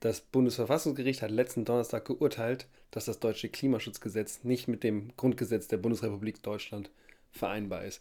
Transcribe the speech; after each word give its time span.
Das 0.00 0.22
Bundesverfassungsgericht 0.22 1.20
hat 1.20 1.30
letzten 1.30 1.66
Donnerstag 1.66 2.06
geurteilt, 2.06 2.66
dass 2.90 3.04
das 3.04 3.20
deutsche 3.20 3.50
Klimaschutzgesetz 3.50 4.44
nicht 4.44 4.66
mit 4.66 4.82
dem 4.82 5.14
Grundgesetz 5.18 5.68
der 5.68 5.76
Bundesrepublik 5.76 6.42
Deutschland 6.42 6.90
vereinbar 7.30 7.84
ist. 7.84 8.00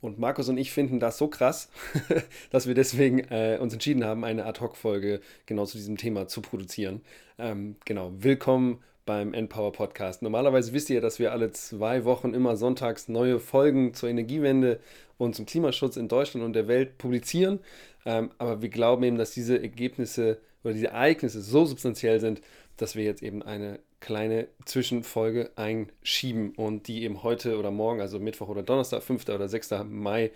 Und 0.00 0.20
Markus 0.20 0.48
und 0.48 0.58
ich 0.58 0.70
finden 0.70 1.00
das 1.00 1.18
so 1.18 1.26
krass, 1.26 1.68
dass 2.50 2.68
wir 2.68 2.74
deswegen 2.74 3.18
äh, 3.30 3.58
uns 3.60 3.72
entschieden 3.72 4.04
haben, 4.04 4.24
eine 4.24 4.46
Ad-Hoc-Folge 4.46 5.20
genau 5.44 5.66
zu 5.66 5.76
diesem 5.76 5.96
Thema 5.96 6.28
zu 6.28 6.40
produzieren. 6.40 7.00
Ähm, 7.36 7.74
genau, 7.84 8.12
willkommen 8.16 8.78
beim 9.04 9.34
Endpower 9.34 9.72
Podcast. 9.72 10.22
Normalerweise 10.22 10.72
wisst 10.72 10.88
ihr, 10.88 11.00
dass 11.00 11.18
wir 11.18 11.32
alle 11.32 11.50
zwei 11.50 12.04
Wochen 12.04 12.32
immer 12.32 12.56
sonntags 12.56 13.08
neue 13.08 13.40
Folgen 13.40 13.92
zur 13.92 14.08
Energiewende 14.08 14.78
und 15.18 15.34
zum 15.34 15.46
Klimaschutz 15.46 15.96
in 15.96 16.06
Deutschland 16.06 16.46
und 16.46 16.52
der 16.52 16.68
Welt 16.68 16.96
publizieren. 16.96 17.58
Ähm, 18.06 18.30
aber 18.38 18.62
wir 18.62 18.68
glauben 18.68 19.02
eben, 19.02 19.18
dass 19.18 19.32
diese 19.32 19.60
Ergebnisse 19.60 20.38
oder 20.64 20.74
diese 20.74 20.88
Ereignisse 20.88 21.40
so 21.42 21.64
substanziell 21.64 22.20
sind, 22.20 22.40
dass 22.76 22.96
wir 22.96 23.04
jetzt 23.04 23.22
eben 23.22 23.42
eine 23.42 23.80
kleine 24.00 24.48
Zwischenfolge 24.64 25.50
einschieben 25.56 26.54
und 26.54 26.88
die 26.88 27.02
eben 27.02 27.22
heute 27.22 27.58
oder 27.58 27.70
morgen, 27.70 28.00
also 28.00 28.18
Mittwoch 28.18 28.48
oder 28.48 28.62
Donnerstag, 28.62 29.02
5. 29.02 29.28
oder 29.28 29.48
6. 29.48 29.70
Mai 29.84 30.30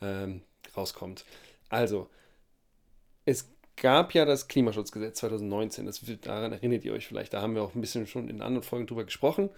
ähm, 0.00 0.40
rauskommt. 0.76 1.24
Also, 1.68 2.08
es 3.26 3.50
gab 3.76 4.14
ja 4.14 4.24
das 4.24 4.48
Klimaschutzgesetz 4.48 5.18
2019, 5.20 5.86
das, 5.86 6.00
daran 6.22 6.52
erinnert 6.52 6.84
ihr 6.84 6.92
euch 6.92 7.06
vielleicht, 7.06 7.34
da 7.34 7.42
haben 7.42 7.54
wir 7.54 7.62
auch 7.62 7.74
ein 7.74 7.80
bisschen 7.80 8.06
schon 8.06 8.28
in 8.28 8.42
anderen 8.42 8.62
Folgen 8.62 8.86
drüber 8.86 9.04
gesprochen. 9.04 9.50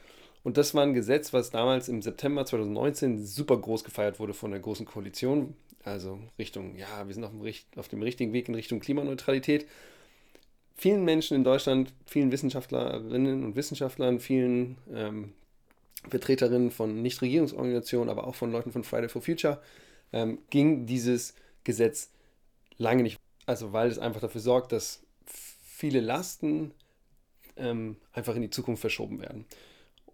Und 0.44 0.56
das 0.56 0.74
war 0.74 0.82
ein 0.82 0.94
Gesetz, 0.94 1.32
was 1.32 1.50
damals 1.50 1.88
im 1.88 2.02
September 2.02 2.44
2019 2.44 3.24
super 3.24 3.56
groß 3.56 3.84
gefeiert 3.84 4.18
wurde 4.18 4.34
von 4.34 4.50
der 4.50 4.58
Großen 4.58 4.86
Koalition. 4.86 5.54
Also 5.84 6.18
Richtung, 6.38 6.76
ja, 6.76 7.06
wir 7.06 7.14
sind 7.14 7.24
auf 7.24 7.30
dem, 7.30 7.52
auf 7.76 7.88
dem 7.88 8.02
richtigen 8.02 8.32
Weg 8.32 8.48
in 8.48 8.54
Richtung 8.56 8.80
Klimaneutralität. 8.80 9.66
Vielen 10.82 11.04
Menschen 11.04 11.36
in 11.36 11.44
Deutschland, 11.44 11.92
vielen 12.06 12.32
Wissenschaftlerinnen 12.32 13.44
und 13.44 13.54
Wissenschaftlern, 13.54 14.18
vielen 14.18 14.78
ähm, 14.92 15.32
Vertreterinnen 16.08 16.72
von 16.72 17.02
Nichtregierungsorganisationen, 17.02 18.08
aber 18.08 18.26
auch 18.26 18.34
von 18.34 18.50
Leuten 18.50 18.72
von 18.72 18.82
Friday 18.82 19.08
for 19.08 19.22
Future, 19.22 19.62
ähm, 20.12 20.38
ging 20.50 20.84
dieses 20.84 21.36
Gesetz 21.62 22.10
lange 22.78 23.04
nicht. 23.04 23.16
Also 23.46 23.72
weil 23.72 23.90
es 23.90 24.00
einfach 24.00 24.20
dafür 24.20 24.40
sorgt, 24.40 24.72
dass 24.72 25.04
viele 25.24 26.00
Lasten 26.00 26.74
ähm, 27.56 27.94
einfach 28.12 28.34
in 28.34 28.42
die 28.42 28.50
Zukunft 28.50 28.80
verschoben 28.80 29.20
werden. 29.20 29.44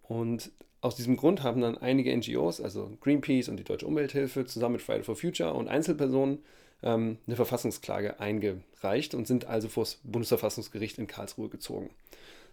Und 0.02 0.50
aus 0.82 0.96
diesem 0.96 1.16
Grund 1.16 1.42
haben 1.42 1.62
dann 1.62 1.78
einige 1.78 2.14
NGOs, 2.14 2.60
also 2.60 2.90
Greenpeace 3.00 3.48
und 3.48 3.56
die 3.56 3.64
Deutsche 3.64 3.86
Umwelthilfe, 3.86 4.44
zusammen 4.44 4.74
mit 4.74 4.82
Friday 4.82 5.02
for 5.02 5.16
Future 5.16 5.54
und 5.54 5.66
Einzelpersonen 5.66 6.40
ähm, 6.82 7.18
eine 7.26 7.36
Verfassungsklage 7.36 8.20
eingereicht 8.20 9.14
und 9.14 9.26
sind 9.26 9.46
also 9.46 9.68
vor 9.68 9.84
das 9.84 9.98
Bundesverfassungsgericht 10.04 10.98
in 10.98 11.06
Karlsruhe 11.06 11.48
gezogen. 11.48 11.90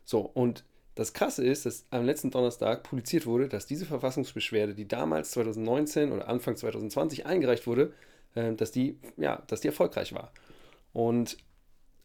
So, 0.03 0.19
und 0.21 0.63
das 0.95 1.13
Krasse 1.13 1.45
ist, 1.45 1.65
dass 1.65 1.85
am 1.89 2.05
letzten 2.05 2.31
Donnerstag 2.31 2.83
publiziert 2.83 3.25
wurde, 3.25 3.49
dass 3.49 3.65
diese 3.65 3.85
Verfassungsbeschwerde, 3.85 4.73
die 4.73 4.87
damals 4.87 5.31
2019 5.31 6.11
oder 6.11 6.27
Anfang 6.27 6.55
2020 6.55 7.25
eingereicht 7.25 7.67
wurde, 7.67 7.93
äh, 8.35 8.53
dass, 8.53 8.71
die, 8.71 8.97
ja, 9.17 9.43
dass 9.47 9.61
die 9.61 9.67
erfolgreich 9.67 10.14
war. 10.14 10.31
Und 10.93 11.37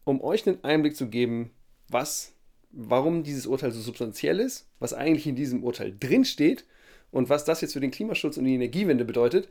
um 0.03 0.21
euch 0.21 0.45
einen 0.45 0.63
Einblick 0.63 0.95
zu 0.97 1.07
geben, 1.07 1.51
was 1.87 2.33
warum 2.71 3.23
dieses 3.23 3.47
Urteil 3.47 3.71
so 3.71 3.81
substanziell 3.81 4.39
ist, 4.39 4.69
was 4.79 4.93
eigentlich 4.93 5.27
in 5.27 5.35
diesem 5.35 5.63
Urteil 5.63 5.95
drinsteht 5.97 6.65
und 7.11 7.29
was 7.29 7.45
das 7.45 7.61
jetzt 7.61 7.73
für 7.73 7.79
den 7.79 7.91
Klimaschutz 7.91 8.37
und 8.37 8.45
die 8.45 8.55
Energiewende 8.55 9.05
bedeutet. 9.05 9.49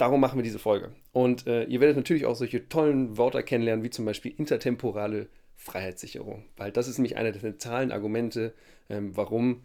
Darum 0.00 0.18
machen 0.18 0.38
wir 0.38 0.42
diese 0.42 0.58
Folge. 0.58 0.92
Und 1.12 1.46
äh, 1.46 1.64
ihr 1.64 1.78
werdet 1.80 1.98
natürlich 1.98 2.24
auch 2.24 2.34
solche 2.34 2.70
tollen 2.70 3.18
Wörter 3.18 3.42
kennenlernen, 3.42 3.84
wie 3.84 3.90
zum 3.90 4.06
Beispiel 4.06 4.32
intertemporale 4.34 5.28
Freiheitssicherung, 5.56 6.46
weil 6.56 6.72
das 6.72 6.88
ist 6.88 6.96
nämlich 6.96 7.18
einer 7.18 7.32
der 7.32 7.42
zentralen 7.42 7.92
Argumente, 7.92 8.54
ähm, 8.88 9.14
warum 9.14 9.62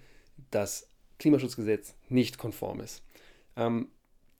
das 0.52 0.90
Klimaschutzgesetz 1.20 1.96
nicht 2.10 2.38
konform 2.38 2.82
ist. 2.82 3.02
Ähm, 3.56 3.88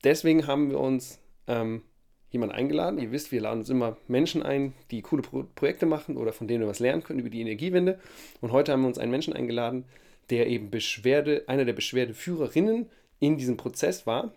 deswegen 0.04 0.48
haben 0.48 0.70
wir 0.70 0.82
uns 0.82 1.22
ähm, 1.48 1.84
jemanden 2.30 2.56
eingeladen. 2.56 3.00
Ihr 3.00 3.14
wisst, 3.14 3.32
wir 3.32 3.40
laden 3.40 3.60
uns 3.60 3.70
immer 3.70 3.96
Menschen 4.10 4.44
ein, 4.44 4.74
die 4.92 5.02
coole 5.02 5.22
Pro 5.22 5.46
Projekte 5.56 5.86
machen 5.86 6.18
oder 6.18 6.34
von 6.34 6.50
denen 6.50 6.60
wir 6.60 6.68
was 6.68 6.80
lernen 6.80 7.04
können 7.04 7.20
über 7.20 7.30
die 7.30 7.40
Energiewende. 7.40 8.00
Und 8.42 8.52
heute 8.52 8.74
haben 8.74 8.82
wir 8.82 8.90
uns 8.90 8.98
einen 8.98 9.12
Menschen 9.12 9.32
eingeladen, 9.32 9.86
der 10.30 10.48
eben 10.48 10.70
Beschwerde, 10.70 11.46
einer 11.48 11.64
der 11.64 11.72
Beschwerdeführerinnen 11.72 12.90
in 13.22 13.38
diesem 13.38 13.56
Prozess 13.56 14.06
war. 14.06 14.34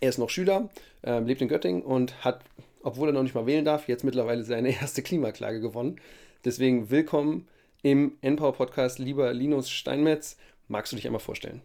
Er 0.00 0.10
ist 0.10 0.18
noch 0.18 0.28
Schüler, 0.28 0.68
äh, 1.02 1.20
lebt 1.20 1.40
in 1.40 1.48
Göttingen 1.48 1.82
und 1.82 2.22
hat, 2.22 2.44
obwohl 2.82 3.08
er 3.08 3.12
noch 3.12 3.22
nicht 3.22 3.34
mal 3.34 3.46
wählen 3.46 3.64
darf, 3.64 3.88
jetzt 3.88 4.04
mittlerweile 4.04 4.44
seine 4.44 4.70
erste 4.80 5.02
Klimaklage 5.02 5.60
gewonnen. 5.60 5.98
Deswegen 6.44 6.90
willkommen 6.90 7.48
im 7.82 8.18
NPower 8.20 8.52
Podcast, 8.52 8.98
lieber 8.98 9.32
Linus 9.32 9.70
Steinmetz. 9.70 10.36
Magst 10.68 10.92
du 10.92 10.96
dich 10.96 11.06
einmal 11.06 11.20
vorstellen? 11.20 11.62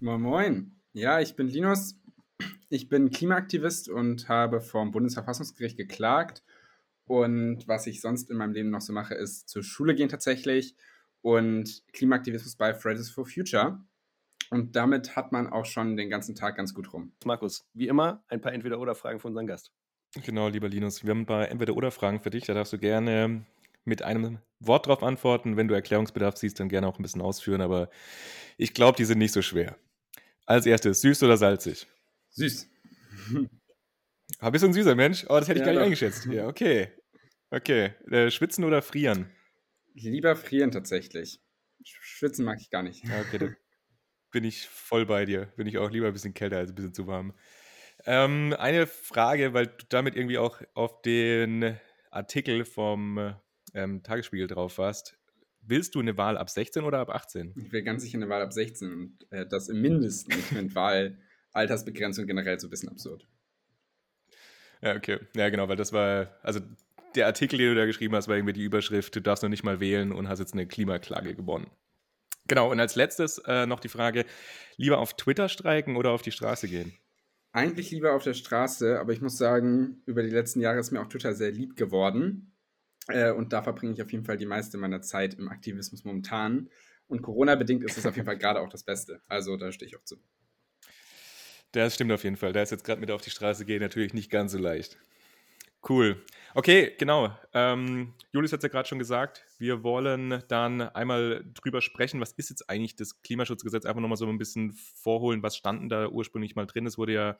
Moin 0.00 0.20
Moin. 0.20 0.80
Ja, 0.92 1.20
ich 1.20 1.36
bin 1.36 1.46
Linus, 1.46 1.94
ich 2.68 2.88
bin 2.88 3.10
Klimaaktivist 3.10 3.88
und 3.88 4.28
habe 4.28 4.60
vom 4.60 4.90
Bundesverfassungsgericht 4.90 5.76
geklagt. 5.76 6.42
Und 7.04 7.68
was 7.68 7.86
ich 7.86 8.00
sonst 8.00 8.30
in 8.30 8.36
meinem 8.36 8.52
Leben 8.52 8.70
noch 8.70 8.80
so 8.80 8.92
mache, 8.92 9.14
ist 9.14 9.48
zur 9.48 9.62
Schule 9.62 9.94
gehen 9.94 10.08
tatsächlich 10.08 10.74
und 11.22 11.84
Klimaaktivismus 11.92 12.56
bei 12.56 12.74
Fridays 12.74 13.10
for 13.10 13.26
Future. 13.26 13.80
Und 14.50 14.74
damit 14.76 15.14
hat 15.16 15.32
man 15.32 15.46
auch 15.48 15.64
schon 15.64 15.96
den 15.96 16.10
ganzen 16.10 16.34
Tag 16.34 16.56
ganz 16.56 16.74
gut 16.74 16.92
rum. 16.92 17.12
Markus, 17.24 17.64
wie 17.72 17.86
immer, 17.88 18.24
ein 18.28 18.40
paar 18.40 18.52
Entweder-Oder-Fragen 18.52 19.20
für 19.20 19.28
unseren 19.28 19.46
Gast. 19.46 19.72
Genau, 20.24 20.48
lieber 20.48 20.68
Linus, 20.68 21.04
wir 21.04 21.10
haben 21.10 21.20
ein 21.20 21.26
paar 21.26 21.48
Entweder-Oder-Fragen 21.48 22.20
für 22.20 22.30
dich. 22.30 22.46
Da 22.46 22.54
darfst 22.54 22.72
du 22.72 22.78
gerne 22.78 23.46
mit 23.84 24.02
einem 24.02 24.38
Wort 24.58 24.86
drauf 24.88 25.02
antworten. 25.04 25.56
Wenn 25.56 25.68
du 25.68 25.74
Erklärungsbedarf 25.74 26.36
siehst, 26.36 26.58
dann 26.58 26.68
gerne 26.68 26.88
auch 26.88 26.98
ein 26.98 27.02
bisschen 27.02 27.22
ausführen. 27.22 27.60
Aber 27.60 27.90
ich 28.56 28.74
glaube, 28.74 28.96
die 28.96 29.04
sind 29.04 29.18
nicht 29.18 29.32
so 29.32 29.40
schwer. 29.40 29.76
Als 30.46 30.66
erstes, 30.66 31.00
süß 31.00 31.22
oder 31.22 31.36
salzig? 31.36 31.86
Süß. 32.30 32.68
Ah, 34.38 34.48
bist 34.48 34.62
du 34.62 34.68
ein 34.68 34.72
süßer 34.72 34.94
Mensch? 34.94 35.26
Oh, 35.28 35.38
das 35.38 35.48
hätte 35.48 35.58
ich 35.60 35.66
Ja, 35.66 35.66
gar 35.66 35.72
nicht 35.72 35.80
doch. 35.80 35.84
eingeschätzt. 35.84 36.24
Ja, 36.26 36.46
okay. 36.46 36.88
Okay. 37.50 37.92
Äh, 38.10 38.30
schwitzen 38.30 38.64
oder 38.64 38.80
frieren? 38.80 39.28
Lieber 39.92 40.34
frieren 40.34 40.70
tatsächlich. 40.70 41.42
Schwitzen 41.84 42.46
mag 42.46 42.58
ich 42.60 42.70
gar 42.70 42.82
nicht. 42.82 43.04
Okay, 43.04 43.38
da 43.38 43.48
bin 44.30 44.44
ich 44.44 44.66
voll 44.66 45.06
bei 45.06 45.24
dir. 45.24 45.46
Bin 45.56 45.66
ich 45.66 45.78
auch 45.78 45.90
lieber 45.90 46.06
ein 46.06 46.12
bisschen 46.12 46.34
kälter 46.34 46.58
als 46.58 46.70
ein 46.70 46.74
bisschen 46.74 46.94
zu 46.94 47.06
warm. 47.06 47.34
Ähm, 48.06 48.54
eine 48.58 48.86
Frage, 48.86 49.52
weil 49.52 49.66
du 49.66 49.84
damit 49.88 50.16
irgendwie 50.16 50.38
auch 50.38 50.60
auf 50.74 51.02
den 51.02 51.76
Artikel 52.10 52.64
vom 52.64 53.34
ähm, 53.74 54.02
Tagesspiegel 54.02 54.46
drauf 54.46 54.78
warst. 54.78 55.18
Willst 55.62 55.94
du 55.94 56.00
eine 56.00 56.16
Wahl 56.16 56.38
ab 56.38 56.48
16 56.48 56.84
oder 56.84 57.00
ab 57.00 57.10
18? 57.10 57.52
Ich 57.56 57.72
will 57.72 57.82
ganz 57.82 58.02
sicher 58.02 58.16
eine 58.16 58.28
Wahl 58.28 58.42
ab 58.42 58.52
16 58.52 58.92
und 58.92 59.26
äh, 59.30 59.46
das 59.46 59.68
im 59.68 59.80
Mindesten. 59.82 60.32
Ich 60.32 60.44
finde 60.46 60.74
Wahlaltersbegrenzung 60.74 62.26
generell 62.26 62.58
so 62.58 62.66
ein 62.66 62.70
bisschen 62.70 62.88
absurd. 62.88 63.26
Ja, 64.82 64.96
okay. 64.96 65.18
Ja, 65.36 65.50
genau, 65.50 65.68
weil 65.68 65.76
das 65.76 65.92
war, 65.92 66.38
also 66.42 66.60
der 67.14 67.26
Artikel, 67.26 67.58
den 67.58 67.68
du 67.68 67.74
da 67.74 67.86
geschrieben 67.86 68.14
hast, 68.14 68.28
war 68.28 68.36
irgendwie 68.36 68.54
die 68.54 68.64
Überschrift, 68.64 69.14
du 69.14 69.20
darfst 69.20 69.42
noch 69.42 69.50
nicht 69.50 69.64
mal 69.64 69.80
wählen 69.80 70.12
und 70.12 70.28
hast 70.28 70.38
jetzt 70.38 70.54
eine 70.54 70.66
Klimaklage 70.66 71.34
gewonnen. 71.34 71.70
Genau, 72.50 72.68
und 72.68 72.80
als 72.80 72.96
letztes 72.96 73.38
äh, 73.46 73.64
noch 73.64 73.78
die 73.78 73.88
Frage, 73.88 74.24
lieber 74.76 74.98
auf 74.98 75.14
Twitter 75.14 75.48
streiken 75.48 75.94
oder 75.94 76.10
auf 76.10 76.22
die 76.22 76.32
Straße 76.32 76.66
gehen? 76.66 76.92
Eigentlich 77.52 77.92
lieber 77.92 78.12
auf 78.12 78.24
der 78.24 78.34
Straße, 78.34 78.98
aber 78.98 79.12
ich 79.12 79.20
muss 79.20 79.38
sagen, 79.38 80.02
über 80.04 80.24
die 80.24 80.30
letzten 80.30 80.60
Jahre 80.60 80.80
ist 80.80 80.90
mir 80.90 81.00
auch 81.00 81.06
Twitter 81.06 81.32
sehr 81.32 81.52
lieb 81.52 81.76
geworden. 81.76 82.56
Äh, 83.06 83.30
und 83.30 83.52
da 83.52 83.62
verbringe 83.62 83.92
ich 83.92 84.02
auf 84.02 84.10
jeden 84.10 84.24
Fall 84.24 84.36
die 84.36 84.46
meiste 84.46 84.78
meiner 84.78 85.00
Zeit 85.00 85.34
im 85.34 85.48
Aktivismus 85.48 86.02
momentan. 86.02 86.68
Und 87.06 87.22
Corona-bedingt 87.22 87.84
ist 87.84 87.98
es 87.98 88.04
auf 88.04 88.16
jeden 88.16 88.26
Fall 88.26 88.38
gerade 88.38 88.60
auch 88.60 88.68
das 88.68 88.82
Beste. 88.82 89.22
Also 89.28 89.56
da 89.56 89.70
stehe 89.70 89.88
ich 89.88 89.96
auch 89.96 90.02
zu. 90.02 90.16
Das 91.70 91.94
stimmt 91.94 92.10
auf 92.10 92.24
jeden 92.24 92.36
Fall. 92.36 92.52
Da 92.52 92.62
ist 92.62 92.72
jetzt 92.72 92.82
gerade 92.82 93.00
mit 93.00 93.12
auf 93.12 93.22
die 93.22 93.30
Straße 93.30 93.64
gehen 93.64 93.80
natürlich 93.80 94.12
nicht 94.12 94.28
ganz 94.28 94.50
so 94.50 94.58
leicht. 94.58 94.98
Cool. 95.88 96.22
Okay, 96.54 96.94
genau. 96.98 97.34
Ähm, 97.54 98.12
Julius 98.32 98.52
hat 98.52 98.58
es 98.58 98.64
ja 98.64 98.68
gerade 98.68 98.88
schon 98.88 98.98
gesagt. 98.98 99.46
Wir 99.58 99.82
wollen 99.82 100.42
dann 100.48 100.82
einmal 100.82 101.44
drüber 101.54 101.80
sprechen, 101.80 102.20
was 102.20 102.32
ist 102.32 102.50
jetzt 102.50 102.68
eigentlich 102.68 102.96
das 102.96 103.22
Klimaschutzgesetz? 103.22 103.86
Einfach 103.86 104.00
nochmal 104.02 104.18
so 104.18 104.26
ein 104.26 104.38
bisschen 104.38 104.72
vorholen, 104.72 105.42
was 105.42 105.56
standen 105.56 105.88
da 105.88 106.08
ursprünglich 106.08 106.54
mal 106.54 106.66
drin. 106.66 106.86
Es 106.86 106.98
wurde 106.98 107.14
ja 107.14 107.38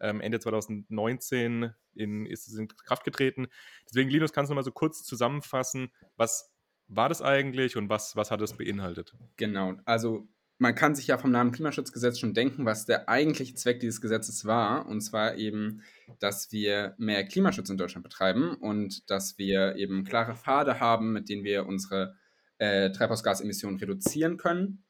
ähm, 0.00 0.20
Ende 0.20 0.40
2019 0.40 1.72
in, 1.94 2.26
ist 2.26 2.48
es 2.48 2.54
in 2.54 2.68
Kraft 2.68 3.04
getreten. 3.04 3.48
Deswegen, 3.88 4.10
Linus, 4.10 4.32
kannst 4.32 4.50
du 4.50 4.54
noch 4.54 4.60
mal 4.60 4.64
so 4.64 4.72
kurz 4.72 5.02
zusammenfassen, 5.02 5.92
was 6.16 6.50
war 6.88 7.08
das 7.08 7.20
eigentlich 7.22 7.76
und 7.76 7.88
was, 7.88 8.16
was 8.16 8.30
hat 8.30 8.40
es 8.40 8.56
beinhaltet? 8.56 9.14
Genau, 9.36 9.74
also 9.84 10.28
man 10.62 10.76
kann 10.76 10.94
sich 10.94 11.08
ja 11.08 11.18
vom 11.18 11.32
Namen 11.32 11.50
Klimaschutzgesetz 11.50 12.20
schon 12.20 12.34
denken, 12.34 12.64
was 12.64 12.86
der 12.86 13.08
eigentliche 13.08 13.54
Zweck 13.56 13.80
dieses 13.80 14.00
Gesetzes 14.00 14.46
war. 14.46 14.86
Und 14.86 15.00
zwar 15.00 15.34
eben, 15.34 15.82
dass 16.20 16.52
wir 16.52 16.94
mehr 16.98 17.24
Klimaschutz 17.24 17.68
in 17.68 17.76
Deutschland 17.76 18.04
betreiben 18.04 18.54
und 18.54 19.10
dass 19.10 19.38
wir 19.38 19.74
eben 19.74 20.04
klare 20.04 20.36
Pfade 20.36 20.78
haben, 20.78 21.12
mit 21.12 21.28
denen 21.28 21.42
wir 21.42 21.66
unsere 21.66 22.14
äh, 22.58 22.92
Treibhausgasemissionen 22.92 23.80
reduzieren 23.80 24.36
können. 24.36 24.84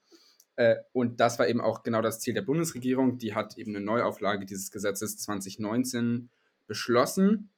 Äh, 0.57 0.77
und 0.93 1.21
das 1.21 1.39
war 1.39 1.49
eben 1.49 1.63
auch 1.63 1.83
genau 1.83 2.03
das 2.03 2.21
Ziel 2.21 2.35
der 2.35 2.43
Bundesregierung. 2.43 3.17
Die 3.17 3.35
hat 3.35 3.57
eben 3.57 3.75
eine 3.75 3.83
Neuauflage 3.83 4.45
dieses 4.45 4.71
Gesetzes 4.71 5.17
2019 5.21 6.29
beschlossen. 6.67 7.49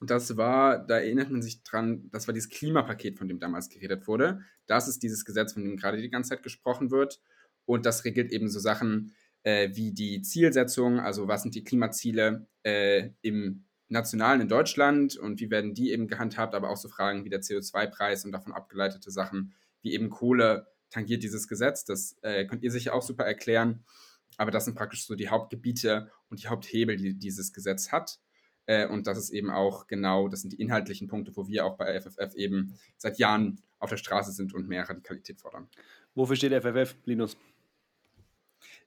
Das 0.00 0.36
war, 0.36 0.78
da 0.78 0.98
erinnert 0.98 1.32
man 1.32 1.42
sich 1.42 1.64
dran, 1.64 2.08
das 2.12 2.28
war 2.28 2.34
dieses 2.34 2.50
Klimapaket, 2.50 3.18
von 3.18 3.26
dem 3.26 3.40
damals 3.40 3.68
geredet 3.68 4.06
wurde. 4.06 4.42
Das 4.68 4.86
ist 4.86 5.02
dieses 5.02 5.24
Gesetz, 5.24 5.54
von 5.54 5.64
dem 5.64 5.76
gerade 5.76 6.00
die 6.00 6.08
ganze 6.08 6.30
Zeit 6.30 6.44
gesprochen 6.44 6.92
wird. 6.92 7.20
Und 7.68 7.84
das 7.84 8.06
regelt 8.06 8.32
eben 8.32 8.48
so 8.48 8.60
Sachen 8.60 9.14
äh, 9.42 9.68
wie 9.74 9.92
die 9.92 10.22
Zielsetzung, 10.22 11.00
also 11.00 11.28
was 11.28 11.42
sind 11.42 11.54
die 11.54 11.64
Klimaziele 11.64 12.46
äh, 12.62 13.10
im 13.20 13.66
Nationalen 13.88 14.40
in 14.40 14.48
Deutschland 14.48 15.18
und 15.18 15.38
wie 15.38 15.50
werden 15.50 15.74
die 15.74 15.92
eben 15.92 16.08
gehandhabt, 16.08 16.54
aber 16.54 16.70
auch 16.70 16.78
so 16.78 16.88
Fragen 16.88 17.26
wie 17.26 17.28
der 17.28 17.42
CO2-Preis 17.42 18.24
und 18.24 18.32
davon 18.32 18.54
abgeleitete 18.54 19.10
Sachen 19.10 19.52
wie 19.82 19.92
eben 19.92 20.08
Kohle 20.08 20.66
tangiert 20.88 21.22
dieses 21.22 21.46
Gesetz. 21.46 21.84
Das 21.84 22.16
äh, 22.22 22.46
könnt 22.46 22.62
ihr 22.62 22.70
sicher 22.70 22.94
auch 22.94 23.02
super 23.02 23.24
erklären. 23.24 23.84
Aber 24.38 24.50
das 24.50 24.64
sind 24.64 24.74
praktisch 24.74 25.04
so 25.04 25.14
die 25.14 25.28
Hauptgebiete 25.28 26.10
und 26.30 26.42
die 26.42 26.48
Haupthebel, 26.48 26.96
die 26.96 27.18
dieses 27.18 27.52
Gesetz 27.52 27.92
hat. 27.92 28.18
Äh, 28.64 28.86
und 28.86 29.06
das 29.06 29.18
ist 29.18 29.30
eben 29.30 29.50
auch 29.50 29.86
genau, 29.86 30.28
das 30.28 30.40
sind 30.40 30.54
die 30.54 30.60
inhaltlichen 30.60 31.06
Punkte, 31.06 31.36
wo 31.36 31.46
wir 31.48 31.66
auch 31.66 31.76
bei 31.76 32.00
FFF 32.00 32.34
eben 32.34 32.78
seit 32.96 33.18
Jahren 33.18 33.60
auf 33.78 33.90
der 33.90 33.98
Straße 33.98 34.32
sind 34.32 34.54
und 34.54 34.68
mehr 34.68 34.88
Radikalität 34.88 35.38
fordern. 35.38 35.68
Wofür 36.14 36.36
steht 36.36 36.52
FFF, 36.52 36.96
Linus? 37.04 37.36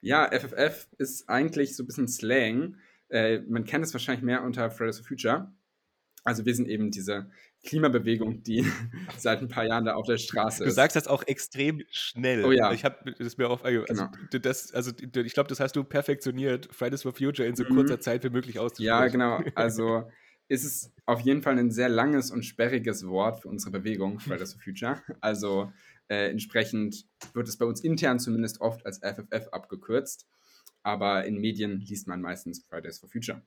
Ja, 0.02 0.30
FFF 0.32 0.88
ist 0.98 1.30
eigentlich 1.30 1.76
so 1.76 1.84
ein 1.84 1.88
bisschen 1.88 2.08
Slang. 2.08 2.78
Äh, 3.10 3.40
man 3.42 3.66
kennt 3.66 3.86
es 3.86 3.94
wahrscheinlich 3.94 4.24
mehr 4.24 4.44
unter 4.44 4.70
Fridays 4.72 4.98
for 4.98 5.08
Future. 5.08 5.54
Also 6.24 6.46
wir 6.46 6.54
sind 6.54 6.68
eben 6.68 6.92
diese 6.92 7.30
Klimabewegung, 7.66 8.44
die 8.44 8.66
seit 9.18 9.42
ein 9.42 9.48
paar 9.48 9.66
Jahren 9.66 9.86
da 9.86 9.94
auf 9.94 10.06
der 10.06 10.18
Straße 10.18 10.64
ist. 10.64 10.70
Du 10.70 10.74
sagst 10.74 10.96
das 10.96 11.08
auch 11.08 11.24
extrem 11.28 11.84
schnell. 11.90 12.44
Oh 12.46 12.52
ja. 12.52 12.72
Ich 12.72 12.84
habe 12.84 13.14
das 13.18 13.38
mir 13.38 13.50
auf, 13.50 13.64
also, 13.64 13.84
genau. 13.86 14.10
das, 14.32 14.74
also 14.74 14.92
ich 15.00 15.34
glaube, 15.34 15.50
das 15.50 15.60
hast 15.60 15.76
du 15.76 15.84
perfektioniert, 15.84 16.70
Fridays 16.72 17.04
for 17.04 17.14
Future 17.14 17.48
in 17.48 17.56
so 17.56 17.64
mhm. 17.64 17.76
kurzer 17.76 18.00
Zeit 18.00 18.24
wie 18.24 18.30
möglich 18.30 18.60
auszusprechen. 18.60 18.88
Ja, 18.88 19.08
genau. 19.08 19.42
Also 19.56 20.10
ist 20.48 20.66
es 20.66 20.92
auf 21.06 21.22
jeden 21.22 21.42
Fall 21.42 21.58
ein 21.58 21.72
sehr 21.72 21.90
langes 21.90 22.32
und 22.32 22.44
sperriges 22.44 23.08
Wort 23.08 23.42
für 23.42 23.48
unsere 23.48 23.72
Bewegung, 23.72 24.20
Fridays 24.20 24.54
for 24.54 24.62
Future. 24.62 25.02
Also 25.22 25.72
äh, 26.12 26.30
entsprechend 26.30 27.06
wird 27.34 27.48
es 27.48 27.58
bei 27.58 27.66
uns 27.66 27.80
intern 27.80 28.20
zumindest 28.20 28.60
oft 28.60 28.86
als 28.86 29.00
FFF 29.00 29.48
abgekürzt. 29.54 30.28
Aber 30.84 31.24
in 31.24 31.38
Medien 31.40 31.80
liest 31.80 32.06
man 32.08 32.22
meistens 32.22 32.66
Fridays 32.68 33.00
for 33.00 33.08
Future. 33.08 33.42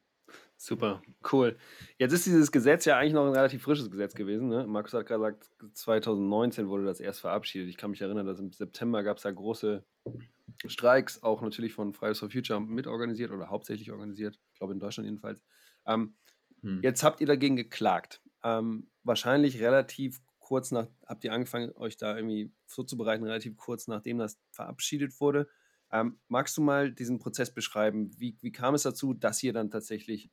Super, 0.56 1.02
cool. 1.30 1.58
Jetzt 1.98 2.12
ist 2.12 2.24
dieses 2.24 2.50
Gesetz 2.50 2.86
ja 2.86 2.96
eigentlich 2.96 3.12
noch 3.12 3.26
ein 3.26 3.34
relativ 3.34 3.62
frisches 3.62 3.90
Gesetz 3.90 4.14
gewesen. 4.14 4.48
Ne? 4.48 4.66
Markus 4.66 4.94
hat 4.94 5.04
gerade 5.04 5.36
gesagt, 5.36 5.50
2019 5.74 6.68
wurde 6.68 6.86
das 6.86 7.00
erst 7.00 7.20
verabschiedet. 7.20 7.68
Ich 7.68 7.76
kann 7.76 7.90
mich 7.90 8.00
erinnern, 8.00 8.26
dass 8.26 8.40
im 8.40 8.50
September 8.50 9.02
gab 9.02 9.18
es 9.18 9.24
da 9.24 9.30
große 9.30 9.84
Streiks, 10.64 11.22
auch 11.22 11.42
natürlich 11.42 11.74
von 11.74 11.92
Fridays 11.92 12.20
for 12.20 12.30
Future 12.30 12.60
mitorganisiert 12.62 13.30
oder 13.30 13.50
hauptsächlich 13.50 13.92
organisiert. 13.92 14.40
Ich 14.52 14.58
glaube 14.58 14.72
in 14.72 14.80
Deutschland 14.80 15.06
jedenfalls. 15.06 15.42
Ähm, 15.86 16.16
hm. 16.62 16.80
Jetzt 16.82 17.02
habt 17.02 17.20
ihr 17.20 17.26
dagegen 17.26 17.56
geklagt. 17.56 18.22
Ähm, 18.42 18.90
wahrscheinlich 19.02 19.60
relativ 19.60 20.22
kurz 20.44 20.70
nach, 20.72 20.88
habt 21.06 21.24
ihr 21.24 21.32
angefangen, 21.32 21.72
euch 21.76 21.96
da 21.96 22.14
irgendwie 22.14 22.52
vorzubereiten, 22.66 23.24
relativ 23.24 23.56
kurz 23.56 23.88
nachdem 23.88 24.18
das 24.18 24.38
verabschiedet 24.50 25.18
wurde. 25.18 25.48
Ähm, 25.90 26.18
magst 26.28 26.56
du 26.58 26.60
mal 26.60 26.92
diesen 26.92 27.18
Prozess 27.18 27.52
beschreiben? 27.52 28.10
Wie, 28.18 28.36
wie 28.42 28.52
kam 28.52 28.74
es 28.74 28.82
dazu, 28.82 29.14
dass 29.14 29.42
ihr 29.42 29.54
dann 29.54 29.70
tatsächlich 29.70 30.30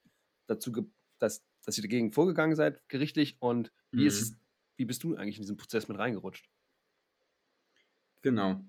dazu, 0.48 0.92
dass, 1.18 1.46
dass 1.64 1.78
ihr 1.78 1.84
dagegen 1.84 2.12
vorgegangen 2.12 2.58
seid, 2.58 2.82
gerichtlich? 2.90 3.38
Und 3.40 3.72
wie, 3.92 4.02
mhm. 4.02 4.08
ist, 4.08 4.36
wie 4.76 4.86
bist 4.86 5.02
du 5.04 5.16
eigentlich 5.16 5.38
in 5.38 5.44
diesen 5.44 5.58
Prozess 5.58 5.88
mit 5.88 5.98
reingerutscht? 5.98 6.50
Genau. 8.22 8.62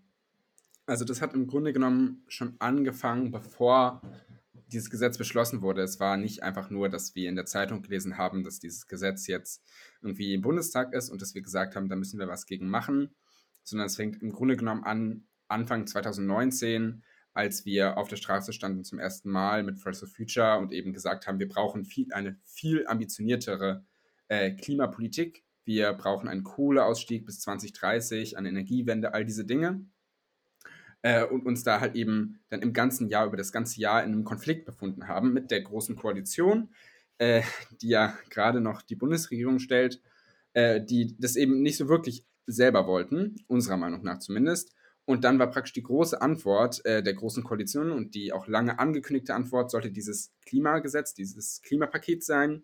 Also 0.87 1.05
das 1.05 1.21
hat 1.21 1.35
im 1.35 1.49
Grunde 1.49 1.73
genommen 1.73 2.25
schon 2.29 2.55
angefangen, 2.61 3.33
bevor 3.33 4.01
dieses 4.73 4.91
Gesetz 4.91 5.19
beschlossen 5.19 5.63
wurde. 5.63 5.83
Es 5.83 6.01
war 6.01 6.17
nicht 6.17 6.43
einfach 6.43 6.71
nur, 6.71 6.89
dass 6.89 7.15
wir 7.15 7.29
in 7.29 7.37
der 7.37 7.47
Zeitung 7.47 7.83
gelesen 7.83 8.19
haben, 8.19 8.43
dass 8.43 8.59
dieses 8.59 8.87
Gesetz 8.87 9.27
jetzt 9.27 9.63
irgendwie 10.01 10.35
im 10.35 10.43
Bundestag 10.43 10.93
ist 10.93 11.11
und 11.11 11.23
dass 11.23 11.35
wir 11.35 11.43
gesagt 11.43 11.77
haben, 11.77 11.89
da 11.89 11.97
müssen 11.97 12.19
wir 12.19 12.29
was 12.29 12.47
gegen 12.47 12.69
machen, 12.69 13.15
sondern 13.63 13.87
es 13.87 13.97
fängt 13.97 14.23
im 14.23 14.33
Grunde 14.33 14.57
genommen 14.57 14.85
an, 14.85 15.27
Anfang 15.49 15.87
2019, 15.87 17.05
als 17.35 17.65
wir 17.65 17.97
auf 17.97 18.09
der 18.09 18.17
Straße 18.17 18.53
standen 18.53 18.85
zum 18.85 18.99
ersten 18.99 19.31
Mal 19.31 19.63
mit 19.63 19.79
Fridays 19.79 20.01
for 20.01 20.09
Future 20.09 20.59
und 20.59 20.73
eben 20.73 20.93
gesagt 20.93 21.27
haben, 21.27 21.39
wir 21.39 21.49
brauchen 21.49 21.85
viel, 21.85 22.13
eine 22.13 22.39
viel 22.45 22.87
ambitioniertere 22.87 23.85
äh, 24.29 24.53
Klimapolitik. 24.53 25.45
Wir 25.65 25.93
brauchen 25.93 26.29
einen 26.29 26.43
Kohleausstieg 26.43 27.25
bis 27.25 27.41
2030, 27.41 28.37
eine 28.37 28.49
Energiewende, 28.49 29.15
all 29.15 29.25
diese 29.25 29.45
Dinge. 29.45 29.87
Äh, 31.03 31.25
und 31.25 31.45
uns 31.47 31.65
da 31.65 31.81
halt 31.81 31.97
eben 31.97 32.41
dann 32.49 32.63
im 32.63 32.73
ganzen 32.73 33.09
Jahr, 33.09 33.27
über 33.27 33.37
das 33.37 33.53
ganze 33.53 33.81
Jahr 33.81 34.03
in 34.05 34.13
einem 34.13 34.25
Konflikt 34.25 34.65
befunden 34.65 35.09
haben 35.09 35.33
mit 35.33 35.51
der 35.51 35.61
Großen 35.61 35.97
Koalition, 35.97 36.69
äh, 37.19 37.43
die 37.81 37.89
ja 37.89 38.17
gerade 38.31 38.61
noch 38.61 38.83
die 38.83 38.97
Bundesregierung 38.97 39.59
stellt, 39.59 40.01
äh, 40.55 40.81
die 40.81 41.17
das 41.19 41.37
eben 41.37 41.63
nicht 41.63 41.77
so 41.77 41.89
wirklich 41.89 42.25
selber 42.47 42.87
wollten, 42.87 43.37
unserer 43.49 43.77
Meinung 43.77 44.03
nach 44.03 44.19
zumindest. 44.19 44.73
Und 45.05 45.25
dann 45.25 45.39
war 45.39 45.51
praktisch 45.51 45.73
die 45.73 45.83
große 45.83 46.21
Antwort 46.23 46.85
äh, 46.85 47.03
der 47.03 47.15
Großen 47.15 47.43
Koalition 47.43 47.91
und 47.91 48.15
die 48.15 48.33
auch 48.33 48.47
lange 48.47 48.79
angekündigte 48.79 49.35
Antwort 49.35 49.71
sollte 49.71 49.91
dieses 49.91 50.33
Klimagesetz, 50.47 51.15
dieses 51.15 51.61
Klimapaket 51.63 52.23
sein. 52.23 52.63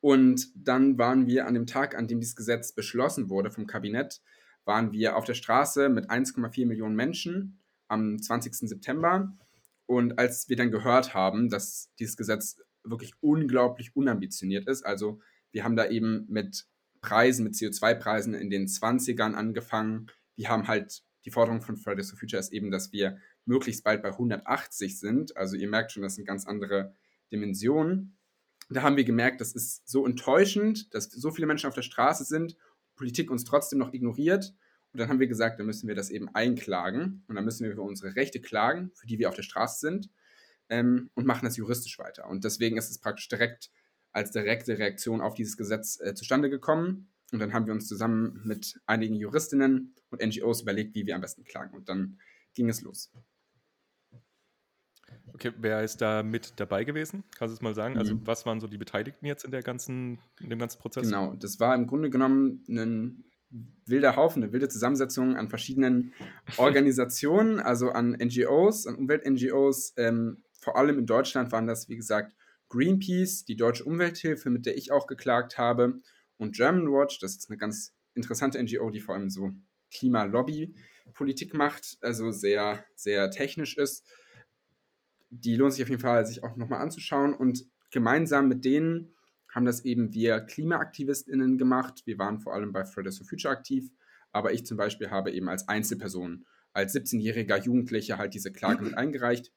Und 0.00 0.52
dann 0.54 0.98
waren 0.98 1.26
wir 1.26 1.46
an 1.46 1.54
dem 1.54 1.66
Tag, 1.66 1.96
an 1.96 2.06
dem 2.06 2.20
dieses 2.20 2.36
Gesetz 2.36 2.72
beschlossen 2.72 3.30
wurde 3.30 3.50
vom 3.50 3.66
Kabinett, 3.66 4.20
waren 4.66 4.92
wir 4.92 5.16
auf 5.16 5.24
der 5.24 5.34
Straße 5.34 5.88
mit 5.88 6.10
1,4 6.10 6.66
Millionen 6.66 6.96
Menschen 6.96 7.62
am 7.88 8.20
20. 8.20 8.68
September. 8.68 9.32
Und 9.86 10.18
als 10.18 10.48
wir 10.48 10.56
dann 10.56 10.70
gehört 10.70 11.14
haben, 11.14 11.48
dass 11.48 11.92
dieses 11.98 12.16
Gesetz 12.16 12.60
wirklich 12.82 13.14
unglaublich 13.20 13.94
unambitioniert 13.96 14.68
ist, 14.68 14.84
also 14.84 15.20
wir 15.52 15.64
haben 15.64 15.76
da 15.76 15.88
eben 15.88 16.26
mit 16.28 16.66
Preisen, 17.00 17.44
mit 17.44 17.54
CO2-Preisen 17.54 18.34
in 18.34 18.50
den 18.50 18.66
20ern 18.66 19.34
angefangen. 19.34 20.08
Wir 20.34 20.48
haben 20.48 20.66
halt 20.66 21.04
die 21.24 21.30
Forderung 21.30 21.60
von 21.60 21.76
Fridays 21.76 22.10
for 22.10 22.18
Future 22.18 22.40
ist 22.40 22.52
eben, 22.52 22.70
dass 22.70 22.92
wir 22.92 23.18
möglichst 23.44 23.84
bald 23.84 24.02
bei 24.02 24.10
180 24.10 24.98
sind. 24.98 25.36
Also 25.36 25.56
ihr 25.56 25.68
merkt 25.68 25.92
schon, 25.92 26.02
das 26.02 26.14
sind 26.14 26.24
ganz 26.24 26.46
andere 26.46 26.94
Dimensionen. 27.32 28.16
Da 28.68 28.82
haben 28.82 28.96
wir 28.96 29.04
gemerkt, 29.04 29.40
das 29.40 29.52
ist 29.52 29.88
so 29.88 30.06
enttäuschend, 30.06 30.92
dass 30.94 31.04
so 31.04 31.30
viele 31.30 31.46
Menschen 31.46 31.68
auf 31.68 31.74
der 31.74 31.82
Straße 31.82 32.24
sind, 32.24 32.56
Politik 32.96 33.30
uns 33.30 33.44
trotzdem 33.44 33.78
noch 33.78 33.92
ignoriert. 33.92 34.54
Und 34.92 35.00
dann 35.00 35.08
haben 35.08 35.20
wir 35.20 35.26
gesagt, 35.26 35.58
dann 35.58 35.66
müssen 35.66 35.88
wir 35.88 35.94
das 35.94 36.10
eben 36.10 36.28
einklagen. 36.34 37.24
Und 37.28 37.36
dann 37.36 37.44
müssen 37.44 37.64
wir 37.64 37.74
für 37.74 37.82
unsere 37.82 38.16
Rechte 38.16 38.40
klagen, 38.40 38.90
für 38.94 39.06
die 39.06 39.18
wir 39.18 39.28
auf 39.28 39.34
der 39.34 39.42
Straße 39.42 39.80
sind, 39.80 40.10
ähm, 40.68 41.10
und 41.14 41.26
machen 41.26 41.44
das 41.44 41.56
juristisch 41.56 41.98
weiter. 41.98 42.28
Und 42.28 42.44
deswegen 42.44 42.76
ist 42.76 42.90
es 42.90 42.98
praktisch 42.98 43.28
direkt 43.28 43.70
als 44.12 44.30
direkte 44.30 44.78
Reaktion 44.78 45.20
auf 45.20 45.34
dieses 45.34 45.56
Gesetz 45.56 46.00
äh, 46.00 46.14
zustande 46.14 46.48
gekommen. 46.48 47.10
Und 47.32 47.40
dann 47.40 47.52
haben 47.52 47.66
wir 47.66 47.74
uns 47.74 47.86
zusammen 47.86 48.40
mit 48.44 48.80
einigen 48.86 49.14
Juristinnen 49.14 49.94
und 50.10 50.24
NGOs 50.24 50.62
überlegt, 50.62 50.94
wie 50.94 51.06
wir 51.06 51.14
am 51.14 51.20
besten 51.20 51.44
klagen. 51.44 51.74
Und 51.74 51.88
dann 51.88 52.18
ging 52.54 52.68
es 52.68 52.80
los. 52.80 53.12
Okay, 55.36 55.52
wer 55.58 55.82
ist 55.84 55.98
da 55.98 56.22
mit 56.22 56.54
dabei 56.56 56.84
gewesen? 56.84 57.22
Kannst 57.36 57.52
du 57.52 57.56
es 57.56 57.60
mal 57.60 57.74
sagen? 57.74 57.98
Also, 57.98 58.14
mhm. 58.14 58.26
was 58.26 58.46
waren 58.46 58.58
so 58.58 58.68
die 58.68 58.78
Beteiligten 58.78 59.26
jetzt 59.26 59.44
in, 59.44 59.50
der 59.50 59.62
ganzen, 59.62 60.18
in 60.40 60.48
dem 60.48 60.58
ganzen 60.58 60.78
Prozess? 60.78 61.02
Genau, 61.02 61.34
das 61.34 61.60
war 61.60 61.74
im 61.74 61.86
Grunde 61.86 62.08
genommen 62.08 62.64
ein 62.70 63.24
wilder 63.84 64.16
Haufen, 64.16 64.42
eine 64.42 64.54
wilde 64.54 64.70
Zusammensetzung 64.70 65.36
an 65.36 65.50
verschiedenen 65.50 66.14
Organisationen, 66.56 67.60
also 67.60 67.90
an 67.90 68.12
NGOs, 68.12 68.86
an 68.86 68.94
Umwelt-NGOs. 68.94 69.92
Ähm, 69.98 70.42
vor 70.58 70.78
allem 70.78 70.98
in 70.98 71.04
Deutschland 71.04 71.52
waren 71.52 71.66
das, 71.66 71.90
wie 71.90 71.96
gesagt, 71.96 72.34
Greenpeace, 72.70 73.44
die 73.44 73.56
Deutsche 73.56 73.84
Umwelthilfe, 73.84 74.48
mit 74.48 74.64
der 74.64 74.78
ich 74.78 74.90
auch 74.90 75.06
geklagt 75.06 75.58
habe, 75.58 76.00
und 76.38 76.56
German 76.56 76.90
Watch, 76.90 77.18
das 77.18 77.36
ist 77.36 77.50
eine 77.50 77.58
ganz 77.58 77.94
interessante 78.14 78.62
NGO, 78.62 78.88
die 78.88 79.00
vor 79.00 79.14
allem 79.14 79.28
so 79.28 79.52
Klimalobby-Politik 79.92 81.52
macht, 81.52 81.98
also 82.00 82.30
sehr, 82.30 82.84
sehr 82.94 83.30
technisch 83.30 83.76
ist. 83.76 84.06
Die 85.40 85.56
lohnt 85.56 85.72
sich 85.72 85.82
auf 85.82 85.88
jeden 85.88 86.00
Fall, 86.00 86.26
sich 86.26 86.42
auch 86.42 86.56
nochmal 86.56 86.80
anzuschauen. 86.80 87.34
Und 87.34 87.66
gemeinsam 87.90 88.48
mit 88.48 88.64
denen 88.64 89.14
haben 89.54 89.64
das 89.64 89.84
eben 89.84 90.12
wir 90.12 90.40
KlimaaktivistInnen 90.40 91.58
gemacht. 91.58 92.02
Wir 92.04 92.18
waren 92.18 92.40
vor 92.40 92.54
allem 92.54 92.72
bei 92.72 92.84
Fridays 92.84 93.18
for 93.18 93.26
Future 93.26 93.52
aktiv, 93.52 93.90
aber 94.32 94.52
ich 94.52 94.66
zum 94.66 94.76
Beispiel 94.76 95.10
habe 95.10 95.32
eben 95.32 95.48
als 95.48 95.68
Einzelperson, 95.68 96.44
als 96.72 96.94
17-jähriger 96.94 97.62
Jugendlicher 97.62 98.18
halt 98.18 98.34
diese 98.34 98.52
Klage 98.52 98.84
mit 98.84 98.94
eingereicht. 98.98 99.52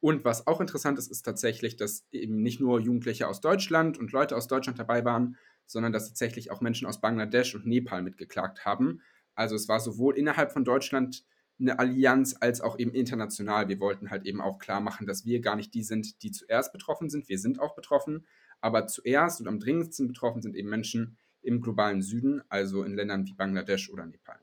Und 0.00 0.24
was 0.24 0.46
auch 0.46 0.60
interessant 0.60 0.98
ist, 0.98 1.10
ist 1.10 1.22
tatsächlich, 1.22 1.76
dass 1.76 2.06
eben 2.10 2.42
nicht 2.42 2.60
nur 2.60 2.80
Jugendliche 2.80 3.28
aus 3.28 3.40
Deutschland 3.40 3.98
und 3.98 4.10
Leute 4.10 4.36
aus 4.36 4.48
Deutschland 4.48 4.78
dabei 4.78 5.04
waren, 5.04 5.36
sondern 5.66 5.92
dass 5.92 6.08
tatsächlich 6.08 6.50
auch 6.50 6.60
Menschen 6.60 6.86
aus 6.88 7.00
Bangladesch 7.00 7.54
und 7.54 7.66
Nepal 7.66 8.02
mitgeklagt 8.02 8.64
haben. 8.64 9.00
Also 9.34 9.54
es 9.54 9.68
war 9.68 9.80
sowohl 9.80 10.16
innerhalb 10.16 10.50
von 10.50 10.64
Deutschland 10.64 11.24
eine 11.62 11.78
Allianz 11.78 12.36
als 12.40 12.60
auch 12.60 12.78
eben 12.78 12.92
international. 12.92 13.68
Wir 13.68 13.80
wollten 13.80 14.10
halt 14.10 14.26
eben 14.26 14.40
auch 14.40 14.58
klar 14.58 14.80
machen, 14.80 15.06
dass 15.06 15.24
wir 15.24 15.40
gar 15.40 15.56
nicht 15.56 15.72
die 15.74 15.82
sind, 15.82 16.22
die 16.22 16.30
zuerst 16.30 16.72
betroffen 16.72 17.08
sind. 17.08 17.28
Wir 17.28 17.38
sind 17.38 17.60
auch 17.60 17.74
betroffen, 17.74 18.26
aber 18.60 18.86
zuerst 18.86 19.40
und 19.40 19.48
am 19.48 19.60
dringendsten 19.60 20.08
betroffen 20.08 20.42
sind 20.42 20.56
eben 20.56 20.68
Menschen 20.68 21.16
im 21.40 21.60
globalen 21.60 22.02
Süden, 22.02 22.42
also 22.48 22.84
in 22.84 22.94
Ländern 22.94 23.26
wie 23.26 23.32
Bangladesch 23.32 23.90
oder 23.90 24.06
Nepal. 24.06 24.38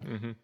Mhm. 0.00 0.36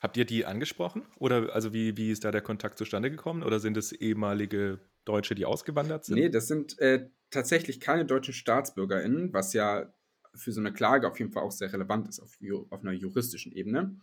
Habt 0.00 0.16
ihr 0.16 0.24
die 0.24 0.44
angesprochen? 0.44 1.02
Oder 1.18 1.54
also 1.54 1.72
wie, 1.72 1.96
wie 1.96 2.10
ist 2.10 2.24
da 2.24 2.30
der 2.30 2.42
Kontakt 2.42 2.78
zustande 2.78 3.10
gekommen? 3.10 3.42
Oder 3.42 3.58
sind 3.58 3.76
es 3.76 3.92
ehemalige 3.92 4.78
Deutsche, 5.04 5.34
die 5.34 5.46
ausgewandert 5.46 6.04
sind? 6.04 6.16
Nee, 6.16 6.28
das 6.28 6.46
sind 6.46 6.78
äh, 6.78 7.08
tatsächlich 7.30 7.80
keine 7.80 8.04
deutschen 8.04 8.34
StaatsbürgerInnen, 8.34 9.32
was 9.32 9.52
ja 9.52 9.92
für 10.34 10.52
so 10.52 10.60
eine 10.60 10.72
Klage 10.72 11.08
auf 11.08 11.18
jeden 11.18 11.32
Fall 11.32 11.42
auch 11.42 11.52
sehr 11.52 11.72
relevant 11.72 12.08
ist 12.08 12.20
auf, 12.20 12.38
auf 12.70 12.80
einer 12.82 12.92
juristischen 12.92 13.52
Ebene. 13.52 13.96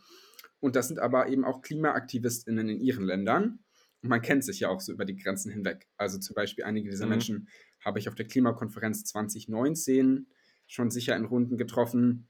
Und 0.61 0.75
das 0.77 0.87
sind 0.87 0.99
aber 0.99 1.27
eben 1.27 1.43
auch 1.43 1.61
KlimaaktivistInnen 1.61 2.69
in 2.69 2.79
ihren 2.79 3.03
Ländern. 3.03 3.59
Und 4.01 4.09
man 4.09 4.21
kennt 4.21 4.45
sich 4.45 4.61
ja 4.61 4.69
auch 4.69 4.79
so 4.79 4.93
über 4.93 5.05
die 5.05 5.17
Grenzen 5.17 5.51
hinweg. 5.51 5.87
Also 5.97 6.17
zum 6.19 6.33
Beispiel 6.33 6.63
einige 6.63 6.89
dieser 6.89 7.05
mhm. 7.05 7.11
Menschen 7.11 7.49
habe 7.83 7.99
ich 7.99 8.07
auf 8.07 8.15
der 8.15 8.27
Klimakonferenz 8.27 9.03
2019 9.05 10.27
schon 10.67 10.89
sicher 10.89 11.15
in 11.15 11.25
Runden 11.25 11.57
getroffen. 11.57 12.29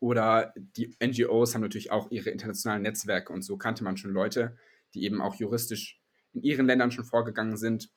Oder 0.00 0.52
die 0.56 0.96
NGOs 1.02 1.54
haben 1.54 1.62
natürlich 1.62 1.92
auch 1.92 2.10
ihre 2.10 2.30
internationalen 2.30 2.82
Netzwerke 2.82 3.32
und 3.32 3.42
so 3.42 3.56
kannte 3.56 3.84
man 3.84 3.96
schon 3.96 4.10
Leute, 4.10 4.56
die 4.94 5.04
eben 5.04 5.22
auch 5.22 5.36
juristisch 5.36 6.02
in 6.32 6.42
ihren 6.42 6.66
Ländern 6.66 6.90
schon 6.90 7.04
vorgegangen 7.04 7.56
sind. 7.56 7.90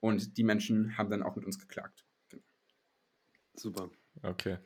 Und 0.00 0.36
die 0.36 0.42
Menschen 0.42 0.98
haben 0.98 1.10
dann 1.10 1.22
auch 1.22 1.36
mit 1.36 1.44
uns 1.44 1.60
geklagt. 1.60 2.04
Genau. 2.28 2.42
Super. 3.54 3.90
Okay. 4.22 4.58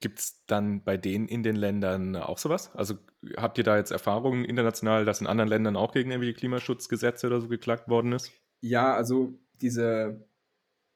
Gibt 0.00 0.18
es 0.18 0.44
dann 0.46 0.82
bei 0.82 0.96
denen 0.96 1.28
in 1.28 1.42
den 1.42 1.56
Ländern 1.56 2.16
auch 2.16 2.38
sowas? 2.38 2.74
Also 2.74 2.94
habt 3.36 3.58
ihr 3.58 3.64
da 3.64 3.76
jetzt 3.76 3.90
Erfahrungen 3.90 4.44
international, 4.44 5.04
dass 5.04 5.20
in 5.20 5.26
anderen 5.26 5.50
Ländern 5.50 5.76
auch 5.76 5.92
gegen 5.92 6.10
irgendwelche 6.10 6.38
Klimaschutzgesetze 6.38 7.26
oder 7.26 7.40
so 7.40 7.48
geklagt 7.48 7.88
worden 7.88 8.12
ist? 8.12 8.32
Ja, 8.62 8.94
also 8.94 9.34
diese 9.60 10.26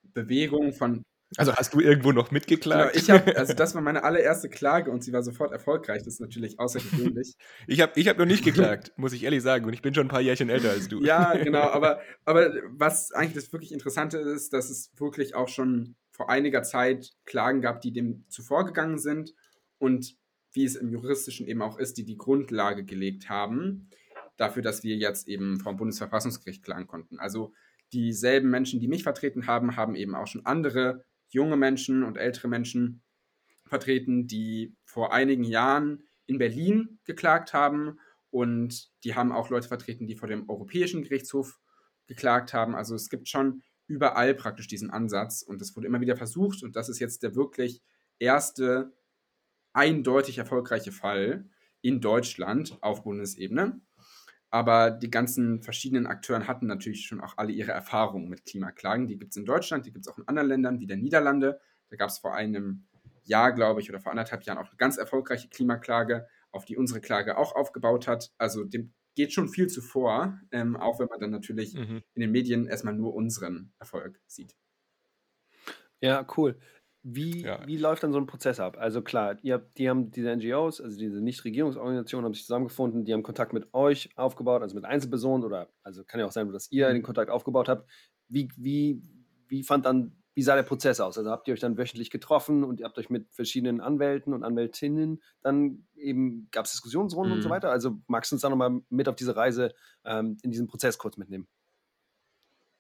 Bewegung 0.03 0.73
von 0.73 1.03
also 1.37 1.55
hast 1.55 1.75
du 1.75 1.81
irgendwo 1.81 2.13
noch 2.13 2.31
mitgeklagt? 2.31 2.93
Genau, 2.93 3.03
ich 3.03 3.11
habe, 3.11 3.37
also 3.37 3.55
das 3.57 3.75
war 3.75 3.83
meine 3.83 4.05
allererste 4.05 4.49
Klage 4.49 4.91
und 4.91 5.03
sie 5.03 5.13
war 5.13 5.23
sofort 5.23 5.53
erfolgreich. 5.53 6.03
Das 6.05 6.15
ist 6.15 6.21
natürlich 6.21 6.61
außergewöhnlich. 6.61 7.35
ich 7.67 7.81
habe 7.81 7.93
ich 7.97 8.09
hab 8.09 8.19
noch 8.19 8.27
nicht 8.27 8.45
geklagt, 8.45 8.93
muss 8.97 9.13
ich 9.13 9.25
ehrlich 9.25 9.43
sagen. 9.43 9.65
Und 9.65 9.73
ich 9.73 9.83
bin 9.83 9.95
schon 9.95 10.07
ein 10.07 10.11
paar 10.11 10.21
Jährchen 10.21 10.49
älter 10.49 10.71
als 10.71 10.89
du. 10.89 11.03
ja, 11.03 11.37
genau. 11.43 11.63
Aber, 11.63 12.01
aber 12.25 12.53
was 12.69 13.13
eigentlich 13.13 13.35
das 13.35 13.53
wirklich 13.53 13.73
Interessante 13.73 14.19
ist, 14.19 14.53
dass 14.53 14.71
es 14.71 14.93
wirklich 14.97 15.35
auch 15.35 15.49
schon 15.49 15.97
vor 16.15 16.31
einiger 16.31 16.63
Zeit 16.63 17.11
Klagen 17.25 17.61
gab, 17.61 17.81
die 17.81 17.93
dem 17.93 18.25
zuvor 18.29 18.65
gegangen 18.65 18.99
sind 18.99 19.35
und 19.79 20.17
wie 20.53 20.65
es 20.65 20.77
im 20.77 20.89
Juristischen 20.89 21.49
eben 21.49 21.61
auch 21.61 21.79
ist, 21.79 21.99
die 21.99 22.05
die 22.05 22.17
Grundlage 22.17 22.85
gelegt 22.85 23.29
haben 23.29 23.91
dafür, 24.37 24.63
dass 24.63 24.83
wir 24.83 24.97
jetzt 24.97 25.29
eben 25.29 25.61
vom 25.61 25.77
Bundesverfassungsgericht 25.77 26.63
klagen 26.63 26.87
konnten. 26.87 27.19
Also 27.19 27.53
dieselben 27.93 28.51
Menschen, 28.51 28.81
die 28.81 28.89
mich 28.89 29.03
vertreten 29.03 29.47
haben, 29.47 29.77
haben 29.77 29.95
eben 29.95 30.15
auch 30.15 30.27
schon 30.27 30.47
andere 30.47 31.05
junge 31.29 31.57
Menschen 31.57 32.03
und 32.03 32.17
ältere 32.17 32.49
Menschen 32.49 33.03
vertreten, 33.67 34.27
die 34.27 34.75
vor 34.85 35.13
einigen 35.13 35.45
Jahren 35.45 36.05
in 36.27 36.39
Berlin 36.39 36.99
geklagt 37.05 37.53
haben 37.53 37.99
und 38.31 38.91
die 39.05 39.15
haben 39.15 39.33
auch 39.33 39.51
Leute 39.51 39.69
vertreten, 39.69 40.07
die 40.07 40.17
vor 40.17 40.29
dem 40.29 40.49
Europäischen 40.49 41.03
Gerichtshof 41.03 41.59
geklagt 42.07 42.53
haben. 42.53 42.75
Also 42.75 42.95
es 42.95 43.09
gibt 43.09 43.29
schon 43.29 43.63
überall 43.87 44.35
praktisch 44.35 44.67
diesen 44.67 44.91
Ansatz 44.91 45.43
und 45.43 45.61
es 45.61 45.77
wurde 45.77 45.87
immer 45.87 46.01
wieder 46.01 46.17
versucht 46.17 46.63
und 46.63 46.77
das 46.77 46.89
ist 46.89 46.99
jetzt 46.99 47.23
der 47.23 47.35
wirklich 47.35 47.83
erste 48.19 48.93
eindeutig 49.73 50.39
erfolgreiche 50.39 50.93
Fall 50.93 51.49
in 51.83 52.01
Deutschland 52.01 52.79
auf 52.81 53.03
Bundesebene. 53.05 53.81
Aber 54.51 54.93
die 54.93 55.11
ganzen 55.11 55.63
verschiedenen 55.63 56.07
Akteuren 56.07 56.47
hatten 56.47 56.67
natürlich 56.67 57.07
schon 57.07 57.21
auch 57.21 57.37
alle 57.37 57.53
ihre 57.53 57.73
Erfahrungen 57.73 58.29
mit 58.29 58.47
Klimaklagen. 58.47 59.09
Die 59.09 59.19
gibt 59.19 59.33
es 59.33 59.37
in 59.37 59.45
Deutschland, 59.45 59.85
die 59.85 59.93
gibt 59.93 60.07
es 60.07 60.13
auch 60.13 60.17
in 60.17 60.29
anderen 60.29 60.49
Ländern 60.49 60.79
wie 60.79 60.87
der 60.87 60.97
Niederlande. 60.97 61.61
Da 61.91 61.97
gab 61.97 62.09
es 62.09 62.19
vor 62.19 62.35
einem 62.35 62.87
Jahr, 63.25 63.53
glaube 63.53 63.81
ich, 63.81 63.91
oder 63.91 64.01
vor 64.01 64.13
anderthalb 64.13 64.45
Jahren 64.45 64.59
auch 64.59 64.69
eine 64.69 64.77
ganz 64.77 64.97
erfolgreiche 64.97 65.49
Klimaklage, 65.49 66.29
auf 66.53 66.65
die 66.65 66.77
unsere 66.77 67.01
Klage 67.01 67.37
auch 67.37 67.57
aufgebaut 67.57 68.07
hat. 68.07 68.33
Also 68.39 68.65
dem 68.65 68.95
geht 69.15 69.33
schon 69.33 69.49
viel 69.49 69.69
zuvor, 69.69 70.41
ähm, 70.51 70.77
auch 70.77 70.99
wenn 70.99 71.09
man 71.09 71.21
dann 71.21 71.31
natürlich 71.31 71.75
mhm. 71.75 72.03
in 72.15 72.21
den 72.21 72.31
Medien 72.31 72.67
erstmal 72.67 72.95
nur 72.95 73.15
unseren 73.15 73.73
Erfolg 73.79 74.21
sieht. 74.27 74.55
Ja, 76.01 76.27
cool. 76.37 76.59
Wie, 77.07 77.43
ja. 77.43 77.61
wie 77.67 77.77
läuft 77.77 78.03
dann 78.03 78.13
so 78.13 78.19
ein 78.19 78.27
Prozess 78.27 78.61
ab? 78.61 78.79
Also 78.79 79.03
klar, 79.03 79.37
ihr 79.43 79.55
habt, 79.55 79.77
die 79.77 79.91
haben 79.91 80.11
diese 80.11 80.35
NGOs, 80.35 80.81
also 80.81 80.99
diese 80.99 81.21
Nichtregierungsorganisationen, 81.21 82.25
haben 82.25 82.33
sich 82.33 82.45
zusammengefunden, 82.45 83.05
die 83.05 83.13
haben 83.13 83.23
Kontakt 83.23 83.53
mit 83.53 83.75
euch 83.75 84.09
aufgebaut, 84.17 84.63
also 84.63 84.75
mit 84.75 84.87
Einzelpersonen 84.87 85.45
oder 85.45 85.69
also 85.83 86.03
kann 86.03 86.19
ja 86.19 86.27
auch 86.27 86.33
sein, 86.33 86.51
dass 86.51 86.73
ihr 86.73 86.89
mhm. 86.89 86.95
den 86.95 87.03
Kontakt 87.03 87.31
aufgebaut 87.31 87.69
habt. 87.69 87.91
Wie, 88.29 88.49
wie, 88.57 89.03
wie 89.49 89.63
fand 89.65 89.85
dann, 89.85 90.17
wie 90.35 90.43
sah 90.43 90.57
der 90.57 90.65
Prozess 90.65 91.01
aus? 91.01 91.17
Also 91.17 91.31
habt 91.31 91.47
ihr 91.47 91.55
euch 91.55 91.61
dann 91.61 91.79
wöchentlich 91.79 92.11
getroffen 92.11 92.65
und 92.65 92.81
ihr 92.81 92.87
habt 92.87 92.99
euch 92.99 93.09
mit 93.09 93.33
verschiedenen 93.33 93.81
Anwälten 93.81 94.35
und 94.35 94.43
Anwältinnen 94.43 95.23
dann 95.43 95.87
eben, 95.97 96.49
gab 96.51 96.67
es 96.67 96.73
Diskussionsrunden 96.73 97.33
mhm. 97.33 97.37
und 97.37 97.43
so 97.43 97.49
mhm. 97.49 97.53
weiter? 97.53 97.71
Also 97.71 97.99
magst 98.09 98.33
du 98.33 98.37
uns 98.37 98.43
da 98.43 98.49
nochmal 98.49 98.81
mit 98.89 99.09
auf 99.09 99.17
diese 99.17 99.37
Reise 99.37 99.75
ähm, 100.05 100.37
in 100.43 100.51
diesen 100.51 100.67
Prozess 100.67 100.99
kurz 100.99 101.17
mitnehmen? 101.17 101.47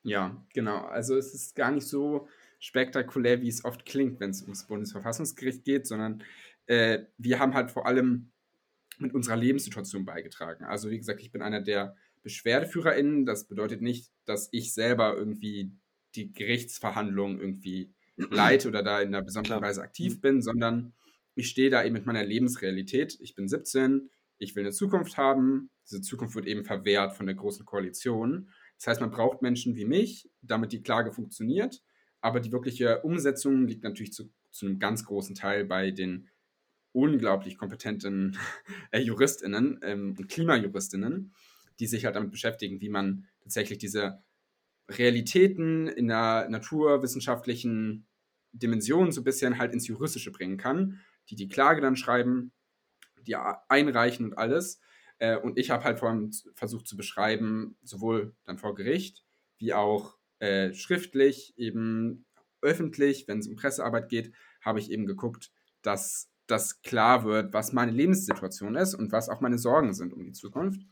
Ja, 0.02 0.36
genau. 0.52 0.78
Also 0.84 1.16
es 1.16 1.32
ist 1.32 1.54
gar 1.54 1.70
nicht 1.70 1.86
so 1.86 2.28
spektakulär, 2.58 3.40
wie 3.40 3.48
es 3.48 3.64
oft 3.64 3.86
klingt, 3.86 4.20
wenn 4.20 4.30
es 4.30 4.42
ums 4.42 4.66
Bundesverfassungsgericht 4.66 5.64
geht, 5.64 5.86
sondern 5.86 6.22
äh, 6.66 7.04
wir 7.18 7.38
haben 7.38 7.54
halt 7.54 7.70
vor 7.70 7.86
allem 7.86 8.30
mit 8.98 9.14
unserer 9.14 9.36
Lebenssituation 9.36 10.04
beigetragen. 10.04 10.64
Also 10.64 10.90
wie 10.90 10.98
gesagt, 10.98 11.20
ich 11.20 11.30
bin 11.32 11.42
einer 11.42 11.60
der 11.60 11.96
BeschwerdeführerInnen. 12.22 13.26
Das 13.26 13.46
bedeutet 13.46 13.82
nicht, 13.82 14.10
dass 14.24 14.48
ich 14.52 14.72
selber 14.72 15.14
irgendwie 15.16 15.72
die 16.14 16.32
Gerichtsverhandlungen 16.32 17.40
irgendwie 17.40 17.92
leite 18.16 18.68
oder 18.68 18.82
da 18.82 19.00
in 19.00 19.08
einer 19.08 19.22
besonderen 19.22 19.62
Weise 19.62 19.82
aktiv 19.82 20.20
bin, 20.20 20.42
sondern 20.42 20.92
ich 21.34 21.48
stehe 21.48 21.70
da 21.70 21.84
eben 21.84 21.94
mit 21.94 22.06
meiner 22.06 22.24
Lebensrealität. 22.24 23.18
Ich 23.20 23.34
bin 23.34 23.48
17, 23.48 24.10
ich 24.38 24.54
will 24.54 24.62
eine 24.62 24.72
Zukunft 24.72 25.16
haben. 25.16 25.70
Diese 25.88 26.00
Zukunft 26.00 26.34
wird 26.34 26.46
eben 26.46 26.64
verwehrt 26.64 27.16
von 27.16 27.26
der 27.26 27.34
Großen 27.34 27.64
Koalition. 27.64 28.50
Das 28.76 28.86
heißt, 28.86 29.00
man 29.00 29.10
braucht 29.10 29.42
Menschen 29.42 29.76
wie 29.76 29.84
mich, 29.84 30.30
damit 30.42 30.72
die 30.72 30.82
Klage 30.82 31.12
funktioniert. 31.12 31.82
Aber 32.20 32.40
die 32.40 32.52
wirkliche 32.52 33.02
Umsetzung 33.02 33.66
liegt 33.66 33.84
natürlich 33.84 34.12
zu, 34.12 34.30
zu 34.50 34.66
einem 34.66 34.78
ganz 34.78 35.04
großen 35.04 35.34
Teil 35.34 35.64
bei 35.64 35.90
den 35.90 36.28
unglaublich 36.92 37.58
kompetenten 37.58 38.38
äh, 38.92 39.00
JuristInnen 39.00 39.80
ähm, 39.82 40.14
und 40.16 40.28
KlimajuristInnen, 40.28 41.34
die 41.80 41.86
sich 41.86 42.04
halt 42.04 42.16
damit 42.16 42.30
beschäftigen, 42.30 42.80
wie 42.80 42.88
man 42.88 43.26
tatsächlich 43.42 43.78
diese 43.78 44.22
Realitäten 44.88 45.88
in 45.88 46.08
der 46.08 46.48
naturwissenschaftlichen 46.48 48.06
Dimension 48.52 49.12
so 49.12 49.20
ein 49.20 49.24
bisschen 49.24 49.58
halt 49.58 49.72
ins 49.72 49.86
Juristische 49.86 50.30
bringen 50.30 50.56
kann, 50.56 51.00
die 51.28 51.36
die 51.36 51.48
Klage 51.48 51.80
dann 51.80 51.96
schreiben, 51.96 52.52
die 53.26 53.36
einreichen 53.36 54.26
und 54.26 54.38
alles. 54.38 54.80
Äh, 55.18 55.36
und 55.36 55.58
ich 55.58 55.70
habe 55.70 55.84
halt 55.84 55.98
vor 55.98 56.10
allem 56.10 56.30
versucht 56.54 56.86
zu 56.86 56.96
beschreiben, 56.96 57.76
sowohl 57.82 58.34
dann 58.44 58.58
vor 58.58 58.74
Gericht 58.74 59.24
wie 59.58 59.72
auch 59.72 60.18
äh, 60.40 60.74
schriftlich, 60.74 61.54
eben 61.56 62.26
öffentlich, 62.60 63.28
wenn 63.28 63.38
es 63.38 63.46
um 63.46 63.56
Pressearbeit 63.56 64.08
geht, 64.08 64.32
habe 64.60 64.78
ich 64.78 64.90
eben 64.90 65.06
geguckt, 65.06 65.52
dass 65.82 66.30
das 66.46 66.82
klar 66.82 67.24
wird, 67.24 67.52
was 67.52 67.72
meine 67.72 67.92
Lebenssituation 67.92 68.74
ist 68.74 68.94
und 68.94 69.12
was 69.12 69.28
auch 69.28 69.40
meine 69.40 69.58
Sorgen 69.58 69.94
sind 69.94 70.12
um 70.12 70.24
die 70.24 70.32
Zukunft. 70.32 70.82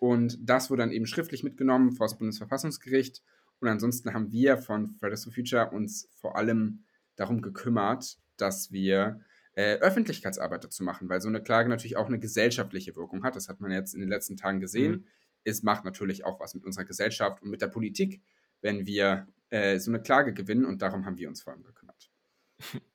Und 0.00 0.38
das 0.40 0.70
wurde 0.70 0.82
dann 0.82 0.92
eben 0.92 1.06
schriftlich 1.06 1.44
mitgenommen 1.44 1.92
vor 1.92 2.06
das 2.06 2.18
Bundesverfassungsgericht. 2.18 3.22
Und 3.60 3.68
ansonsten 3.68 4.12
haben 4.14 4.32
wir 4.32 4.56
von 4.56 4.96
Fridays 4.98 5.24
for 5.24 5.32
Future 5.32 5.70
uns 5.70 6.08
vor 6.14 6.36
allem 6.36 6.84
darum 7.16 7.42
gekümmert, 7.42 8.16
dass 8.38 8.72
wir 8.72 9.20
äh, 9.52 9.74
Öffentlichkeitsarbeit 9.76 10.64
dazu 10.64 10.82
machen, 10.82 11.10
weil 11.10 11.20
so 11.20 11.28
eine 11.28 11.42
Klage 11.42 11.68
natürlich 11.68 11.98
auch 11.98 12.06
eine 12.06 12.18
gesellschaftliche 12.18 12.96
Wirkung 12.96 13.22
hat. 13.24 13.36
Das 13.36 13.50
hat 13.50 13.60
man 13.60 13.70
jetzt 13.70 13.94
in 13.94 14.00
den 14.00 14.08
letzten 14.08 14.38
Tagen 14.38 14.58
gesehen. 14.58 14.92
Mhm. 14.92 15.04
Es 15.44 15.62
macht 15.62 15.84
natürlich 15.84 16.24
auch 16.24 16.40
was 16.40 16.54
mit 16.54 16.64
unserer 16.64 16.86
Gesellschaft 16.86 17.42
und 17.42 17.50
mit 17.50 17.60
der 17.60 17.68
Politik, 17.68 18.22
wenn 18.62 18.86
wir 18.86 19.28
äh, 19.50 19.78
so 19.78 19.90
eine 19.90 20.00
Klage 20.00 20.32
gewinnen 20.32 20.64
und 20.64 20.80
darum 20.80 21.04
haben 21.04 21.18
wir 21.18 21.28
uns 21.28 21.42
vor 21.42 21.52
allem 21.52 21.62
gekümmert. 21.62 22.10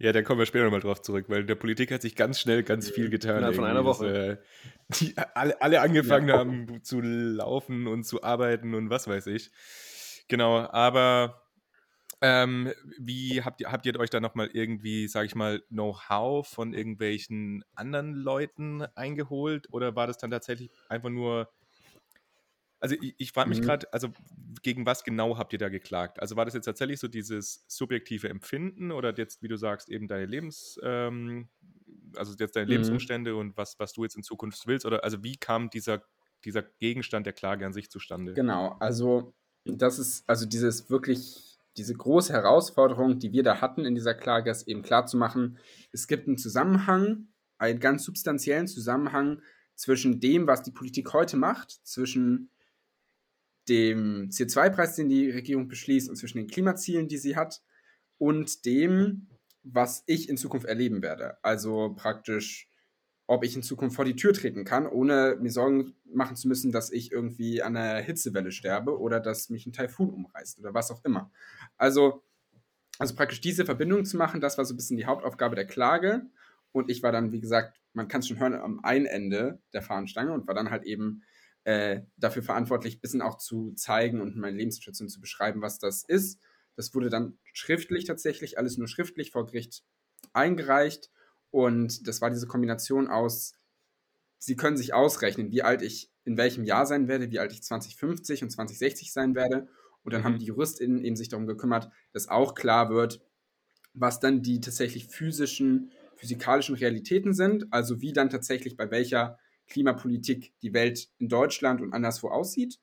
Ja, 0.00 0.12
da 0.12 0.22
kommen 0.22 0.38
wir 0.38 0.46
später 0.46 0.64
nochmal 0.64 0.80
drauf 0.80 1.02
zurück, 1.02 1.26
weil 1.28 1.42
in 1.42 1.46
der 1.46 1.56
Politik 1.56 1.92
hat 1.92 2.00
sich 2.00 2.16
ganz 2.16 2.40
schnell 2.40 2.62
ganz 2.62 2.88
viel 2.88 3.10
getan. 3.10 3.42
Ja, 3.42 3.52
von 3.52 3.64
einer 3.64 3.84
Woche. 3.84 4.38
Dass, 4.88 5.02
äh, 5.02 5.06
die 5.06 5.14
alle, 5.34 5.60
alle 5.60 5.82
angefangen 5.82 6.28
ja. 6.28 6.38
haben 6.38 6.82
zu 6.82 7.02
laufen 7.02 7.86
und 7.86 8.04
zu 8.04 8.22
arbeiten 8.22 8.74
und 8.74 8.88
was 8.88 9.08
weiß 9.08 9.26
ich. 9.26 9.50
Genau, 10.28 10.56
aber 10.56 11.42
ähm, 12.22 12.72
wie 12.98 13.42
habt 13.42 13.60
ihr, 13.60 13.70
habt 13.70 13.84
ihr 13.84 14.00
euch 14.00 14.08
da 14.08 14.20
nochmal 14.20 14.48
irgendwie, 14.54 15.06
sag 15.06 15.26
ich 15.26 15.34
mal, 15.34 15.60
Know-how 15.68 16.48
von 16.48 16.72
irgendwelchen 16.72 17.62
anderen 17.74 18.14
Leuten 18.14 18.82
eingeholt 18.94 19.68
oder 19.70 19.96
war 19.96 20.06
das 20.06 20.16
dann 20.16 20.30
tatsächlich 20.30 20.70
einfach 20.88 21.10
nur 21.10 21.50
Also 22.80 22.96
ich, 23.00 23.14
ich 23.18 23.32
frage 23.32 23.48
mich 23.50 23.60
Mhm. 23.60 23.62
gerade, 23.62 23.92
also 23.92 24.10
gegen 24.62 24.86
was 24.86 25.04
genau 25.04 25.36
habt 25.38 25.52
ihr 25.52 25.58
da 25.58 25.68
geklagt? 25.68 26.20
Also 26.20 26.36
war 26.36 26.44
das 26.44 26.54
jetzt 26.54 26.64
tatsächlich 26.64 26.98
so 27.00 27.08
dieses 27.08 27.64
subjektive 27.68 28.28
Empfinden 28.28 28.90
oder 28.92 29.14
jetzt, 29.16 29.42
wie 29.42 29.48
du 29.48 29.56
sagst, 29.56 29.90
eben 29.90 30.08
deine 30.08 30.26
Lebens, 30.26 30.78
ähm, 30.82 31.50
also 32.16 32.34
jetzt 32.38 32.56
deine 32.56 32.66
Mhm. 32.66 33.10
Lebensumstände 33.10 33.36
und 33.36 33.56
was, 33.56 33.78
was 33.78 33.92
du 33.92 34.02
jetzt 34.04 34.16
in 34.16 34.22
Zukunft 34.22 34.66
willst? 34.66 34.86
Oder 34.86 35.04
also 35.04 35.22
wie 35.22 35.36
kam 35.36 35.70
dieser, 35.70 36.04
dieser 36.44 36.62
Gegenstand 36.62 37.26
der 37.26 37.32
Klage 37.34 37.66
an 37.66 37.72
sich 37.72 37.90
zustande? 37.90 38.36
Genau, 38.36 38.76
also 38.80 39.34
das 39.64 39.98
ist, 39.98 40.28
also 40.28 40.46
dieses 40.46 40.90
wirklich, 40.90 41.58
diese 41.76 41.94
große 41.94 42.32
Herausforderung, 42.32 43.18
die 43.18 43.32
wir 43.32 43.42
da 43.42 43.60
hatten 43.60 43.84
in 43.84 43.94
dieser 43.94 44.14
Klage, 44.14 44.50
ist 44.50 44.68
eben 44.68 44.82
klarzumachen, 44.82 45.58
es 45.92 46.06
gibt 46.06 46.26
einen 46.28 46.38
Zusammenhang, 46.38 47.28
einen 47.58 47.80
ganz 47.80 48.04
substanziellen 48.04 48.66
Zusammenhang 48.68 49.42
zwischen 49.74 50.20
dem, 50.20 50.46
was 50.46 50.62
die 50.62 50.72
Politik 50.72 51.12
heute 51.12 51.36
macht, 51.36 51.70
zwischen 51.84 52.50
dem 53.70 54.28
CO2-Preis, 54.28 54.96
den 54.96 55.08
die 55.08 55.30
Regierung 55.30 55.68
beschließt 55.68 56.10
und 56.10 56.16
zwischen 56.16 56.38
den 56.38 56.48
Klimazielen, 56.48 57.08
die 57.08 57.16
sie 57.16 57.36
hat 57.36 57.62
und 58.18 58.66
dem, 58.66 59.28
was 59.62 60.02
ich 60.06 60.28
in 60.28 60.36
Zukunft 60.36 60.66
erleben 60.66 61.02
werde. 61.02 61.42
Also 61.42 61.94
praktisch, 61.96 62.68
ob 63.26 63.44
ich 63.44 63.54
in 63.54 63.62
Zukunft 63.62 63.96
vor 63.96 64.04
die 64.04 64.16
Tür 64.16 64.32
treten 64.32 64.64
kann, 64.64 64.86
ohne 64.86 65.38
mir 65.40 65.52
Sorgen 65.52 65.94
machen 66.04 66.36
zu 66.36 66.48
müssen, 66.48 66.72
dass 66.72 66.90
ich 66.90 67.12
irgendwie 67.12 67.62
an 67.62 67.76
einer 67.76 68.00
Hitzewelle 68.00 68.50
sterbe 68.50 68.98
oder 68.98 69.20
dass 69.20 69.50
mich 69.50 69.66
ein 69.66 69.72
Taifun 69.72 70.10
umreißt 70.10 70.58
oder 70.58 70.74
was 70.74 70.90
auch 70.90 71.04
immer. 71.04 71.30
Also, 71.76 72.24
also 72.98 73.14
praktisch 73.14 73.40
diese 73.40 73.64
Verbindung 73.64 74.04
zu 74.04 74.16
machen, 74.16 74.40
das 74.40 74.58
war 74.58 74.64
so 74.64 74.74
ein 74.74 74.76
bisschen 74.76 74.96
die 74.96 75.06
Hauptaufgabe 75.06 75.54
der 75.54 75.66
Klage. 75.66 76.26
Und 76.72 76.90
ich 76.90 77.02
war 77.02 77.12
dann, 77.12 77.32
wie 77.32 77.40
gesagt, 77.40 77.80
man 77.92 78.08
kann 78.08 78.20
es 78.20 78.28
schon 78.28 78.38
hören, 78.38 78.54
am 78.54 78.80
einen 78.84 79.06
Ende 79.06 79.60
der 79.72 79.82
Fahnenstange 79.82 80.32
und 80.32 80.46
war 80.46 80.54
dann 80.54 80.70
halt 80.70 80.84
eben 80.84 81.22
äh, 81.64 82.02
dafür 82.16 82.42
verantwortlich, 82.42 82.96
ein 82.96 83.00
bisschen 83.00 83.22
auch 83.22 83.36
zu 83.38 83.72
zeigen 83.74 84.20
und 84.20 84.36
meine 84.36 84.56
Lebenssituation 84.56 85.08
zu 85.08 85.20
beschreiben, 85.20 85.62
was 85.62 85.78
das 85.78 86.04
ist. 86.04 86.40
Das 86.76 86.94
wurde 86.94 87.10
dann 87.10 87.38
schriftlich 87.52 88.04
tatsächlich, 88.04 88.58
alles 88.58 88.78
nur 88.78 88.88
schriftlich 88.88 89.30
vor 89.32 89.46
Gericht 89.46 89.84
eingereicht. 90.32 91.10
Und 91.50 92.06
das 92.08 92.20
war 92.20 92.30
diese 92.30 92.46
Kombination 92.46 93.08
aus, 93.08 93.54
Sie 94.38 94.56
können 94.56 94.76
sich 94.76 94.94
ausrechnen, 94.94 95.50
wie 95.50 95.62
alt 95.62 95.82
ich 95.82 96.10
in 96.24 96.36
welchem 96.36 96.64
Jahr 96.64 96.86
sein 96.86 97.08
werde, 97.08 97.30
wie 97.30 97.38
alt 97.38 97.52
ich 97.52 97.62
2050 97.62 98.42
und 98.42 98.50
2060 98.50 99.12
sein 99.12 99.34
werde. 99.34 99.68
Und 100.02 100.12
dann 100.14 100.24
Mhm. 100.24 100.24
haben 100.24 100.38
die 100.38 100.46
JuristInnen 100.46 101.04
eben 101.04 101.16
sich 101.16 101.28
darum 101.28 101.46
gekümmert, 101.46 101.90
dass 102.12 102.28
auch 102.28 102.54
klar 102.54 102.88
wird, 102.90 103.20
was 103.94 104.20
dann 104.20 104.42
die 104.42 104.60
tatsächlich 104.60 105.08
physischen, 105.08 105.92
physikalischen 106.16 106.74
Realitäten 106.76 107.34
sind, 107.34 107.72
also 107.72 108.00
wie 108.00 108.12
dann 108.12 108.30
tatsächlich 108.30 108.76
bei 108.76 108.90
welcher 108.90 109.38
Klimapolitik 109.70 110.52
die 110.60 110.74
Welt 110.74 111.08
in 111.18 111.28
Deutschland 111.28 111.80
und 111.80 111.94
anderswo 111.94 112.28
aussieht. 112.28 112.78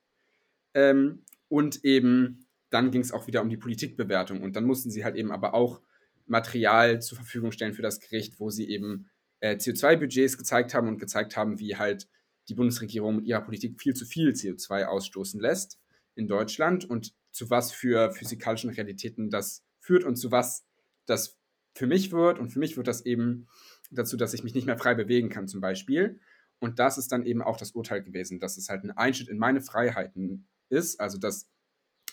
Ähm, 0.74 1.22
und 1.48 1.84
eben 1.84 2.46
dann 2.70 2.90
ging 2.90 3.00
es 3.00 3.12
auch 3.12 3.26
wieder 3.26 3.40
um 3.40 3.48
die 3.48 3.56
Politikbewertung. 3.56 4.42
Und 4.42 4.56
dann 4.56 4.64
mussten 4.64 4.90
sie 4.90 5.04
halt 5.04 5.16
eben 5.16 5.30
aber 5.30 5.54
auch 5.54 5.80
Material 6.26 7.00
zur 7.00 7.16
Verfügung 7.16 7.52
stellen 7.52 7.72
für 7.72 7.82
das 7.82 8.00
Gericht, 8.00 8.38
wo 8.40 8.50
sie 8.50 8.68
eben 8.68 9.08
äh, 9.40 9.56
CO2-Budgets 9.56 10.36
gezeigt 10.36 10.74
haben 10.74 10.88
und 10.88 10.98
gezeigt 10.98 11.36
haben, 11.36 11.58
wie 11.58 11.76
halt 11.76 12.08
die 12.48 12.54
Bundesregierung 12.54 13.16
mit 13.16 13.26
ihrer 13.26 13.40
Politik 13.40 13.80
viel 13.80 13.94
zu 13.94 14.04
viel 14.04 14.30
CO2 14.30 14.84
ausstoßen 14.84 15.40
lässt 15.40 15.78
in 16.14 16.26
Deutschland 16.26 16.84
und 16.84 17.14
zu 17.30 17.50
was 17.50 17.72
für 17.72 18.10
physikalischen 18.12 18.70
Realitäten 18.70 19.30
das 19.30 19.64
führt 19.80 20.04
und 20.04 20.16
zu 20.16 20.30
was 20.30 20.66
das 21.06 21.38
für 21.74 21.86
mich 21.86 22.12
wird. 22.12 22.38
Und 22.38 22.50
für 22.50 22.58
mich 22.58 22.76
wird 22.76 22.88
das 22.88 23.06
eben 23.06 23.46
dazu, 23.90 24.16
dass 24.16 24.34
ich 24.34 24.44
mich 24.44 24.54
nicht 24.54 24.66
mehr 24.66 24.78
frei 24.78 24.94
bewegen 24.94 25.28
kann, 25.28 25.48
zum 25.48 25.60
Beispiel. 25.60 26.20
Und 26.60 26.78
das 26.78 26.98
ist 26.98 27.12
dann 27.12 27.24
eben 27.24 27.42
auch 27.42 27.56
das 27.56 27.72
Urteil 27.72 28.02
gewesen, 28.02 28.40
dass 28.40 28.56
es 28.56 28.68
halt 28.68 28.84
ein 28.84 28.90
Einschnitt 28.90 29.28
in 29.28 29.38
meine 29.38 29.60
Freiheiten 29.60 30.46
ist, 30.68 31.00
also 31.00 31.18
dass 31.18 31.48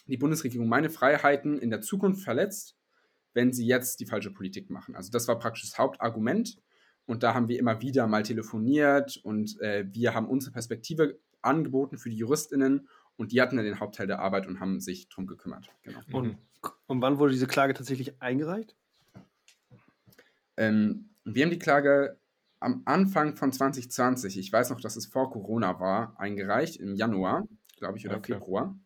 die 0.08 0.18
Bundesregierung 0.18 0.68
meine 0.68 0.90
Freiheiten 0.90 1.58
in 1.58 1.72
der 1.72 1.82
Zukunft 1.82 2.24
verletzt, 2.24 2.78
wenn 3.34 3.52
sie 3.52 3.66
jetzt 3.66 4.00
die 4.00 4.06
falsche 4.06 4.32
Politik 4.32 4.70
machen. 4.70 4.96
Also 4.96 5.12
das 5.12 5.28
war 5.28 5.40
praktisch 5.40 5.64
das 5.64 5.78
Hauptargument. 5.78 6.62
Und 7.08 7.22
da 7.22 7.34
haben 7.36 7.48
wir 7.50 7.60
immer 7.60 7.82
wieder 7.82 8.08
mal 8.08 8.24
telefoniert 8.24 9.18
und 9.18 9.60
äh, 9.62 9.86
wir 9.92 10.16
haben 10.16 10.28
unsere 10.28 10.52
Perspektive 10.52 11.20
angeboten 11.44 12.00
für 12.00 12.10
die 12.10 12.18
JuristInnen 12.18 12.88
und 13.18 13.32
die 13.32 13.42
hatten 13.42 13.58
dann 13.58 13.66
den 13.66 13.80
Hauptteil 13.80 14.08
der 14.08 14.20
Arbeit 14.20 14.48
und 14.48 14.60
haben 14.60 14.80
sich 14.80 15.08
drum 15.10 15.28
gekümmert. 15.28 15.70
Genau. 15.84 16.00
Und, 16.12 16.28
Mhm. 16.30 16.38
und 16.88 17.02
wann 17.02 17.20
wurde 17.20 17.34
diese 17.34 17.46
Klage 17.46 17.76
tatsächlich 17.76 18.20
eingereicht? 18.22 18.76
Ähm, 20.58 21.10
wir 21.24 21.44
haben 21.44 21.52
die 21.52 21.60
Klage 21.60 22.18
am 22.60 22.84
Anfang 22.86 23.36
von 23.38 23.52
2020, 23.54 24.38
ich 24.38 24.52
weiß 24.52 24.70
noch, 24.72 24.82
dass 24.82 24.96
es 24.96 25.06
vor 25.08 25.32
Corona 25.32 25.80
war, 25.80 26.20
eingereicht, 26.20 26.78
im 26.78 26.96
Januar, 26.96 27.48
glaube 27.78 27.98
ich, 27.98 28.06
oder 28.08 28.20
Okay. 28.20 28.42
Februar. 28.42 28.78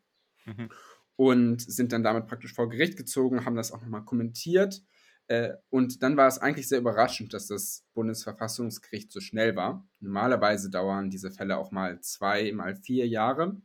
Mhm. 0.45 0.69
Und 1.15 1.62
sind 1.62 1.91
dann 1.91 2.03
damit 2.03 2.27
praktisch 2.27 2.53
vor 2.53 2.69
Gericht 2.69 2.95
gezogen, 2.97 3.43
haben 3.45 3.55
das 3.58 3.73
auch 3.73 3.82
nochmal 3.82 4.05
kommentiert. 4.05 4.82
Äh, 5.27 5.55
und 5.69 6.01
dann 6.01 6.15
war 6.15 6.27
es 6.27 6.38
eigentlich 6.38 6.69
sehr 6.69 6.79
überraschend, 6.79 7.34
dass 7.34 7.47
das 7.47 7.86
Bundesverfassungsgericht 7.93 9.12
so 9.12 9.19
schnell 9.19 9.55
war. 9.58 9.86
Normalerweise 9.99 10.69
dauern 10.69 11.10
diese 11.10 11.29
Fälle 11.29 11.58
auch 11.58 11.71
mal 11.71 11.99
zwei, 11.99 12.53
mal 12.53 12.75
vier 12.75 13.05
Jahre. 13.08 13.62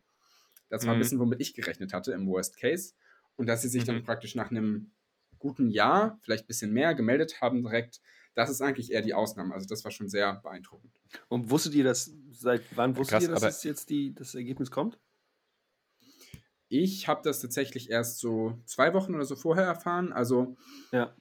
Das 0.70 0.86
war 0.86 0.94
ein 0.94 0.98
Mhm. 0.98 1.00
bisschen, 1.00 1.20
womit 1.20 1.40
ich 1.40 1.54
gerechnet 1.54 1.92
hatte 1.94 2.12
im 2.12 2.26
Worst 2.28 2.58
Case. 2.58 2.94
Und 3.36 3.46
dass 3.48 3.62
sie 3.62 3.68
sich 3.68 3.84
dann 3.84 3.96
Mhm. 3.96 4.04
praktisch 4.04 4.34
nach 4.34 4.50
einem 4.50 4.92
guten 5.38 5.70
Jahr, 5.70 6.18
vielleicht 6.22 6.44
ein 6.44 6.48
bisschen 6.48 6.72
mehr, 6.72 6.94
gemeldet 6.94 7.40
haben 7.40 7.62
direkt, 7.62 8.00
das 8.34 8.50
ist 8.50 8.60
eigentlich 8.60 8.92
eher 8.92 9.02
die 9.02 9.14
Ausnahme. 9.14 9.54
Also 9.54 9.66
das 9.66 9.84
war 9.84 9.90
schon 9.90 10.08
sehr 10.08 10.34
beeindruckend. 10.42 11.00
Und 11.28 11.50
wusstet 11.50 11.74
ihr 11.74 11.84
das, 11.84 12.10
seit 12.32 12.62
wann 12.74 12.96
wusstet 12.96 13.20
Krass, 13.20 13.28
ihr, 13.28 13.34
dass 13.34 13.64
jetzt 13.64 13.90
die, 13.90 14.14
das 14.14 14.34
Ergebnis 14.34 14.70
kommt? 14.70 14.98
Ich 16.68 17.06
habe 17.06 17.20
das 17.22 17.40
tatsächlich 17.40 17.90
erst 17.90 18.18
so 18.18 18.60
zwei 18.64 18.94
Wochen 18.94 19.14
oder 19.14 19.24
so 19.24 19.36
vorher 19.36 19.64
erfahren. 19.64 20.12
Also 20.12 20.56
Ja. 20.92 21.14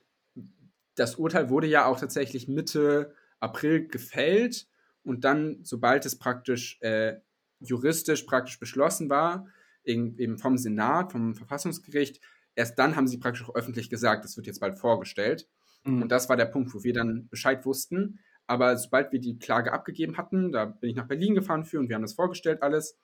das 0.96 1.16
Urteil 1.16 1.50
wurde 1.50 1.68
ja 1.68 1.86
auch 1.86 2.00
tatsächlich 2.00 2.48
Mitte 2.48 3.14
April 3.40 3.88
gefällt 3.88 4.68
und 5.04 5.24
dann, 5.26 5.60
sobald 5.64 6.06
es 6.06 6.18
praktisch 6.18 6.80
äh, 6.82 7.20
juristisch 7.60 8.24
praktisch 8.24 8.60
beschlossen 8.60 9.10
war, 9.10 9.48
eben 9.84 10.18
eben 10.18 10.38
vom 10.38 10.58
Senat, 10.58 11.12
vom 11.12 11.36
Verfassungsgericht, 11.36 12.22
erst 12.56 12.80
dann 12.80 12.96
haben 12.96 13.08
sie 13.08 13.18
praktisch 13.18 13.44
auch 13.44 13.54
öffentlich 13.56 13.90
gesagt, 13.90 14.24
das 14.24 14.38
wird 14.38 14.48
jetzt 14.48 14.60
bald 14.60 14.80
vorgestellt. 14.80 15.48
Mhm. 15.86 16.04
Und 16.04 16.10
das 16.12 16.30
war 16.30 16.38
der 16.38 16.46
Punkt, 16.46 16.74
wo 16.74 16.84
wir 16.84 16.94
dann 16.94 17.28
Bescheid 17.30 17.66
wussten. 17.66 18.20
Aber 18.48 18.76
sobald 18.78 19.12
wir 19.14 19.20
die 19.20 19.40
Klage 19.40 19.72
abgegeben 19.72 20.18
hatten, 20.18 20.52
da 20.52 20.66
bin 20.66 20.90
ich 20.90 20.96
nach 20.96 21.08
Berlin 21.08 21.34
gefahren 21.36 21.64
für 21.64 21.80
und 21.80 21.88
wir 21.90 21.96
haben 21.96 22.02
das 22.02 22.14
vorgestellt 22.14 22.62
alles. 22.62 22.98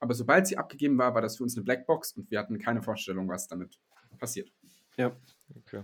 Aber 0.00 0.14
sobald 0.14 0.46
sie 0.46 0.56
abgegeben 0.56 0.96
war, 0.96 1.14
war 1.14 1.20
das 1.22 1.36
für 1.36 1.42
uns 1.42 1.56
eine 1.56 1.64
Blackbox 1.64 2.12
und 2.12 2.30
wir 2.30 2.38
hatten 2.38 2.58
keine 2.58 2.82
Vorstellung, 2.82 3.28
was 3.28 3.48
damit 3.48 3.78
passiert. 4.18 4.50
Ja. 4.96 5.14
Okay. 5.56 5.82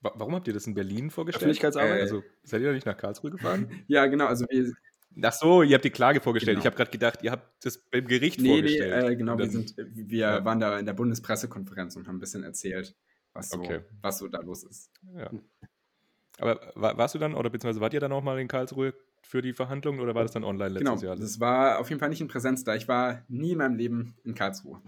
Wa- 0.00 0.12
Warum 0.16 0.34
habt 0.34 0.48
ihr 0.48 0.54
das 0.54 0.66
in 0.66 0.74
Berlin 0.74 1.10
vorgestellt? 1.10 1.42
Öffentlichkeitsarbeit? 1.42 1.98
Äh, 1.98 2.02
also 2.02 2.22
seid 2.42 2.62
ihr 2.62 2.68
da 2.68 2.72
nicht 2.74 2.86
nach 2.86 2.96
Karlsruhe 2.96 3.30
gefahren? 3.30 3.68
Ja, 3.88 4.06
genau. 4.06 4.26
Also 4.26 4.46
wir, 4.50 4.72
Ach 5.22 5.32
so, 5.34 5.62
ihr 5.62 5.74
habt 5.74 5.84
die 5.84 5.90
Klage 5.90 6.20
vorgestellt. 6.22 6.56
Genau. 6.56 6.62
Ich 6.62 6.66
habe 6.66 6.76
gerade 6.76 6.90
gedacht, 6.90 7.22
ihr 7.22 7.30
habt 7.30 7.64
das 7.64 7.78
beim 7.90 8.06
Gericht 8.06 8.40
nee, 8.40 8.48
nee, 8.48 8.54
vorgestellt. 8.54 9.04
äh, 9.12 9.16
genau. 9.16 9.36
Wir, 9.38 9.50
sind, 9.50 9.74
wir 9.76 10.18
Ja. 10.18 10.44
waren 10.44 10.58
da 10.58 10.78
in 10.78 10.86
der 10.86 10.94
Bundespressekonferenz 10.94 11.94
und 11.96 12.08
haben 12.08 12.16
ein 12.16 12.20
bisschen 12.20 12.42
erzählt, 12.44 12.96
was 13.34 13.50
so, 13.50 13.58
Okay. 13.58 13.80
was 14.00 14.18
so 14.18 14.26
da 14.28 14.40
los 14.40 14.64
ist. 14.64 14.90
Ja. 15.14 15.30
Aber 16.38 16.60
wa- 16.74 16.96
warst 16.96 17.14
du 17.14 17.18
dann, 17.18 17.34
oder 17.34 17.50
beziehungsweise 17.50 17.80
wart 17.80 17.94
ihr 17.94 18.00
dann 18.00 18.12
auch 18.12 18.22
mal 18.22 18.38
in 18.40 18.48
Karlsruhe 18.48 18.94
für 19.22 19.42
die 19.42 19.52
Verhandlungen 19.52 20.00
oder 20.00 20.14
war 20.14 20.22
das 20.22 20.32
dann 20.32 20.44
online 20.44 20.70
letztes 20.70 21.00
Genau, 21.00 21.02
Jahr? 21.12 21.16
das 21.16 21.38
war 21.40 21.78
auf 21.78 21.88
jeden 21.90 22.00
Fall 22.00 22.08
nicht 22.08 22.20
in 22.20 22.28
Präsenz 22.28 22.64
da. 22.64 22.74
Ich 22.74 22.88
war 22.88 23.22
nie 23.28 23.52
in 23.52 23.58
meinem 23.58 23.76
Leben 23.76 24.16
in 24.24 24.34
Karlsruhe. 24.34 24.80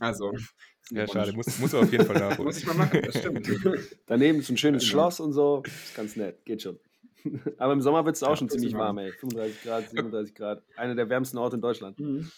Also, 0.00 0.32
ist 0.32 0.54
ein 0.90 0.96
ja, 0.96 1.02
Wunsch. 1.02 1.12
schade. 1.12 1.32
Muss, 1.34 1.58
muss 1.58 1.74
auf 1.74 1.90
jeden 1.92 2.06
Fall 2.06 2.16
nachholen. 2.18 2.44
Muss 2.46 2.58
ich 2.58 2.66
mal 2.66 2.74
machen, 2.74 3.02
das 3.04 3.18
stimmt. 3.18 3.46
Daneben 4.06 4.38
ist 4.38 4.48
ein 4.50 4.56
schönes 4.56 4.82
Genau. 4.84 4.90
Schloss 4.92 5.20
und 5.20 5.32
so. 5.32 5.62
Ist 5.66 5.94
ganz 5.94 6.16
nett, 6.16 6.44
geht 6.44 6.62
schon. 6.62 6.78
Aber 7.58 7.72
im 7.74 7.80
Sommer 7.82 8.04
wird 8.04 8.16
es 8.16 8.22
auch 8.22 8.30
Ja, 8.30 8.36
schon 8.36 8.48
ziemlich 8.48 8.70
ich 8.72 8.76
warm, 8.78 8.98
ey. 8.98 9.12
35 9.12 9.62
Grad, 9.62 9.90
37 9.90 10.34
Grad. 10.34 10.62
Einer 10.76 10.94
der 10.94 11.08
wärmsten 11.08 11.38
Orte 11.38 11.56
in 11.56 11.62
Deutschland. 11.62 11.98
Mhm. 12.00 12.30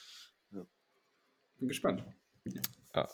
Ja. 0.52 0.66
Bin 1.58 1.68
gespannt. 1.68 2.02
Ah. 2.92 3.08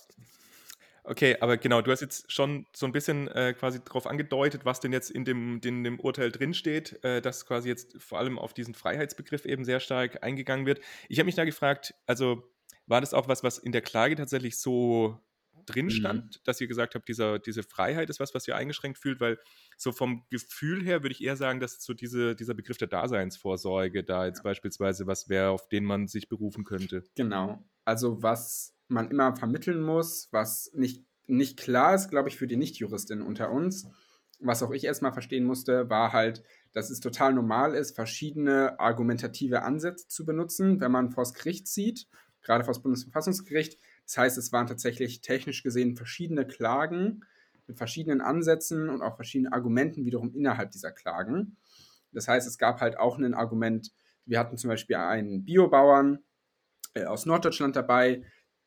Okay, 1.04 1.36
aber 1.40 1.56
genau, 1.56 1.80
du 1.80 1.90
hast 1.90 2.00
jetzt 2.00 2.30
schon 2.30 2.66
so 2.74 2.86
ein 2.86 2.92
bisschen 2.92 3.28
äh, 3.28 3.54
quasi 3.54 3.82
darauf 3.82 4.06
angedeutet, 4.06 4.64
was 4.64 4.80
denn 4.80 4.92
jetzt 4.92 5.10
in 5.10 5.24
dem, 5.24 5.60
in 5.64 5.82
dem 5.84 5.98
Urteil 5.98 6.30
drinsteht, 6.30 7.02
äh, 7.04 7.22
dass 7.22 7.46
quasi 7.46 7.68
jetzt 7.68 8.00
vor 8.02 8.18
allem 8.18 8.38
auf 8.38 8.52
diesen 8.52 8.74
Freiheitsbegriff 8.74 9.46
eben 9.46 9.64
sehr 9.64 9.80
stark 9.80 10.22
eingegangen 10.22 10.66
wird. 10.66 10.80
Ich 11.08 11.18
habe 11.18 11.26
mich 11.26 11.34
da 11.36 11.44
gefragt, 11.44 11.94
also 12.06 12.42
war 12.86 13.00
das 13.00 13.14
auch 13.14 13.28
was, 13.28 13.42
was 13.42 13.58
in 13.58 13.72
der 13.72 13.82
Klage 13.82 14.14
tatsächlich 14.16 14.58
so 14.58 15.18
drin 15.66 15.88
Mhm. 15.88 15.90
stand, 15.90 16.46
dass 16.46 16.60
ihr 16.60 16.66
gesagt 16.68 16.94
habt, 16.94 17.08
dieser, 17.08 17.38
diese 17.38 17.62
Freiheit 17.62 18.10
ist 18.10 18.20
was, 18.20 18.34
was 18.34 18.46
ihr 18.48 18.56
eingeschränkt 18.56 18.98
fühlt, 18.98 19.20
weil 19.20 19.38
so 19.76 19.92
vom 19.92 20.24
Gefühl 20.30 20.82
her 20.84 21.02
würde 21.02 21.14
ich 21.14 21.22
eher 21.22 21.36
sagen, 21.36 21.60
dass 21.60 21.82
so 21.82 21.94
diese, 21.94 22.34
dieser 22.34 22.54
Begriff 22.54 22.78
der 22.78 22.88
Daseinsvorsorge 22.88 24.02
da 24.04 24.26
jetzt 24.26 24.42
beispielsweise 24.42 25.06
was 25.06 25.28
wäre, 25.28 25.50
auf 25.50 25.68
den 25.68 25.84
man 25.84 26.08
sich 26.08 26.28
berufen 26.28 26.64
könnte. 26.64 27.04
Genau. 27.14 27.64
Also, 27.84 28.22
was 28.22 28.79
man 28.90 29.10
immer 29.10 29.36
vermitteln 29.36 29.80
muss, 29.82 30.28
was 30.32 30.70
nicht, 30.74 31.04
nicht 31.26 31.58
klar 31.58 31.94
ist, 31.94 32.08
glaube 32.08 32.28
ich, 32.28 32.36
für 32.36 32.46
die 32.46 32.56
Nichtjuristinnen 32.56 33.24
unter 33.24 33.50
uns, 33.50 33.86
was 34.40 34.62
auch 34.62 34.70
ich 34.70 34.84
erstmal 34.84 35.12
verstehen 35.12 35.44
musste, 35.44 35.90
war 35.90 36.12
halt, 36.12 36.42
dass 36.72 36.90
es 36.90 37.00
total 37.00 37.34
normal 37.34 37.74
ist, 37.74 37.94
verschiedene 37.94 38.78
argumentative 38.80 39.62
Ansätze 39.62 40.08
zu 40.08 40.24
benutzen, 40.24 40.80
wenn 40.80 40.90
man 40.90 41.10
vors 41.10 41.34
Gericht 41.34 41.68
zieht 41.68 42.06
gerade 42.42 42.64
vor 42.64 42.74
das 42.74 42.82
Bundesverfassungsgericht. 42.82 43.78
Das 44.06 44.18
heißt, 44.18 44.38
es 44.38 44.52
waren 44.52 44.66
tatsächlich 44.66 45.20
technisch 45.20 45.62
gesehen 45.62 45.96
verschiedene 45.96 46.46
Klagen 46.46 47.24
mit 47.66 47.78
verschiedenen 47.78 48.20
Ansätzen 48.20 48.88
und 48.88 49.02
auch 49.02 49.16
verschiedenen 49.16 49.52
Argumenten 49.52 50.04
wiederum 50.04 50.34
innerhalb 50.34 50.70
dieser 50.72 50.90
Klagen. 50.90 51.56
Das 52.12 52.26
heißt, 52.26 52.46
es 52.48 52.58
gab 52.58 52.80
halt 52.80 52.98
auch 52.98 53.18
ein 53.18 53.34
Argument, 53.34 53.92
wir 54.26 54.38
hatten 54.38 54.56
zum 54.56 54.68
Beispiel 54.68 54.96
einen 54.96 55.44
Biobauern 55.44 56.18
äh, 56.94 57.04
aus 57.04 57.26
Norddeutschland 57.26 57.76
dabei, 57.76 58.24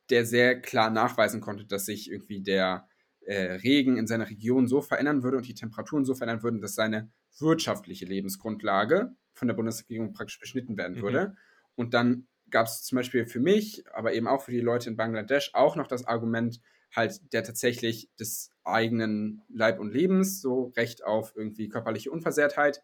der 0.10 0.26
sehr 0.26 0.60
klar 0.62 0.90
nachweisen 0.90 1.42
konnte, 1.42 1.66
dass 1.66 1.86
sich 1.86 2.12
irgendwie 2.12 2.42
der 2.42 2.88
äh, 3.22 3.54
Regen 3.54 3.98
in 3.98 4.08
seiner 4.08 4.30
Region 4.30 4.68
so 4.68 4.82
verändern 4.82 5.24
würde 5.24 5.38
und 5.38 5.48
die 5.48 5.54
Temperaturen 5.54 6.06
so 6.06 6.14
verändern 6.14 6.44
würden, 6.44 6.62
dass 6.62 6.76
seine 6.76 7.12
wirtschaftliche 7.40 8.06
Lebensgrundlage 8.06 9.16
von 9.34 9.48
der 9.48 9.56
Bundesregierung 9.56 10.14
praktisch 10.14 10.40
beschnitten 10.40 10.78
werden 10.78 10.98
mhm. 10.98 11.02
würde. 11.02 11.36
Und 11.76 11.94
dann 11.94 12.28
gab 12.50 12.68
es 12.68 12.84
zum 12.84 12.98
Beispiel 12.98 13.26
für 13.26 13.40
mich, 13.40 13.84
aber 13.94 14.14
eben 14.14 14.28
auch 14.28 14.44
für 14.44 14.52
die 14.52 14.60
Leute 14.60 14.90
in 14.90 14.98
Bangladesch 14.98 15.52
auch 15.54 15.76
noch 15.76 15.88
das 15.88 16.06
Argument 16.06 16.60
halt 16.96 17.34
der 17.34 17.44
tatsächlich 17.44 18.10
des 18.20 18.52
eigenen 18.64 19.42
Leib 19.50 19.80
und 19.80 19.92
Lebens, 19.92 20.42
so 20.42 20.72
Recht 20.78 21.04
auf 21.04 21.34
irgendwie 21.36 21.68
körperliche 21.68 22.12
Unversehrtheit. 22.12 22.84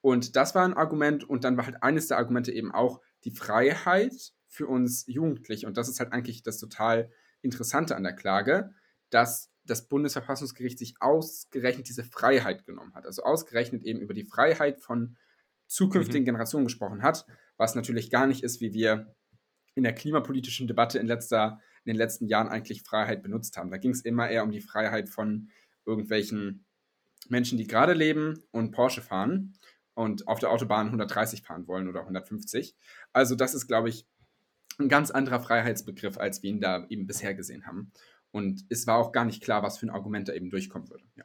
Und 0.00 0.36
das 0.36 0.54
war 0.54 0.64
ein 0.64 0.74
Argument. 0.74 1.24
Und 1.24 1.44
dann 1.44 1.56
war 1.56 1.66
halt 1.66 1.82
eines 1.82 2.08
der 2.08 2.18
Argumente 2.18 2.52
eben 2.52 2.72
auch 2.72 3.00
die 3.24 3.30
Freiheit 3.30 4.32
für 4.56 4.66
uns 4.66 5.04
Jugendliche. 5.06 5.66
Und 5.66 5.76
das 5.76 5.88
ist 5.88 6.00
halt 6.00 6.12
eigentlich 6.12 6.42
das 6.42 6.58
total 6.58 7.10
Interessante 7.42 7.94
an 7.94 8.02
der 8.02 8.14
Klage, 8.14 8.72
dass 9.10 9.52
das 9.64 9.86
Bundesverfassungsgericht 9.88 10.78
sich 10.78 10.94
ausgerechnet 11.00 11.88
diese 11.88 12.04
Freiheit 12.04 12.64
genommen 12.64 12.94
hat. 12.94 13.04
Also 13.04 13.22
ausgerechnet 13.22 13.84
eben 13.84 14.00
über 14.00 14.14
die 14.14 14.24
Freiheit 14.24 14.80
von 14.80 15.16
zukünftigen 15.66 16.22
mhm. 16.22 16.26
Generationen 16.26 16.64
gesprochen 16.64 17.02
hat, 17.02 17.26
was 17.58 17.74
natürlich 17.74 18.10
gar 18.10 18.26
nicht 18.26 18.42
ist, 18.42 18.60
wie 18.60 18.72
wir 18.72 19.14
in 19.74 19.82
der 19.82 19.92
klimapolitischen 19.92 20.66
Debatte 20.66 20.98
in, 20.98 21.06
letzter, 21.06 21.60
in 21.84 21.90
den 21.90 21.96
letzten 21.96 22.26
Jahren 22.26 22.48
eigentlich 22.48 22.82
Freiheit 22.82 23.22
benutzt 23.22 23.58
haben. 23.58 23.70
Da 23.70 23.76
ging 23.76 23.90
es 23.90 24.00
immer 24.00 24.30
eher 24.30 24.42
um 24.42 24.52
die 24.52 24.62
Freiheit 24.62 25.10
von 25.10 25.50
irgendwelchen 25.84 26.64
Menschen, 27.28 27.58
die 27.58 27.66
gerade 27.66 27.92
leben 27.92 28.42
und 28.52 28.70
Porsche 28.70 29.02
fahren 29.02 29.58
und 29.92 30.28
auf 30.28 30.38
der 30.38 30.50
Autobahn 30.50 30.86
130 30.86 31.42
fahren 31.42 31.66
wollen 31.66 31.88
oder 31.88 32.00
150. 32.00 32.74
Also 33.12 33.34
das 33.34 33.54
ist, 33.54 33.66
glaube 33.66 33.90
ich, 33.90 34.06
ein 34.78 34.88
ganz 34.88 35.10
anderer 35.10 35.40
Freiheitsbegriff, 35.40 36.18
als 36.18 36.42
wir 36.42 36.50
ihn 36.50 36.60
da 36.60 36.86
eben 36.88 37.06
bisher 37.06 37.34
gesehen 37.34 37.66
haben. 37.66 37.92
Und 38.30 38.64
es 38.68 38.86
war 38.86 38.98
auch 38.98 39.12
gar 39.12 39.24
nicht 39.24 39.42
klar, 39.42 39.62
was 39.62 39.78
für 39.78 39.86
ein 39.86 39.90
Argument 39.90 40.28
da 40.28 40.34
eben 40.34 40.50
durchkommen 40.50 40.90
würde. 40.90 41.04
Ja. 41.16 41.24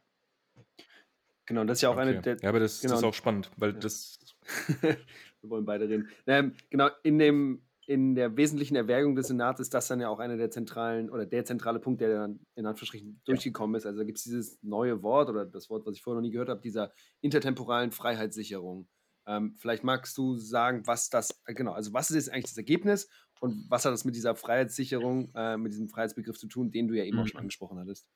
Genau, 1.46 1.66
das 1.66 1.80
ist 1.80 1.82
ja 1.82 1.90
auch 1.90 1.94
okay. 1.94 2.02
eine 2.02 2.22
der. 2.22 2.38
Ja, 2.38 2.50
aber 2.50 2.60
das, 2.60 2.82
genau, 2.82 2.94
das, 2.94 3.02
ist 3.02 3.06
auch 3.06 3.14
spannend, 3.14 3.52
weil 3.58 3.74
ja. 3.74 3.80
das. 3.80 4.20
Wir 4.82 5.50
wollen 5.50 5.66
beide 5.66 5.90
reden. 5.90 6.08
Ähm, 6.28 6.54
genau, 6.70 6.90
in, 7.04 7.18
dem, 7.18 7.64
in 7.88 8.16
der 8.16 8.38
wesentlichen 8.38 8.76
Erwägung 8.76 9.16
des 9.16 9.28
Senats 9.28 9.60
ist 9.60 9.74
das 9.74 9.88
dann 9.88 10.00
ja 10.00 10.08
auch 10.08 10.20
einer 10.20 10.38
der 10.38 10.52
zentralen 10.52 11.10
oder 11.10 11.26
der 11.26 11.44
zentrale 11.44 11.80
Punkt, 11.80 12.00
der 12.00 12.10
dann 12.10 12.40
in 12.56 12.66
Anführungsstrichen 12.66 13.22
durchgekommen 13.26 13.76
ist. 13.76 13.86
Also 13.86 14.00
da 14.00 14.06
gibt 14.06 14.20
es 14.20 14.24
dieses 14.24 14.62
neue 14.62 15.02
Wort 15.02 15.30
oder 15.30 15.46
das 15.46 15.70
Wort, 15.70 15.86
was 15.86 15.96
ich 15.96 16.04
vorher 16.04 16.22
noch 16.22 16.26
nie 16.26 16.32
gehört 16.32 16.50
habe, 16.50 16.62
dieser 16.62 16.94
intertemporalen 17.22 17.92
Freiheitssicherung. 17.92 18.88
Ähm, 19.28 19.56
vielleicht 19.58 19.84
magst 19.84 20.18
du 20.18 20.38
sagen, 20.38 20.86
was 20.86 21.10
das, 21.10 21.42
äh, 21.46 21.54
genau, 21.54 21.74
also 21.74 21.92
was 21.92 22.10
ist 22.10 22.16
jetzt 22.16 22.32
eigentlich 22.32 22.46
das 22.46 22.58
Ergebnis 22.58 23.10
und 23.42 23.66
was 23.70 23.86
hat 23.86 23.92
das 23.92 24.06
mit 24.06 24.16
dieser 24.16 24.36
Freiheitssicherung, 24.36 25.34
äh, 25.34 25.58
mit 25.58 25.74
diesem 25.74 25.90
Freiheitsbegriff 25.90 26.38
zu 26.38 26.48
tun, 26.48 26.72
den 26.72 26.88
du 26.88 26.94
ja 26.94 27.04
eben 27.04 27.18
mhm. 27.18 27.24
auch 27.24 27.28
schon 27.28 27.40
angesprochen 27.40 27.80
hattest? 27.80 28.08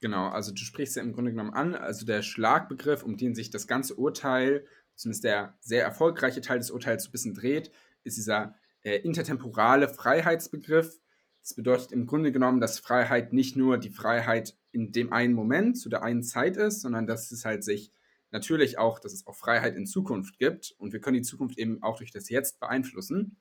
Genau, 0.00 0.28
also 0.28 0.52
du 0.52 0.62
sprichst 0.62 0.96
ja 0.96 1.02
im 1.02 1.12
Grunde 1.12 1.32
genommen 1.32 1.52
an, 1.52 1.74
also 1.74 2.06
der 2.06 2.22
Schlagbegriff, 2.22 3.02
um 3.02 3.18
den 3.18 3.34
sich 3.34 3.50
das 3.50 3.66
ganze 3.66 3.94
Urteil, 3.94 4.66
zumindest 4.96 5.24
der 5.24 5.58
sehr 5.60 5.84
erfolgreiche 5.84 6.40
Teil 6.40 6.58
des 6.58 6.70
Urteils, 6.70 7.04
so 7.04 7.10
ein 7.10 7.12
bisschen 7.12 7.34
dreht, 7.34 7.70
ist 8.04 8.16
dieser 8.16 8.54
äh, 8.82 8.96
intertemporale 9.00 9.88
Freiheitsbegriff. 9.88 10.98
Das 11.42 11.52
bedeutet 11.52 11.92
im 11.92 12.06
Grunde 12.06 12.32
genommen, 12.32 12.60
dass 12.60 12.78
Freiheit 12.78 13.34
nicht 13.34 13.54
nur 13.54 13.76
die 13.76 13.90
Freiheit 13.90 14.56
in 14.72 14.92
dem 14.92 15.12
einen 15.12 15.34
Moment, 15.34 15.78
zu 15.78 15.90
der 15.90 16.02
einen 16.02 16.22
Zeit 16.22 16.56
ist, 16.56 16.80
sondern 16.80 17.06
dass 17.06 17.30
es 17.32 17.44
halt 17.44 17.64
sich 17.64 17.92
natürlich 18.34 18.76
auch, 18.76 18.98
dass 18.98 19.14
es 19.14 19.26
auch 19.26 19.36
Freiheit 19.36 19.76
in 19.76 19.86
Zukunft 19.86 20.38
gibt 20.38 20.74
und 20.76 20.92
wir 20.92 21.00
können 21.00 21.16
die 21.16 21.22
Zukunft 21.22 21.56
eben 21.56 21.82
auch 21.82 21.96
durch 21.96 22.10
das 22.10 22.28
Jetzt 22.28 22.60
beeinflussen. 22.60 23.38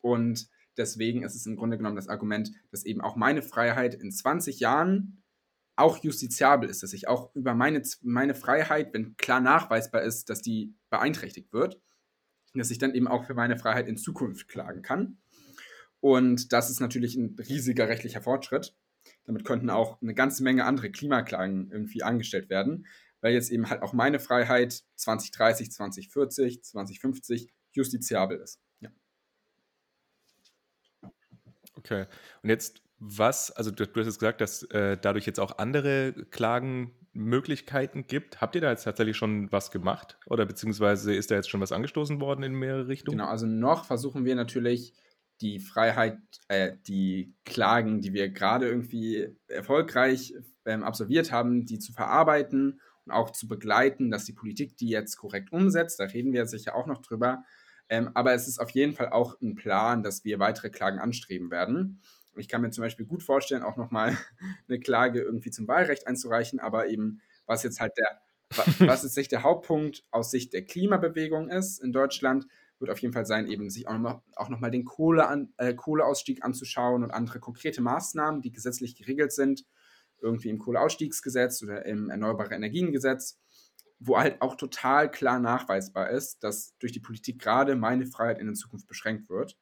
Und 0.00 0.48
deswegen 0.76 1.22
ist 1.22 1.36
es 1.36 1.46
im 1.46 1.54
Grunde 1.54 1.76
genommen 1.76 1.96
das 1.96 2.08
Argument, 2.08 2.50
dass 2.72 2.84
eben 2.84 3.02
auch 3.02 3.14
meine 3.14 3.42
Freiheit 3.42 3.94
in 3.94 4.10
20 4.10 4.58
Jahren 4.58 5.22
auch 5.76 5.98
justiziabel 5.98 6.68
ist, 6.68 6.82
dass 6.82 6.92
ich 6.92 7.08
auch 7.08 7.34
über 7.34 7.54
meine, 7.54 7.82
meine 8.00 8.34
Freiheit, 8.34 8.92
wenn 8.94 9.16
klar 9.16 9.40
nachweisbar 9.40 10.02
ist, 10.02 10.30
dass 10.30 10.42
die 10.42 10.74
beeinträchtigt 10.90 11.52
wird, 11.52 11.80
dass 12.54 12.70
ich 12.70 12.78
dann 12.78 12.94
eben 12.94 13.08
auch 13.08 13.26
für 13.26 13.34
meine 13.34 13.58
Freiheit 13.58 13.86
in 13.86 13.96
Zukunft 13.96 14.48
klagen 14.48 14.82
kann. 14.82 15.18
Und 16.00 16.52
das 16.52 16.70
ist 16.70 16.80
natürlich 16.80 17.16
ein 17.16 17.36
riesiger 17.38 17.88
rechtlicher 17.88 18.22
Fortschritt. 18.22 18.74
Damit 19.24 19.44
könnten 19.44 19.70
auch 19.70 20.00
eine 20.00 20.14
ganze 20.14 20.42
Menge 20.42 20.64
andere 20.64 20.90
Klimaklagen 20.90 21.70
irgendwie 21.70 22.02
angestellt 22.02 22.50
werden, 22.50 22.86
weil 23.22 23.32
jetzt 23.32 23.50
eben 23.50 23.70
halt 23.70 23.80
auch 23.80 23.94
meine 23.94 24.20
Freiheit 24.20 24.82
2030, 24.96 25.72
2040, 25.72 26.62
2050 26.62 27.52
justiziabel 27.72 28.38
ist. 28.38 28.60
Ja. 28.80 28.90
Okay. 31.74 32.06
Und 32.42 32.50
jetzt 32.50 32.82
was, 33.04 33.50
also 33.50 33.70
du, 33.70 33.86
du 33.86 34.00
hast 34.00 34.06
jetzt 34.06 34.20
gesagt, 34.20 34.40
dass 34.40 34.62
äh, 34.64 34.96
dadurch 35.00 35.26
jetzt 35.26 35.40
auch 35.40 35.58
andere 35.58 36.12
Klagenmöglichkeiten 36.30 38.06
gibt. 38.06 38.40
Habt 38.40 38.54
ihr 38.54 38.60
da 38.60 38.70
jetzt 38.70 38.84
tatsächlich 38.84 39.16
schon 39.16 39.50
was 39.50 39.72
gemacht? 39.72 40.18
Oder 40.26 40.46
beziehungsweise 40.46 41.14
ist 41.14 41.30
da 41.30 41.34
jetzt 41.34 41.50
schon 41.50 41.60
was 41.60 41.72
angestoßen 41.72 42.20
worden 42.20 42.44
in 42.44 42.54
mehrere 42.54 42.86
Richtungen? 42.86 43.18
Genau, 43.18 43.30
also 43.30 43.46
noch 43.46 43.86
versuchen 43.86 44.24
wir 44.24 44.36
natürlich 44.36 44.94
die 45.40 45.58
Freiheit, 45.58 46.18
äh, 46.46 46.76
die 46.86 47.34
Klagen, 47.44 48.00
die 48.00 48.12
wir 48.12 48.28
gerade 48.28 48.68
irgendwie 48.68 49.36
erfolgreich 49.48 50.34
ähm, 50.64 50.84
absolviert 50.84 51.32
haben, 51.32 51.66
die 51.66 51.80
zu 51.80 51.92
verarbeiten 51.92 52.80
auch 53.08 53.30
zu 53.30 53.48
begleiten, 53.48 54.10
dass 54.10 54.24
die 54.24 54.32
Politik 54.32 54.76
die 54.76 54.88
jetzt 54.88 55.16
korrekt 55.16 55.52
umsetzt. 55.52 55.98
Da 56.00 56.04
reden 56.04 56.32
wir 56.32 56.46
sicher 56.46 56.74
auch 56.74 56.86
noch 56.86 57.02
drüber. 57.02 57.44
Ähm, 57.88 58.10
aber 58.14 58.32
es 58.32 58.48
ist 58.48 58.58
auf 58.58 58.70
jeden 58.70 58.94
Fall 58.94 59.10
auch 59.10 59.40
ein 59.40 59.54
Plan, 59.54 60.02
dass 60.02 60.24
wir 60.24 60.38
weitere 60.38 60.70
Klagen 60.70 60.98
anstreben 60.98 61.50
werden. 61.50 62.00
Ich 62.36 62.48
kann 62.48 62.62
mir 62.62 62.70
zum 62.70 62.82
Beispiel 62.82 63.04
gut 63.04 63.22
vorstellen, 63.22 63.62
auch 63.62 63.76
nochmal 63.76 64.16
eine 64.68 64.80
Klage 64.80 65.20
irgendwie 65.20 65.50
zum 65.50 65.68
Wahlrecht 65.68 66.06
einzureichen, 66.06 66.60
aber 66.60 66.88
eben, 66.88 67.20
was 67.46 67.62
jetzt 67.62 67.80
halt 67.80 67.92
der, 67.98 68.20
was 68.88 69.02
jetzt 69.02 69.14
sich 69.14 69.28
der 69.28 69.42
Hauptpunkt 69.42 70.04
aus 70.10 70.30
Sicht 70.30 70.52
der 70.52 70.64
Klimabewegung 70.64 71.48
ist 71.48 71.82
in 71.82 71.92
Deutschland, 71.92 72.46
wird 72.78 72.90
auf 72.90 72.98
jeden 72.98 73.14
Fall 73.14 73.26
sein, 73.26 73.46
eben 73.46 73.70
sich 73.70 73.86
auch 73.86 73.92
nochmal 73.94 74.22
noch 74.36 74.70
den 74.70 74.84
Kohle 74.84 75.28
an, 75.28 75.52
äh, 75.56 75.72
Kohleausstieg 75.72 76.44
anzuschauen 76.44 77.04
und 77.04 77.10
andere 77.10 77.40
konkrete 77.40 77.80
Maßnahmen, 77.80 78.42
die 78.42 78.52
gesetzlich 78.52 78.96
geregelt 78.96 79.32
sind, 79.32 79.64
irgendwie 80.22 80.50
im 80.50 80.58
Kohleausstiegsgesetz 80.58 81.62
oder 81.62 81.84
im 81.86 82.10
Erneuerbare 82.10 82.54
Energiengesetz, 82.54 83.40
wo 83.98 84.18
halt 84.18 84.40
auch 84.40 84.56
total 84.56 85.10
klar 85.10 85.38
nachweisbar 85.38 86.10
ist, 86.10 86.42
dass 86.42 86.76
durch 86.78 86.92
die 86.92 87.00
Politik 87.00 87.40
gerade 87.40 87.76
meine 87.76 88.06
Freiheit 88.06 88.38
in 88.38 88.46
der 88.46 88.54
Zukunft 88.54 88.86
beschränkt 88.86 89.28
wird. 89.28 89.56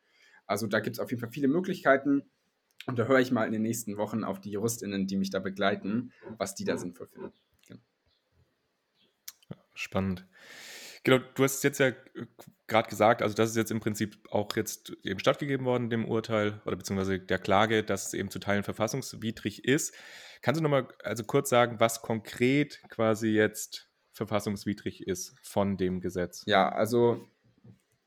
Also 0.46 0.66
da 0.66 0.80
gibt 0.80 0.96
es 0.96 1.00
auf 1.00 1.10
jeden 1.10 1.20
Fall 1.20 1.32
viele 1.32 1.48
Möglichkeiten. 1.48 2.30
Und 2.86 2.98
da 2.98 3.04
höre 3.06 3.20
ich 3.20 3.30
mal 3.30 3.44
in 3.44 3.52
den 3.52 3.62
nächsten 3.62 3.98
Wochen 3.98 4.24
auf 4.24 4.40
die 4.40 4.50
JuristInnen, 4.50 5.06
die 5.06 5.16
mich 5.16 5.30
da 5.30 5.38
begleiten, 5.38 6.12
was 6.38 6.54
die 6.54 6.64
da 6.64 6.78
sinnvoll 6.78 7.08
finden. 7.08 7.32
Genau. 7.66 7.80
Spannend. 9.74 10.26
Genau, 11.02 11.18
du 11.34 11.44
hast 11.44 11.62
jetzt 11.62 11.78
ja 11.78 11.88
äh, 11.88 11.94
gerade 12.66 12.88
gesagt, 12.88 13.22
also 13.22 13.34
das 13.34 13.50
ist 13.50 13.56
jetzt 13.56 13.70
im 13.70 13.80
Prinzip 13.80 14.18
auch 14.30 14.54
jetzt 14.54 14.92
eben 15.02 15.18
stattgegeben 15.18 15.64
worden, 15.64 15.90
dem 15.90 16.04
Urteil 16.04 16.60
oder 16.66 16.76
beziehungsweise 16.76 17.18
der 17.18 17.38
Klage, 17.38 17.82
dass 17.82 18.08
es 18.08 18.14
eben 18.14 18.30
zu 18.30 18.38
Teilen 18.38 18.64
verfassungswidrig 18.64 19.64
ist. 19.64 19.94
Kannst 20.42 20.58
du 20.58 20.62
nochmal 20.62 20.88
also 21.02 21.24
kurz 21.24 21.50
sagen, 21.50 21.80
was 21.80 22.02
konkret 22.02 22.82
quasi 22.88 23.28
jetzt 23.28 23.90
verfassungswidrig 24.12 25.06
ist 25.06 25.34
von 25.42 25.76
dem 25.76 26.00
Gesetz? 26.00 26.42
Ja, 26.46 26.68
also 26.70 27.26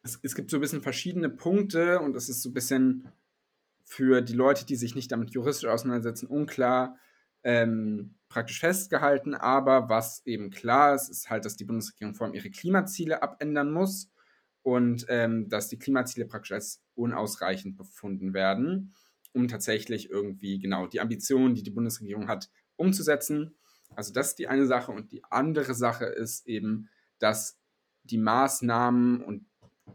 es, 0.03 0.19
es 0.21 0.35
gibt 0.35 0.49
so 0.49 0.57
ein 0.57 0.61
bisschen 0.61 0.81
verschiedene 0.81 1.29
Punkte 1.29 1.99
und 1.99 2.15
es 2.15 2.29
ist 2.29 2.41
so 2.41 2.49
ein 2.49 2.53
bisschen 2.53 3.07
für 3.83 4.21
die 4.21 4.33
Leute, 4.33 4.65
die 4.65 4.75
sich 4.75 4.95
nicht 4.95 5.11
damit 5.11 5.31
juristisch 5.31 5.69
auseinandersetzen, 5.69 6.27
unklar 6.27 6.97
ähm, 7.43 8.15
praktisch 8.29 8.59
festgehalten. 8.59 9.35
Aber 9.35 9.89
was 9.89 10.25
eben 10.25 10.49
klar 10.49 10.95
ist, 10.95 11.09
ist 11.09 11.29
halt, 11.29 11.45
dass 11.45 11.55
die 11.55 11.65
Bundesregierung 11.65 12.15
vor 12.15 12.25
allem 12.25 12.35
ihre 12.35 12.49
Klimaziele 12.49 13.21
abändern 13.21 13.71
muss 13.71 14.09
und 14.61 15.05
ähm, 15.09 15.49
dass 15.49 15.67
die 15.67 15.77
Klimaziele 15.77 16.25
praktisch 16.25 16.53
als 16.53 16.83
unausreichend 16.95 17.77
befunden 17.77 18.33
werden, 18.33 18.93
um 19.33 19.47
tatsächlich 19.47 20.09
irgendwie 20.09 20.59
genau 20.59 20.87
die 20.87 21.01
Ambitionen, 21.01 21.55
die 21.55 21.63
die 21.63 21.71
Bundesregierung 21.71 22.27
hat, 22.27 22.49
umzusetzen. 22.75 23.55
Also 23.95 24.13
das 24.13 24.29
ist 24.29 24.39
die 24.39 24.47
eine 24.47 24.65
Sache. 24.65 24.91
Und 24.91 25.11
die 25.11 25.23
andere 25.25 25.73
Sache 25.73 26.05
ist 26.05 26.47
eben, 26.47 26.89
dass 27.19 27.59
die 28.03 28.17
Maßnahmen 28.17 29.21
und 29.21 29.45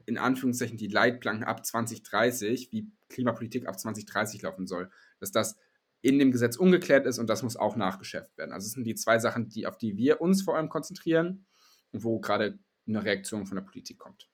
in 0.07 0.19
Anführungszeichen 0.19 0.77
die 0.77 0.89
Leitplanken 0.89 1.45
ab 1.45 1.65
2030, 1.65 2.73
wie 2.73 2.91
Klimapolitik 3.09 3.67
ab 3.67 3.79
2030 3.79 4.43
laufen 4.43 4.67
soll, 4.67 4.91
dass 5.19 5.33
das 5.33 5.57
in 6.01 6.19
dem 6.19 6.31
Gesetz 6.31 6.57
ungeklärt 6.57 7.07
ist 7.07 7.19
und 7.19 7.29
das 7.29 7.43
muss 7.43 7.57
auch 7.57 7.77
nachgeschärft 7.77 8.37
werden. 8.39 8.53
Also 8.53 8.67
es 8.67 8.73
sind 8.73 8.85
die 8.85 8.95
zwei 8.95 9.19
Sachen, 9.19 9.49
die, 9.49 9.67
auf 9.67 9.79
die 9.79 9.97
wir 9.97 10.21
uns 10.21 10.43
vor 10.43 10.57
allem 10.57 10.69
konzentrieren 10.69 11.47
und 11.93 12.05
wo 12.05 12.21
gerade 12.21 12.59
eine 12.87 13.05
Reaktion 13.05 13.47
von 13.47 13.57
der 13.57 13.65
Politik 13.65 13.99
kommt. 13.99 14.29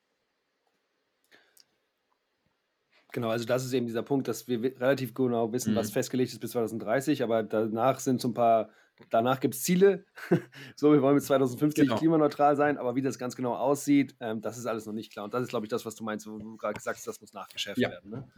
Genau, 3.15 3.29
also 3.29 3.45
das 3.45 3.65
ist 3.65 3.73
eben 3.73 3.87
dieser 3.87 4.03
Punkt, 4.03 4.27
dass 4.27 4.49
wir 4.49 4.61
relativ 4.61 5.15
genau 5.15 5.53
wissen, 5.53 5.73
mhm. 5.73 5.77
was 5.77 5.93
festgelegt 5.93 6.33
ist 6.33 6.41
bis 6.41 6.51
2030, 6.51 7.23
aber 7.23 7.45
danach 7.45 8.01
sind 8.01 8.21
so 8.21 8.27
ein 8.27 8.35
paar, 8.35 8.71
danach 9.09 9.39
gibt 9.39 9.55
es 9.55 9.63
Ziele. 9.63 10.05
so, 10.75 10.93
wir 10.93 11.01
wollen 11.01 11.15
bis 11.15 11.27
2050 11.27 11.85
genau. 11.85 11.97
klimaneutral 11.97 12.57
sein, 12.57 12.77
aber 12.77 12.97
wie 12.97 13.03
das 13.03 13.17
ganz 13.17 13.37
genau 13.37 13.55
aussieht, 13.55 14.17
ähm, 14.19 14.43
das 14.43 14.59
ist 14.59 14.67
alles 14.67 14.85
noch 14.87 14.93
nicht 14.93 15.13
klar. 15.13 15.27
Und 15.27 15.33
das 15.33 15.45
ist, 15.45 15.51
glaube 15.51 15.65
ich, 15.65 15.71
das, 15.71 15.87
was 15.87 15.95
du 15.95 16.03
meinst, 16.03 16.27
wo 16.27 16.37
du 16.39 16.57
gerade 16.57 16.75
gesagt 16.75 16.97
hast, 16.97 17.07
das 17.07 17.21
muss 17.21 17.33
nachgeschärft 17.33 17.79
ja. 17.79 17.91
werden. 17.91 18.11
Ne? 18.11 18.29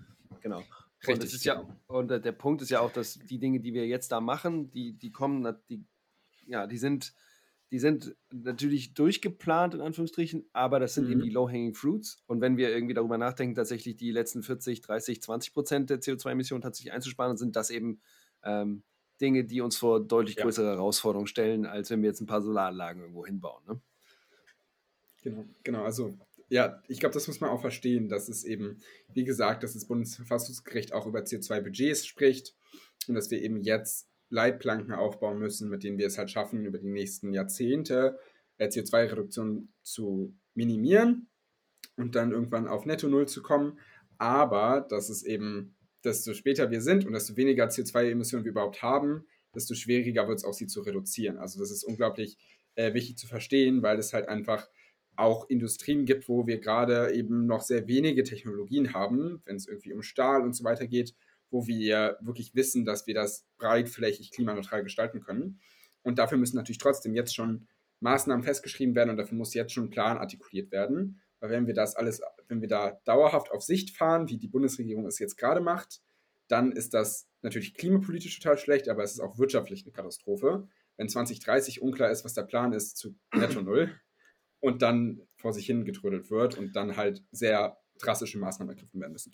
Genau. 0.43 0.59
Richtig. 0.59 1.15
Und, 1.15 1.25
ist 1.25 1.45
ja, 1.47 1.65
und 1.87 2.09
der 2.09 2.33
Punkt 2.33 2.61
ist 2.61 2.69
ja 2.69 2.81
auch, 2.81 2.93
dass 2.93 3.15
die 3.15 3.39
Dinge, 3.39 3.61
die 3.61 3.73
wir 3.73 3.87
jetzt 3.87 4.13
da 4.13 4.21
machen, 4.21 4.71
die, 4.73 4.93
die 4.93 5.11
kommen, 5.11 5.57
die, 5.71 5.87
ja, 6.47 6.67
die 6.67 6.77
sind 6.77 7.15
die 7.71 7.79
sind 7.79 8.15
natürlich 8.33 8.95
durchgeplant, 8.95 9.75
in 9.75 9.81
Anführungsstrichen, 9.81 10.49
aber 10.53 10.79
das 10.79 10.95
sind 10.95 11.07
mhm. 11.07 11.13
eben 11.13 11.23
die 11.23 11.31
Low-Hanging 11.31 11.75
Fruits. 11.75 12.23
Und 12.27 12.41
wenn 12.41 12.57
wir 12.57 12.71
irgendwie 12.71 12.95
darüber 12.95 13.19
nachdenken, 13.19 13.57
tatsächlich 13.57 13.97
die 13.97 14.13
letzten 14.13 14.43
40, 14.43 14.83
30, 14.83 15.21
20 15.21 15.53
Prozent 15.53 15.91
der 15.91 16.01
CO2-Emissionen 16.01 16.63
tatsächlich 16.63 16.93
einzusparen, 16.93 17.37
sind 17.37 17.57
das 17.57 17.71
eben 17.71 18.01
ähm, 18.45 18.85
Dinge, 19.21 19.45
die 19.45 19.61
uns 19.61 19.77
vor 19.77 20.01
deutlich 20.01 20.37
größere 20.37 20.67
ja. 20.67 20.73
Herausforderungen 20.73 21.27
stellen, 21.27 21.67
als 21.67 21.91
wenn 21.91 22.03
wir 22.03 22.09
jetzt 22.09 22.21
ein 22.21 22.27
paar 22.27 22.43
Solaranlagen 22.43 23.03
irgendwo 23.03 23.27
hinbauen. 23.27 23.65
Ne? 23.67 23.81
Genau, 25.23 25.45
genau. 25.65 25.83
Also 25.83 26.17
ja, 26.49 26.81
ich 26.87 27.01
glaube, 27.01 27.15
das 27.15 27.27
muss 27.27 27.41
man 27.41 27.51
auch 27.51 27.61
verstehen, 27.61 28.09
dass 28.09 28.29
es 28.29 28.45
eben, 28.45 28.79
wie 29.13 29.25
gesagt, 29.25 29.65
dass 29.65 29.73
das 29.73 29.87
Bundesverfassungsgericht 29.87 30.93
auch 30.93 31.07
über 31.07 31.21
CO2-Budgets 31.21 32.07
spricht 32.07 32.55
und 33.09 33.17
dass 33.17 33.31
wir 33.31 33.43
eben 33.43 33.61
jetzt 33.63 34.09
Leitplanken 34.29 34.93
aufbauen 34.93 35.39
müssen, 35.39 35.69
mit 35.69 35.85
denen 35.85 35.99
wir 35.99 36.07
es 36.07 36.19
halt 36.19 36.31
schaffen, 36.31 36.65
über 36.65 36.79
die 36.79 36.91
nächsten 36.91 37.33
Jahrzehnte 37.33 38.19
äh, 38.59 38.69
CO2-Reduktion 38.69 39.69
zu 39.83 40.35
minimieren 40.55 41.29
und 41.97 42.15
dann 42.15 42.33
irgendwann 42.33 42.67
auf 42.67 42.87
Netto 42.87 43.09
Null 43.09 43.29
zu 43.29 43.43
kommen. 43.43 43.79
Aber 44.19 44.87
dass 44.89 45.09
es 45.09 45.23
eben, 45.23 45.77
desto 46.05 46.35
später 46.35 46.71
wir 46.71 46.81
sind 46.81 47.07
und 47.07 47.13
desto 47.13 47.37
weniger 47.37 47.67
CO2-Emissionen 47.67 48.45
wir 48.45 48.53
überhaupt 48.53 48.83
haben, 48.83 49.27
desto 49.55 49.75
schwieriger 49.75 50.29
wird 50.29 50.39
es 50.39 50.45
auch, 50.45 50.55
sie 50.55 50.67
zu 50.67 50.83
reduzieren. 50.83 51.39
Also 51.39 51.59
das 51.59 51.71
ist 51.71 51.85
unglaublich 51.85 52.39
äh, 52.75 52.95
wichtig 52.95 53.19
zu 53.19 53.27
verstehen, 53.27 53.83
weil 53.83 53.99
es 53.99 54.13
halt 54.13 54.29
einfach 54.29 54.69
auch 55.17 55.49
Industrien 55.49 56.05
gibt, 56.05 56.29
wo 56.29 56.47
wir 56.47 56.61
gerade 56.61 57.13
eben 57.15 57.47
noch 57.47 57.63
sehr 57.63 57.89
wenige 57.89 58.23
Technologien 58.23 58.93
haben, 58.93 59.43
wenn 59.47 59.57
es 59.57 59.67
irgendwie 59.67 59.95
um 59.95 60.03
Stahl 60.03 60.43
und 60.43 60.55
so 60.55 60.63
weiter 60.63 60.87
geht, 60.87 61.15
wo 61.51 61.67
wir 61.67 62.19
wirklich 62.21 62.55
wissen, 62.55 62.85
dass 62.85 63.07
wir 63.07 63.15
das 63.15 63.47
breitflächig 63.59 64.31
klimaneutral 64.31 64.83
gestalten 64.83 65.21
können. 65.21 65.61
Und 66.03 66.19
dafür 66.19 66.39
müssen 66.39 66.57
natürlich 66.57 66.79
trotzdem 66.79 67.15
jetzt 67.15 67.35
schon 67.35 67.69
Maßnahmen 68.01 68.45
festgeschrieben 68.45 68.95
werden 68.95 69.11
und 69.11 69.17
dafür 69.17 69.37
muss 69.39 69.55
jetzt 69.55 69.73
schon 69.73 69.85
ein 69.85 69.91
Plan 69.91 70.19
artikuliert 70.19 70.71
werden. 70.71 71.21
Weil 71.41 71.51
wenn 71.51 71.67
wir 71.67 71.75
das 71.75 71.97
alles, 71.97 72.21
wenn 72.49 72.61
wir 72.61 72.69
da 72.69 73.01
dauerhaft 73.05 73.51
auf 73.51 73.63
Sicht 73.63 73.97
fahren, 73.97 74.29
wie 74.29 74.39
die 74.39 74.49
Bundesregierung 74.49 75.07
es 75.07 75.19
jetzt 75.19 75.37
gerade 75.37 75.61
macht, 75.61 76.01
dann 76.49 76.73
ist 76.73 76.95
das 76.95 77.29
natürlich 77.43 77.75
klimapolitisch 77.75 78.39
total 78.39 78.59
schlecht, 78.59 78.89
aber 78.89 79.03
es 79.03 79.13
ist 79.13 79.21
auch 79.21 79.39
wirtschaftlich 79.39 79.85
eine 79.85 79.93
Katastrophe. 79.93 80.69
Wenn 80.97 81.09
2030 81.09 81.83
unklar 81.83 82.11
ist, 82.11 82.25
was 82.25 82.35
der 82.35 82.45
Plan 82.45 82.73
ist 82.73 82.97
zu 82.97 83.17
Netto 83.35 83.61
Null 83.61 83.91
und 84.61 84.83
dann 84.83 85.23
vor 85.37 85.53
sich 85.53 85.67
hin 85.67 85.85
getrödelt 85.85 86.31
wird 86.31 86.57
und 86.57 86.75
dann 86.75 86.97
halt 86.97 87.23
sehr 87.31 87.79
drastische 87.99 88.39
Maßnahmen 88.39 88.75
ergriffen 88.75 89.01
werden 89.01 89.13
müssen. 89.13 89.33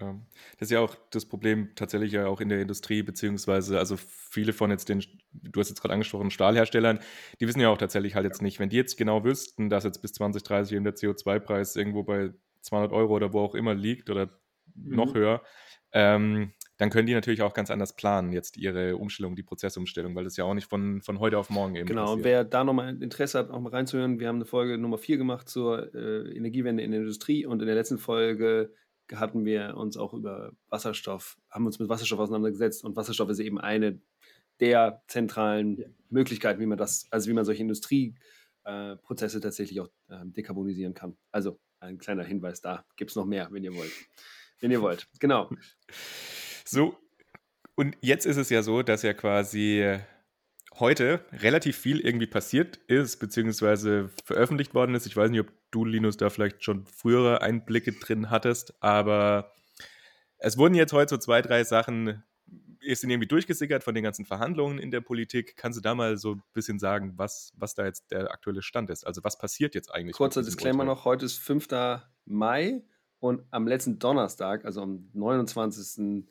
Ja, 0.00 0.14
das 0.58 0.68
ist 0.68 0.70
ja 0.70 0.80
auch 0.80 0.96
das 1.10 1.26
Problem 1.26 1.70
tatsächlich 1.74 2.12
ja 2.12 2.26
auch 2.26 2.40
in 2.40 2.48
der 2.48 2.60
Industrie, 2.60 3.02
beziehungsweise 3.02 3.78
also 3.78 3.96
viele 3.96 4.52
von 4.52 4.70
jetzt 4.70 4.88
den, 4.88 5.04
du 5.32 5.60
hast 5.60 5.68
jetzt 5.68 5.80
gerade 5.80 5.94
angesprochen, 5.94 6.30
Stahlherstellern, 6.30 7.00
die 7.40 7.46
wissen 7.46 7.60
ja 7.60 7.68
auch 7.68 7.78
tatsächlich 7.78 8.14
halt 8.14 8.24
jetzt 8.24 8.42
nicht, 8.42 8.58
wenn 8.58 8.68
die 8.68 8.76
jetzt 8.76 8.96
genau 8.96 9.24
wüssten, 9.24 9.68
dass 9.68 9.84
jetzt 9.84 10.00
bis 10.00 10.12
2030 10.12 10.76
eben 10.76 10.84
der 10.84 10.94
CO2-Preis 10.94 11.76
irgendwo 11.76 12.02
bei 12.04 12.32
200 12.62 12.92
Euro 12.92 13.14
oder 13.14 13.32
wo 13.32 13.40
auch 13.40 13.54
immer 13.54 13.74
liegt 13.74 14.08
oder 14.08 14.26
mhm. 14.74 14.96
noch 14.96 15.14
höher, 15.14 15.42
ähm, 15.92 16.52
dann 16.78 16.90
können 16.90 17.06
die 17.06 17.14
natürlich 17.14 17.42
auch 17.42 17.54
ganz 17.54 17.70
anders 17.70 17.94
planen, 17.94 18.32
jetzt 18.32 18.56
ihre 18.56 18.96
Umstellung, 18.96 19.36
die 19.36 19.42
Prozessumstellung, 19.42 20.16
weil 20.16 20.24
das 20.24 20.36
ja 20.36 20.44
auch 20.44 20.54
nicht 20.54 20.68
von, 20.68 21.02
von 21.02 21.20
heute 21.20 21.38
auf 21.38 21.50
morgen 21.50 21.76
eben 21.76 21.86
Genau, 21.86 22.02
passiert. 22.02 22.16
und 22.16 22.24
wer 22.24 22.44
da 22.44 22.64
nochmal 22.64 23.00
Interesse 23.00 23.38
hat, 23.38 23.50
auch 23.50 23.60
mal 23.60 23.70
reinzuhören, 23.70 24.18
wir 24.18 24.28
haben 24.28 24.36
eine 24.36 24.46
Folge 24.46 24.78
Nummer 24.78 24.98
4 24.98 25.18
gemacht 25.18 25.48
zur 25.48 25.94
äh, 25.94 26.36
Energiewende 26.36 26.82
in 26.82 26.92
der 26.92 27.00
Industrie 27.00 27.44
und 27.46 27.60
in 27.60 27.66
der 27.66 27.76
letzten 27.76 27.98
Folge 27.98 28.72
hatten 29.14 29.44
wir 29.44 29.76
uns 29.76 29.96
auch 29.96 30.14
über 30.14 30.52
Wasserstoff, 30.68 31.38
haben 31.50 31.66
uns 31.66 31.78
mit 31.78 31.88
Wasserstoff 31.88 32.18
auseinandergesetzt 32.18 32.84
und 32.84 32.96
Wasserstoff 32.96 33.28
ist 33.30 33.40
eben 33.40 33.60
eine 33.60 34.00
der 34.60 35.02
zentralen 35.08 35.78
ja. 35.78 35.86
Möglichkeiten, 36.08 36.60
wie 36.60 36.66
man 36.66 36.78
das, 36.78 37.06
also 37.10 37.28
wie 37.28 37.34
man 37.34 37.44
solche 37.44 37.62
Industrieprozesse 37.62 39.38
äh, 39.38 39.40
tatsächlich 39.40 39.80
auch 39.80 39.88
äh, 40.08 40.24
dekarbonisieren 40.24 40.94
kann. 40.94 41.16
Also 41.30 41.58
ein 41.80 41.98
kleiner 41.98 42.24
Hinweis 42.24 42.60
da. 42.60 42.84
Gibt 42.96 43.10
es 43.10 43.16
noch 43.16 43.26
mehr, 43.26 43.48
wenn 43.50 43.64
ihr 43.64 43.74
wollt. 43.74 43.92
Wenn 44.60 44.70
ihr 44.70 44.82
wollt. 44.82 45.08
Genau. 45.18 45.50
So, 46.64 46.96
und 47.74 47.96
jetzt 48.00 48.24
ist 48.24 48.36
es 48.36 48.48
ja 48.48 48.62
so, 48.62 48.82
dass 48.82 49.02
ja 49.02 49.12
quasi 49.12 49.98
heute 50.78 51.24
relativ 51.32 51.76
viel 51.76 52.00
irgendwie 52.00 52.26
passiert 52.26 52.76
ist, 52.88 53.18
beziehungsweise 53.18 54.10
veröffentlicht 54.24 54.74
worden 54.74 54.94
ist. 54.94 55.06
Ich 55.06 55.16
weiß 55.16 55.30
nicht, 55.30 55.40
ob 55.40 55.52
du, 55.70 55.84
Linus, 55.84 56.16
da 56.16 56.30
vielleicht 56.30 56.64
schon 56.64 56.86
frühere 56.86 57.42
Einblicke 57.42 57.92
drin 57.92 58.30
hattest, 58.30 58.74
aber 58.82 59.52
es 60.38 60.58
wurden 60.58 60.74
jetzt 60.74 60.92
heute 60.92 61.10
so 61.10 61.18
zwei, 61.18 61.42
drei 61.42 61.64
Sachen, 61.64 62.22
sind 62.80 63.10
irgendwie 63.10 63.28
durchgesickert 63.28 63.84
von 63.84 63.94
den 63.94 64.02
ganzen 64.02 64.24
Verhandlungen 64.24 64.78
in 64.78 64.90
der 64.90 65.00
Politik. 65.00 65.56
Kannst 65.56 65.78
du 65.78 65.82
da 65.82 65.94
mal 65.94 66.16
so 66.16 66.32
ein 66.32 66.42
bisschen 66.52 66.78
sagen, 66.78 67.12
was, 67.16 67.52
was 67.56 67.74
da 67.74 67.84
jetzt 67.84 68.10
der 68.10 68.32
aktuelle 68.32 68.62
Stand 68.62 68.90
ist? 68.90 69.06
Also 69.06 69.22
was 69.22 69.38
passiert 69.38 69.74
jetzt 69.74 69.94
eigentlich? 69.94 70.16
Kurzer 70.16 70.42
Disclaimer 70.42 70.80
Urteil? 70.80 70.94
noch, 70.94 71.04
heute 71.04 71.26
ist 71.26 71.38
5. 71.38 71.68
Mai 72.24 72.82
und 73.20 73.44
am 73.50 73.68
letzten 73.68 74.00
Donnerstag, 74.00 74.64
also 74.64 74.82
am 74.82 75.08
29. 75.12 76.24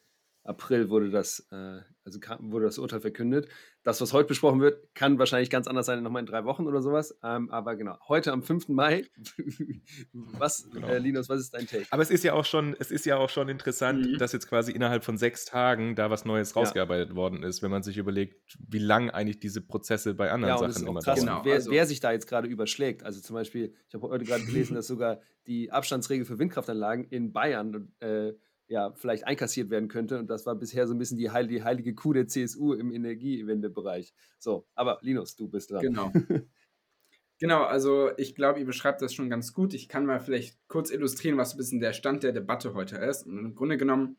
April 0.43 0.89
wurde 0.89 1.12
das, 1.12 1.47
äh, 1.51 1.82
also 2.04 2.19
wurde 2.39 2.65
das 2.65 2.80
Urteil 2.80 2.99
verkündet. 2.99 3.47
Das, 3.84 4.01
was 4.01 4.13
heute 4.13 4.27
besprochen 4.27 4.60
wird, 4.60 4.93
kann 4.95 5.19
wahrscheinlich 5.19 5.49
ganz 5.49 5.67
anders 5.67 5.86
sein, 5.86 6.01
nochmal 6.01 6.21
in 6.21 6.25
drei 6.25 6.45
Wochen 6.45 6.67
oder 6.67 6.82
sowas. 6.82 7.17
Ähm, 7.23 7.49
aber 7.51 7.75
genau, 7.75 7.97
heute 8.08 8.32
am 8.32 8.41
5. 8.41 8.69
Mai. 8.69 9.06
was, 10.13 10.67
genau. 10.71 10.88
äh, 10.88 10.97
Linus, 10.97 11.30
was 11.30 11.41
ist 11.41 11.54
dein 11.54 11.67
Take? 11.67 11.86
Aber 11.91 12.01
es 12.01 12.10
ist 12.10 12.23
ja 12.23 12.34
auch 12.34 12.45
schon, 12.45 12.75
es 12.80 12.89
ist 12.91 13.06
ja 13.06 13.17
auch 13.17 13.30
schon 13.30 13.49
interessant, 13.49 14.06
mhm. 14.06 14.17
dass 14.17 14.34
jetzt 14.34 14.47
quasi 14.47 14.71
innerhalb 14.71 15.04
von 15.04 15.17
sechs 15.17 15.45
Tagen 15.45 15.95
da 15.95 16.10
was 16.10 16.25
Neues 16.25 16.56
rausgearbeitet 16.56 17.10
ja. 17.10 17.15
worden 17.15 17.43
ist, 17.43 17.62
wenn 17.62 17.71
man 17.71 17.84
sich 17.84 17.97
überlegt, 17.97 18.58
wie 18.67 18.80
lang 18.80 19.12
eigentlich 19.12 19.39
diese 19.39 19.62
Prozesse 19.62 20.15
bei 20.15 20.32
anderen 20.32 20.60
ja, 20.60 20.69
Sachen 20.69 20.88
immer 20.88 21.01
krass, 21.01 21.19
genau. 21.19 21.41
wer, 21.43 21.56
also, 21.56 21.71
wer 21.71 21.86
sich 21.86 21.99
da 21.99 22.12
jetzt 22.12 22.27
gerade 22.27 22.47
überschlägt. 22.47 23.04
Also 23.04 23.21
zum 23.21 23.36
Beispiel, 23.36 23.75
ich 23.88 23.93
habe 23.93 24.08
heute 24.08 24.25
gerade 24.25 24.43
gelesen, 24.43 24.73
dass 24.75 24.88
sogar 24.88 25.21
die 25.45 25.71
Abstandsregel 25.71 26.25
für 26.25 26.39
Windkraftanlagen 26.39 27.06
in 27.06 27.32
Bayern 27.32 27.91
äh, 27.99 28.34
ja, 28.71 28.93
vielleicht 28.93 29.27
einkassiert 29.27 29.69
werden 29.69 29.89
könnte. 29.89 30.17
Und 30.17 30.29
das 30.29 30.45
war 30.45 30.55
bisher 30.55 30.88
so 30.88 30.93
ein 30.93 30.97
bisschen 30.97 31.17
die, 31.17 31.29
heil 31.29 31.45
die 31.45 31.62
heilige 31.62 31.93
Kuh 31.93 32.13
der 32.13 32.27
CSU 32.27 32.73
im 32.73 32.93
Energiewendebereich. 32.93 34.13
So, 34.39 34.65
aber 34.75 34.97
Linus, 35.01 35.36
du 35.36 35.49
bist 35.49 35.71
dran. 35.71 35.81
Genau. 35.81 36.13
genau, 37.38 37.63
also 37.63 38.12
ich 38.17 38.34
glaube, 38.34 38.60
ihr 38.60 38.65
beschreibt 38.65 39.01
das 39.01 39.13
schon 39.13 39.29
ganz 39.29 39.51
gut. 39.53 39.73
Ich 39.73 39.89
kann 39.89 40.05
mal 40.05 40.21
vielleicht 40.21 40.57
kurz 40.69 40.89
illustrieren, 40.89 41.38
was 41.38 41.53
ein 41.53 41.57
bisschen 41.57 41.81
der 41.81 41.91
Stand 41.91 42.23
der 42.23 42.31
Debatte 42.31 42.73
heute 42.73 42.95
ist. 42.95 43.27
Und 43.27 43.39
im 43.39 43.55
Grunde 43.55 43.75
genommen 43.75 44.15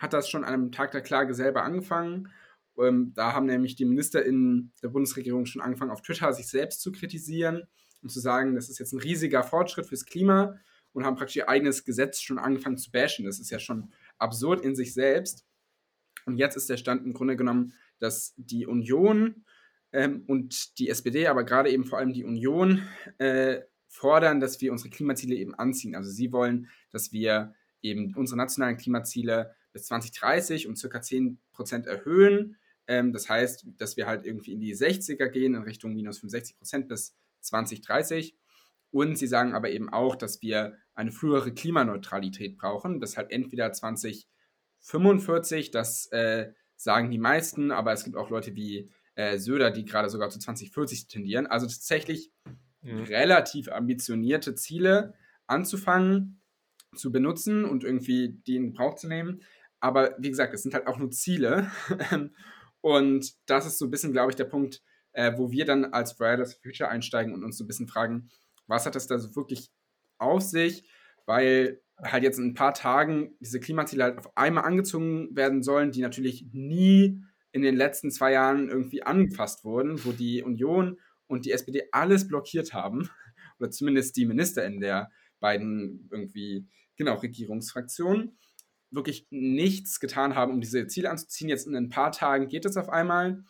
hat 0.00 0.12
das 0.12 0.28
schon 0.28 0.42
an 0.42 0.52
einem 0.52 0.72
Tag 0.72 0.90
der 0.90 1.02
Klage 1.02 1.32
selber 1.32 1.62
angefangen. 1.62 2.28
Ähm, 2.78 3.12
da 3.14 3.34
haben 3.34 3.46
nämlich 3.46 3.76
die 3.76 3.84
Minister 3.84 4.24
in 4.24 4.72
der 4.82 4.88
Bundesregierung 4.88 5.46
schon 5.46 5.62
angefangen, 5.62 5.92
auf 5.92 6.02
Twitter 6.02 6.32
sich 6.32 6.48
selbst 6.48 6.80
zu 6.80 6.90
kritisieren 6.90 7.68
und 8.02 8.08
zu 8.08 8.18
sagen, 8.18 8.56
das 8.56 8.68
ist 8.68 8.80
jetzt 8.80 8.94
ein 8.94 9.00
riesiger 9.00 9.44
Fortschritt 9.44 9.86
fürs 9.86 10.06
Klima 10.06 10.58
und 10.92 11.04
haben 11.04 11.16
praktisch 11.16 11.36
ihr 11.36 11.48
eigenes 11.48 11.84
Gesetz 11.84 12.20
schon 12.20 12.38
angefangen 12.38 12.78
zu 12.78 12.90
bashen. 12.90 13.24
Das 13.24 13.38
ist 13.38 13.50
ja 13.50 13.58
schon 13.58 13.92
absurd 14.18 14.64
in 14.64 14.74
sich 14.74 14.94
selbst. 14.94 15.46
Und 16.26 16.36
jetzt 16.36 16.56
ist 16.56 16.68
der 16.70 16.76
Stand 16.76 17.04
im 17.04 17.14
Grunde 17.14 17.36
genommen, 17.36 17.74
dass 17.98 18.34
die 18.36 18.66
Union 18.66 19.44
ähm, 19.92 20.24
und 20.26 20.78
die 20.78 20.88
SPD, 20.88 21.26
aber 21.26 21.44
gerade 21.44 21.70
eben 21.70 21.84
vor 21.84 21.98
allem 21.98 22.12
die 22.12 22.24
Union, 22.24 22.82
äh, 23.18 23.60
fordern, 23.88 24.40
dass 24.40 24.60
wir 24.60 24.72
unsere 24.72 24.90
Klimaziele 24.90 25.34
eben 25.34 25.54
anziehen. 25.54 25.94
Also 25.94 26.10
sie 26.10 26.32
wollen, 26.32 26.68
dass 26.90 27.12
wir 27.12 27.54
eben 27.82 28.14
unsere 28.14 28.38
nationalen 28.38 28.78
Klimaziele 28.78 29.54
bis 29.72 29.84
2030 29.84 30.66
um 30.66 30.76
circa 30.76 31.02
10 31.02 31.38
Prozent 31.52 31.86
erhöhen. 31.86 32.56
Ähm, 32.86 33.12
das 33.12 33.28
heißt, 33.28 33.66
dass 33.78 33.96
wir 33.96 34.06
halt 34.06 34.24
irgendwie 34.24 34.52
in 34.52 34.60
die 34.60 34.74
60er 34.74 35.28
gehen, 35.28 35.54
in 35.54 35.62
Richtung 35.62 35.92
minus 35.92 36.18
65 36.20 36.56
Prozent 36.56 36.88
bis 36.88 37.14
2030. 37.40 38.36
Und 38.90 39.16
sie 39.16 39.26
sagen 39.26 39.54
aber 39.54 39.70
eben 39.70 39.90
auch, 39.90 40.16
dass 40.16 40.42
wir 40.42 40.78
eine 40.94 41.12
frühere 41.12 41.52
Klimaneutralität 41.52 42.56
brauchen. 42.58 43.00
Das 43.00 43.16
halt 43.16 43.30
entweder 43.30 43.72
2045, 43.72 45.70
das 45.70 46.06
äh, 46.12 46.52
sagen 46.76 47.10
die 47.10 47.18
meisten, 47.18 47.70
aber 47.70 47.92
es 47.92 48.04
gibt 48.04 48.16
auch 48.16 48.30
Leute 48.30 48.54
wie 48.54 48.90
äh, 49.14 49.38
Söder, 49.38 49.70
die 49.70 49.84
gerade 49.84 50.08
sogar 50.08 50.30
zu 50.30 50.38
2040 50.38 51.06
tendieren. 51.06 51.46
Also 51.46 51.66
tatsächlich 51.66 52.30
mhm. 52.82 53.04
relativ 53.04 53.68
ambitionierte 53.70 54.54
Ziele 54.54 55.14
anzufangen, 55.46 56.40
zu 56.94 57.10
benutzen 57.10 57.64
und 57.64 57.84
irgendwie 57.84 58.40
die 58.46 58.56
in 58.56 58.66
Gebrauch 58.68 58.96
zu 58.96 59.08
nehmen. 59.08 59.42
Aber 59.80 60.14
wie 60.18 60.28
gesagt, 60.28 60.54
es 60.54 60.62
sind 60.62 60.74
halt 60.74 60.86
auch 60.86 60.98
nur 60.98 61.10
Ziele. 61.10 61.70
und 62.80 63.32
das 63.46 63.66
ist 63.66 63.78
so 63.78 63.86
ein 63.86 63.90
bisschen, 63.90 64.12
glaube 64.12 64.30
ich, 64.30 64.36
der 64.36 64.44
Punkt, 64.44 64.82
äh, 65.12 65.32
wo 65.36 65.50
wir 65.50 65.64
dann 65.64 65.86
als 65.86 66.12
Fridays 66.12 66.54
for 66.54 66.62
Future 66.62 66.88
einsteigen 66.88 67.34
und 67.34 67.44
uns 67.44 67.58
so 67.58 67.64
ein 67.64 67.66
bisschen 67.66 67.88
fragen, 67.88 68.28
was 68.66 68.86
hat 68.86 68.94
das 68.94 69.06
da 69.06 69.18
so 69.18 69.34
wirklich 69.34 69.70
auf 70.22 70.42
sich? 70.42 70.84
Weil 71.26 71.80
halt 72.00 72.24
jetzt 72.24 72.38
in 72.38 72.46
ein 72.46 72.54
paar 72.54 72.74
Tagen 72.74 73.36
diese 73.40 73.60
Klimaziele 73.60 74.04
halt 74.04 74.18
auf 74.18 74.36
einmal 74.36 74.64
angezogen 74.64 75.34
werden 75.36 75.62
sollen, 75.62 75.92
die 75.92 76.00
natürlich 76.00 76.46
nie 76.52 77.22
in 77.52 77.62
den 77.62 77.76
letzten 77.76 78.10
zwei 78.10 78.32
Jahren 78.32 78.68
irgendwie 78.68 79.02
angefasst 79.02 79.64
wurden, 79.64 80.04
wo 80.04 80.12
die 80.12 80.42
Union 80.42 80.98
und 81.26 81.44
die 81.44 81.52
SPD 81.52 81.82
alles 81.92 82.26
blockiert 82.26 82.72
haben, 82.72 83.08
oder 83.58 83.70
zumindest 83.70 84.16
die 84.16 84.26
Minister 84.26 84.64
in 84.64 84.80
der 84.80 85.10
beiden 85.38 86.08
irgendwie, 86.10 86.66
genau, 86.96 87.16
Regierungsfraktionen, 87.16 88.38
wirklich 88.90 89.26
nichts 89.30 90.00
getan 90.00 90.34
haben, 90.34 90.52
um 90.52 90.60
diese 90.60 90.86
Ziele 90.86 91.10
anzuziehen. 91.10 91.48
Jetzt 91.48 91.66
in 91.66 91.76
ein 91.76 91.88
paar 91.88 92.12
Tagen 92.12 92.48
geht 92.48 92.64
es 92.66 92.76
auf 92.76 92.88
einmal. 92.88 93.42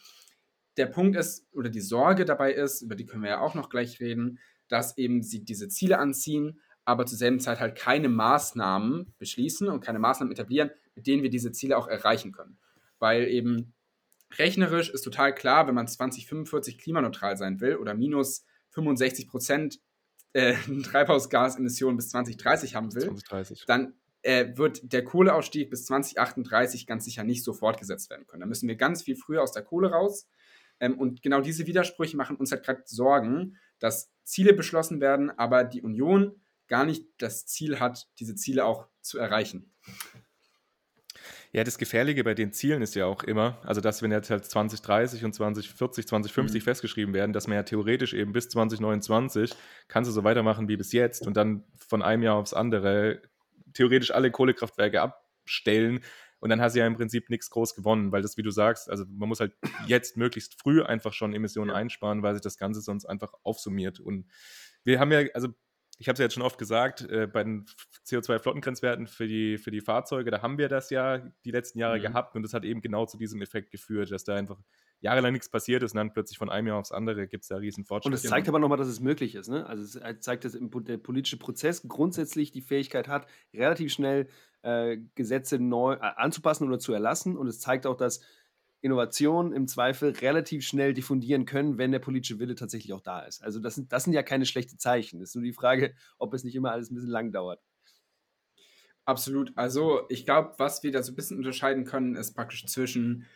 Der 0.76 0.86
Punkt 0.86 1.16
ist, 1.16 1.46
oder 1.52 1.68
die 1.68 1.80
Sorge 1.80 2.24
dabei 2.24 2.52
ist, 2.52 2.82
über 2.82 2.94
die 2.94 3.04
können 3.04 3.22
wir 3.22 3.30
ja 3.30 3.40
auch 3.40 3.54
noch 3.54 3.68
gleich 3.68 4.00
reden, 4.00 4.38
dass 4.72 4.96
eben 4.96 5.22
sie 5.22 5.44
diese 5.44 5.68
Ziele 5.68 5.98
anziehen, 5.98 6.58
aber 6.86 7.04
zur 7.04 7.18
selben 7.18 7.40
Zeit 7.40 7.60
halt 7.60 7.76
keine 7.76 8.08
Maßnahmen 8.08 9.14
beschließen 9.18 9.68
und 9.68 9.80
keine 9.80 9.98
Maßnahmen 9.98 10.32
etablieren, 10.32 10.70
mit 10.94 11.06
denen 11.06 11.22
wir 11.22 11.28
diese 11.28 11.52
Ziele 11.52 11.76
auch 11.76 11.88
erreichen 11.88 12.32
können. 12.32 12.58
Weil 12.98 13.28
eben 13.28 13.74
rechnerisch 14.38 14.88
ist 14.88 15.02
total 15.02 15.34
klar, 15.34 15.66
wenn 15.66 15.74
man 15.74 15.88
2045 15.88 16.78
klimaneutral 16.78 17.36
sein 17.36 17.60
will 17.60 17.76
oder 17.76 17.94
minus 17.94 18.46
65 18.70 19.28
Prozent 19.28 19.78
äh, 20.32 20.54
Treibhausgasemissionen 20.82 21.98
bis 21.98 22.08
2030 22.08 22.74
haben 22.74 22.94
will, 22.94 23.14
2030. 23.14 23.66
dann 23.66 23.92
äh, 24.22 24.56
wird 24.56 24.90
der 24.90 25.04
Kohleausstieg 25.04 25.68
bis 25.68 25.84
2038 25.84 26.86
ganz 26.86 27.04
sicher 27.04 27.24
nicht 27.24 27.44
so 27.44 27.52
fortgesetzt 27.52 28.08
werden 28.08 28.26
können. 28.26 28.40
Da 28.40 28.46
müssen 28.46 28.68
wir 28.68 28.76
ganz 28.76 29.02
viel 29.02 29.16
früher 29.16 29.42
aus 29.42 29.52
der 29.52 29.64
Kohle 29.64 29.90
raus. 29.90 30.26
Ähm, 30.80 30.98
und 30.98 31.22
genau 31.22 31.42
diese 31.42 31.66
Widersprüche 31.66 32.16
machen 32.16 32.36
uns 32.36 32.52
halt 32.52 32.64
gerade 32.64 32.82
Sorgen, 32.86 33.58
dass 33.82 34.12
Ziele 34.24 34.52
beschlossen 34.52 35.00
werden, 35.00 35.30
aber 35.30 35.64
die 35.64 35.82
Union 35.82 36.40
gar 36.68 36.84
nicht 36.84 37.06
das 37.18 37.46
Ziel 37.46 37.80
hat, 37.80 38.08
diese 38.18 38.34
Ziele 38.34 38.64
auch 38.64 38.88
zu 39.00 39.18
erreichen. 39.18 39.74
Ja, 41.52 41.64
das 41.64 41.76
Gefährliche 41.76 42.24
bei 42.24 42.32
den 42.32 42.52
Zielen 42.52 42.80
ist 42.80 42.94
ja 42.94 43.04
auch 43.04 43.24
immer, 43.24 43.60
also 43.62 43.82
dass 43.82 44.00
wenn 44.00 44.10
jetzt 44.10 44.30
halt 44.30 44.46
2030 44.46 45.24
und 45.24 45.34
2040, 45.34 46.06
2050 46.06 46.62
mhm. 46.62 46.64
festgeschrieben 46.64 47.12
werden, 47.12 47.34
dass 47.34 47.46
man 47.46 47.56
ja 47.56 47.62
theoretisch 47.62 48.14
eben 48.14 48.32
bis 48.32 48.48
2029 48.48 49.54
kannst 49.88 50.08
du 50.08 50.12
so 50.12 50.24
weitermachen 50.24 50.68
wie 50.68 50.78
bis 50.78 50.92
jetzt 50.92 51.26
und 51.26 51.36
dann 51.36 51.64
von 51.76 52.00
einem 52.00 52.22
Jahr 52.22 52.36
aufs 52.36 52.54
andere 52.54 53.20
theoretisch 53.74 54.12
alle 54.12 54.30
Kohlekraftwerke 54.30 55.02
abstellen 55.02 56.00
und 56.42 56.50
dann 56.50 56.60
hast 56.60 56.74
du 56.74 56.80
ja 56.80 56.88
im 56.88 56.96
Prinzip 56.96 57.30
nichts 57.30 57.50
groß 57.50 57.76
gewonnen, 57.76 58.10
weil 58.10 58.20
das, 58.20 58.36
wie 58.36 58.42
du 58.42 58.50
sagst, 58.50 58.90
also 58.90 59.04
man 59.08 59.28
muss 59.28 59.38
halt 59.38 59.52
jetzt 59.86 60.16
möglichst 60.16 60.60
früh 60.60 60.82
einfach 60.82 61.12
schon 61.12 61.34
Emissionen 61.34 61.70
einsparen, 61.70 62.24
weil 62.24 62.34
sich 62.34 62.42
das 62.42 62.58
Ganze 62.58 62.80
sonst 62.80 63.04
einfach 63.04 63.32
aufsummiert. 63.44 64.00
Und 64.00 64.26
wir 64.82 64.98
haben 64.98 65.12
ja, 65.12 65.20
also 65.34 65.50
ich 65.98 66.08
habe 66.08 66.14
es 66.14 66.18
ja 66.18 66.24
jetzt 66.24 66.34
schon 66.34 66.42
oft 66.42 66.58
gesagt, 66.58 67.02
äh, 67.02 67.28
bei 67.28 67.44
den 67.44 67.66
CO2-Flottengrenzwerten 68.08 69.06
für 69.06 69.28
die, 69.28 69.56
für 69.56 69.70
die 69.70 69.82
Fahrzeuge, 69.82 70.32
da 70.32 70.42
haben 70.42 70.58
wir 70.58 70.68
das 70.68 70.90
ja 70.90 71.18
die 71.44 71.52
letzten 71.52 71.78
Jahre 71.78 71.98
mhm. 71.98 72.02
gehabt. 72.02 72.34
Und 72.34 72.42
das 72.42 72.54
hat 72.54 72.64
eben 72.64 72.80
genau 72.80 73.06
zu 73.06 73.18
diesem 73.18 73.40
Effekt 73.40 73.70
geführt, 73.70 74.10
dass 74.10 74.24
da 74.24 74.34
einfach 74.34 74.58
jahrelang 75.02 75.32
nichts 75.32 75.48
passiert 75.48 75.82
ist 75.82 75.92
und 75.92 75.98
dann 75.98 76.12
plötzlich 76.12 76.38
von 76.38 76.48
einem 76.48 76.68
Jahr 76.68 76.78
aufs 76.78 76.92
andere 76.92 77.26
gibt 77.26 77.42
es 77.42 77.48
da 77.48 77.56
riesen 77.56 77.84
Fortschritte. 77.84 78.14
Und 78.14 78.14
es 78.14 78.22
zeigt 78.22 78.48
aber 78.48 78.58
nochmal, 78.58 78.78
dass 78.78 78.88
es 78.88 79.00
möglich 79.00 79.34
ist. 79.34 79.48
Ne? 79.48 79.66
Also 79.66 79.82
es 80.00 80.20
zeigt, 80.20 80.44
dass 80.44 80.56
der 80.58 80.96
politische 80.96 81.36
Prozess 81.36 81.86
grundsätzlich 81.86 82.52
die 82.52 82.62
Fähigkeit 82.62 83.08
hat, 83.08 83.26
relativ 83.52 83.92
schnell 83.92 84.28
äh, 84.62 84.98
Gesetze 85.16 85.58
neu 85.58 85.94
äh, 85.94 85.98
anzupassen 85.98 86.66
oder 86.68 86.78
zu 86.78 86.92
erlassen 86.92 87.36
und 87.36 87.48
es 87.48 87.58
zeigt 87.58 87.84
auch, 87.84 87.96
dass 87.96 88.20
Innovationen 88.80 89.52
im 89.52 89.66
Zweifel 89.68 90.10
relativ 90.10 90.64
schnell 90.64 90.94
diffundieren 90.94 91.46
können, 91.46 91.78
wenn 91.78 91.92
der 91.92 92.00
politische 92.00 92.38
Wille 92.38 92.54
tatsächlich 92.54 92.92
auch 92.92 93.00
da 93.00 93.20
ist. 93.20 93.42
Also 93.42 93.60
das 93.60 93.74
sind, 93.76 93.92
das 93.92 94.04
sind 94.04 94.12
ja 94.12 94.22
keine 94.22 94.46
schlechten 94.46 94.78
Zeichen. 94.78 95.20
Es 95.20 95.30
ist 95.30 95.34
nur 95.36 95.44
die 95.44 95.52
Frage, 95.52 95.94
ob 96.18 96.34
es 96.34 96.42
nicht 96.42 96.54
immer 96.54 96.72
alles 96.72 96.90
ein 96.90 96.94
bisschen 96.94 97.10
lang 97.10 97.32
dauert. 97.32 97.60
Absolut. 99.04 99.52
Also 99.56 100.02
ich 100.08 100.24
glaube, 100.24 100.54
was 100.58 100.82
wir 100.82 100.92
da 100.92 101.02
so 101.02 101.12
ein 101.12 101.16
bisschen 101.16 101.38
unterscheiden 101.38 101.84
können, 101.84 102.14
ist 102.14 102.34
praktisch 102.34 102.66
zwischen 102.66 103.26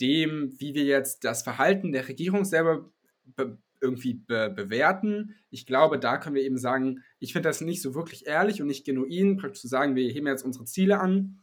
dem, 0.00 0.54
wie 0.58 0.74
wir 0.74 0.84
jetzt 0.84 1.24
das 1.24 1.42
Verhalten 1.42 1.92
der 1.92 2.08
Regierung 2.08 2.44
selber 2.44 2.90
be 3.24 3.58
irgendwie 3.80 4.14
be 4.14 4.50
bewerten. 4.50 5.34
Ich 5.50 5.66
glaube, 5.66 5.98
da 5.98 6.16
können 6.16 6.34
wir 6.34 6.42
eben 6.42 6.58
sagen, 6.58 7.02
ich 7.18 7.32
finde 7.32 7.48
das 7.48 7.60
nicht 7.60 7.82
so 7.82 7.94
wirklich 7.94 8.26
ehrlich 8.26 8.62
und 8.62 8.68
nicht 8.68 8.86
genuin, 8.86 9.36
praktisch 9.36 9.60
zu 9.60 9.68
sagen, 9.68 9.94
wir 9.94 10.10
heben 10.10 10.26
jetzt 10.26 10.44
unsere 10.44 10.64
Ziele 10.64 10.98
an, 10.98 11.42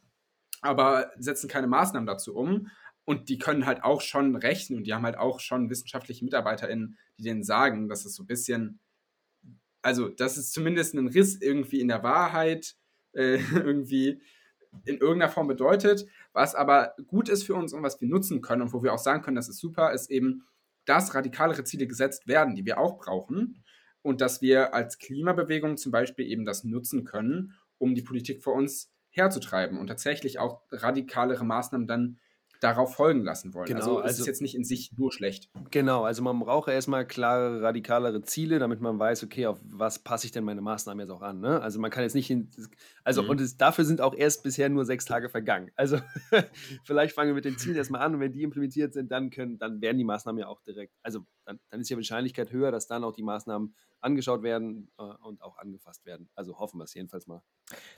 aber 0.62 1.12
setzen 1.18 1.48
keine 1.48 1.68
Maßnahmen 1.68 2.08
dazu 2.08 2.36
um. 2.36 2.70
Und 3.06 3.28
die 3.30 3.38
können 3.38 3.66
halt 3.66 3.84
auch 3.84 4.02
schon 4.02 4.36
rechnen 4.36 4.78
und 4.78 4.88
die 4.88 4.94
haben 4.94 5.04
halt 5.04 5.18
auch 5.18 5.42
schon 5.42 5.70
wissenschaftliche 5.70 6.24
MitarbeiterInnen, 6.24 6.98
die 7.18 7.24
denen 7.24 7.44
sagen, 7.44 7.90
dass 7.90 8.06
es 8.06 8.16
so 8.16 8.24
ein 8.24 8.28
bisschen, 8.28 8.80
also, 9.82 10.08
dass 10.08 10.38
es 10.38 10.52
zumindest 10.52 10.96
einen 10.96 11.10
Riss 11.10 11.40
irgendwie 11.42 11.82
in 11.82 11.90
der 11.90 12.02
Wahrheit 12.02 12.76
äh, 13.12 13.36
irgendwie 13.54 14.22
in 14.86 14.98
irgendeiner 14.98 15.32
Form 15.32 15.48
bedeutet. 15.48 16.06
Was 16.34 16.56
aber 16.56 16.96
gut 17.08 17.30
ist 17.30 17.44
für 17.44 17.56
uns 17.56 17.74
und 17.74 17.84
was 17.84 18.02
wir 18.02 18.08
nutzen 18.08 18.42
können 18.42 18.64
und 18.64 18.74
wo 18.74 18.84
wir 18.84 18.94
auch 18.94 19.00
sagen 19.00 19.22
können, 19.24 19.36
das 19.36 19.50
ist 19.50 19.60
super, 19.60 19.94
ist 19.94 20.10
eben, 20.10 20.46
dass 20.86 21.16
radikalere 21.16 21.64
Ziele 21.64 21.88
gesetzt 21.88 22.28
werden, 22.28 22.56
die 22.56 22.66
wir 22.66 22.80
auch 22.80 22.98
brauchen. 22.98 23.64
Und 24.02 24.20
dass 24.20 24.42
wir 24.42 24.74
als 24.74 24.98
Klimabewegung 24.98 25.78
zum 25.78 25.94
Beispiel 25.94 26.28
eben 26.28 26.44
das 26.44 26.66
nutzen 26.66 27.06
können, 27.06 27.54
um 27.78 27.96
die 27.96 28.02
Politik 28.02 28.44
vor 28.44 28.54
uns 28.54 28.92
herzutreiben 29.12 29.78
und 29.78 29.88
tatsächlich 29.88 30.40
auch 30.40 30.62
radikalere 30.72 31.46
Maßnahmen 31.46 31.88
dann 31.88 32.20
darauf 32.64 32.96
folgen 32.96 33.24
lassen 33.24 33.54
wollen. 33.54 33.68
Genau, 33.68 33.80
also, 33.80 34.00
es 34.00 34.06
also, 34.06 34.22
ist 34.22 34.28
jetzt 34.28 34.42
nicht 34.42 34.56
in 34.56 34.64
sich 34.64 34.92
nur 34.98 35.12
schlecht. 35.12 35.50
Genau, 35.72 36.04
also 36.04 36.22
man 36.22 36.40
braucht 36.40 36.70
erstmal 36.70 37.06
klare, 37.06 37.62
radikalere 37.62 38.22
Ziele, 38.22 38.60
damit 38.60 38.80
man 38.80 38.98
weiß, 38.98 39.24
okay, 39.24 39.48
auf 39.48 39.60
was 39.64 40.00
passe 40.00 40.26
ich 40.26 40.32
denn 40.32 40.44
meine 40.44 40.62
Maßnahmen 40.62 41.02
jetzt 41.02 41.10
auch 41.10 41.22
an. 41.22 41.40
Ne? 41.40 41.62
Also 41.62 41.80
man 41.80 41.92
kann 41.92 42.04
jetzt 42.04 42.16
nicht 42.16 42.28
hin, 42.28 42.50
also 43.04 43.24
mhm. 43.24 43.30
und 43.30 43.42
es, 43.42 43.58
dafür 43.58 43.86
sind 43.86 44.02
auch 44.02 44.16
erst 44.16 44.44
bisher 44.44 44.70
nur 44.70 44.86
sechs 44.86 45.06
Tage 45.06 45.30
vergangen. 45.30 45.72
Also 45.76 45.98
vielleicht 46.86 47.16
fangen 47.16 47.30
wir 47.30 47.36
mit 47.36 47.46
den 47.46 47.58
Zielen 47.58 47.76
erstmal 47.76 48.02
an 48.02 48.16
und 48.16 48.20
wenn 48.22 48.32
die 48.32 48.44
implementiert 48.44 48.94
sind, 48.94 49.12
dann 49.12 49.30
können, 49.30 49.58
dann 49.58 49.82
werden 49.82 49.98
die 49.98 50.06
Maßnahmen 50.06 50.40
ja 50.40 50.48
auch 50.48 50.62
direkt, 50.62 50.94
also 51.04 51.26
dann, 51.46 51.60
dann 51.70 51.82
ist 51.82 51.90
die 51.90 51.96
Wahrscheinlichkeit 51.96 52.52
höher, 52.52 52.72
dass 52.72 52.88
dann 52.88 53.04
auch 53.04 53.14
die 53.14 53.24
Maßnahmen 53.24 53.76
angeschaut 54.02 54.44
werden 54.44 54.90
äh, 54.98 55.04
und 55.04 55.42
auch 55.42 55.58
angefasst 55.58 56.06
werden. 56.06 56.30
Also 56.36 56.58
hoffen 56.60 56.80
wir 56.80 56.84
es 56.84 56.94
jedenfalls 56.94 57.28
mal. 57.28 57.42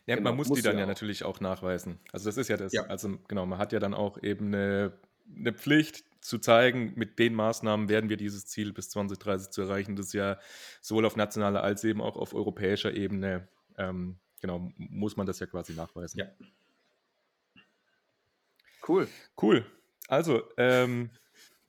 Ja, 0.05 0.15
genau, 0.15 0.29
man 0.29 0.37
muss, 0.37 0.49
muss 0.49 0.57
die 0.57 0.63
dann 0.63 0.77
ja 0.77 0.83
auch. 0.83 0.89
natürlich 0.89 1.23
auch 1.23 1.39
nachweisen. 1.39 1.99
Also 2.11 2.25
das 2.25 2.37
ist 2.37 2.47
ja 2.47 2.57
das. 2.57 2.73
Ja. 2.73 2.83
Also 2.83 3.17
genau, 3.27 3.45
man 3.45 3.59
hat 3.59 3.73
ja 3.73 3.79
dann 3.79 3.93
auch 3.93 4.21
eben 4.21 4.47
eine, 4.47 4.93
eine 5.35 5.53
Pflicht 5.53 6.05
zu 6.21 6.39
zeigen, 6.39 6.93
mit 6.95 7.19
den 7.19 7.35
Maßnahmen 7.35 7.87
werden 7.87 8.09
wir 8.09 8.17
dieses 8.17 8.47
Ziel 8.47 8.73
bis 8.73 8.89
2030 8.89 9.51
zu 9.51 9.61
erreichen. 9.61 9.95
Das 9.95 10.07
ist 10.07 10.13
ja 10.13 10.39
sowohl 10.81 11.05
auf 11.05 11.15
nationaler 11.15 11.63
als 11.63 11.83
eben 11.83 12.01
auch 12.01 12.17
auf 12.17 12.33
europäischer 12.33 12.93
Ebene, 12.93 13.47
ähm, 13.77 14.17
genau, 14.41 14.71
muss 14.77 15.17
man 15.17 15.27
das 15.27 15.39
ja 15.39 15.45
quasi 15.45 15.73
nachweisen. 15.73 16.19
Ja. 16.19 16.25
Cool. 18.87 19.07
Cool. 19.41 19.65
Also, 20.07 20.43
ähm, 20.57 21.09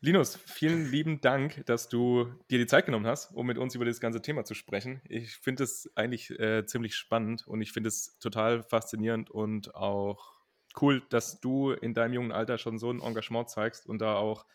Linus, 0.06 0.36
vielen 0.36 0.88
lieben 0.88 1.20
Dank, 1.20 1.66
dass 1.66 1.88
du 1.88 2.32
dir 2.48 2.58
die 2.58 2.68
Zeit 2.68 2.86
genommen 2.86 3.08
hast, 3.08 3.32
um 3.34 3.44
mit 3.44 3.58
uns 3.58 3.74
über 3.74 3.84
das 3.84 3.98
ganze 3.98 4.22
Thema 4.22 4.44
zu 4.44 4.54
sprechen. 4.54 5.02
Ich 5.08 5.34
finde 5.34 5.64
es 5.64 5.90
eigentlich 5.96 6.30
äh, 6.38 6.64
ziemlich 6.64 6.94
spannend 6.94 7.44
und 7.48 7.60
ich 7.60 7.72
finde 7.72 7.88
es 7.88 8.16
total 8.20 8.62
faszinierend 8.62 9.32
und 9.32 9.74
auch 9.74 10.38
cool, 10.80 11.02
dass 11.08 11.40
du 11.40 11.72
in 11.72 11.92
deinem 11.92 12.12
jungen 12.12 12.30
Alter 12.30 12.56
schon 12.56 12.78
so 12.78 12.88
ein 12.88 13.02
Engagement 13.02 13.50
zeigst 13.50 13.84
und 13.84 13.98
da 13.98 14.14
auch 14.14 14.46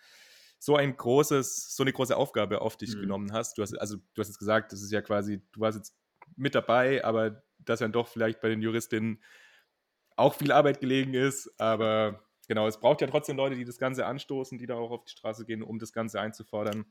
so 0.58 0.78
ein 0.78 0.96
großes, 0.96 1.76
so 1.76 1.84
eine 1.84 1.92
große 1.92 2.16
Aufgabe 2.16 2.62
auf 2.62 2.78
dich 2.78 2.96
mhm. 2.96 3.02
genommen 3.02 3.34
hast. 3.34 3.58
Du 3.58 3.62
hast, 3.62 3.78
also 3.78 3.98
du 3.98 4.22
hast 4.22 4.30
jetzt 4.30 4.40
gesagt, 4.40 4.72
das 4.72 4.82
ist 4.82 4.94
ja 4.94 5.02
quasi, 5.02 5.42
du 5.52 5.60
warst 5.60 5.78
jetzt 5.78 5.98
mit 6.38 6.56
dabei, 6.56 7.04
aber 7.04 7.44
dass 7.58 7.80
dann 7.80 7.92
doch 7.92 8.08
vielleicht 8.08 8.40
bei 8.40 8.48
den 8.48 8.62
Juristinnen 8.62 9.22
auch 10.16 10.34
viel 10.34 10.54
Arbeit 10.54 10.80
gelegen 10.80 11.14
ist, 11.14 11.60
aber 11.60 12.24
genau, 12.52 12.68
es 12.68 12.82
braucht 12.82 13.00
ja 13.00 13.08
trotzdem 13.08 13.38
Leute, 13.38 13.56
die 13.56 13.64
das 13.64 13.78
Ganze 13.78 14.06
anstoßen, 14.06 14.58
die 14.58 14.66
da 14.66 14.76
auch 14.76 14.92
auf 14.92 15.06
die 15.06 15.12
Straße 15.12 15.46
gehen, 15.46 15.64
um 15.64 15.80
das 15.80 15.94
Ganze 15.94 16.20
einzufordern. 16.20 16.84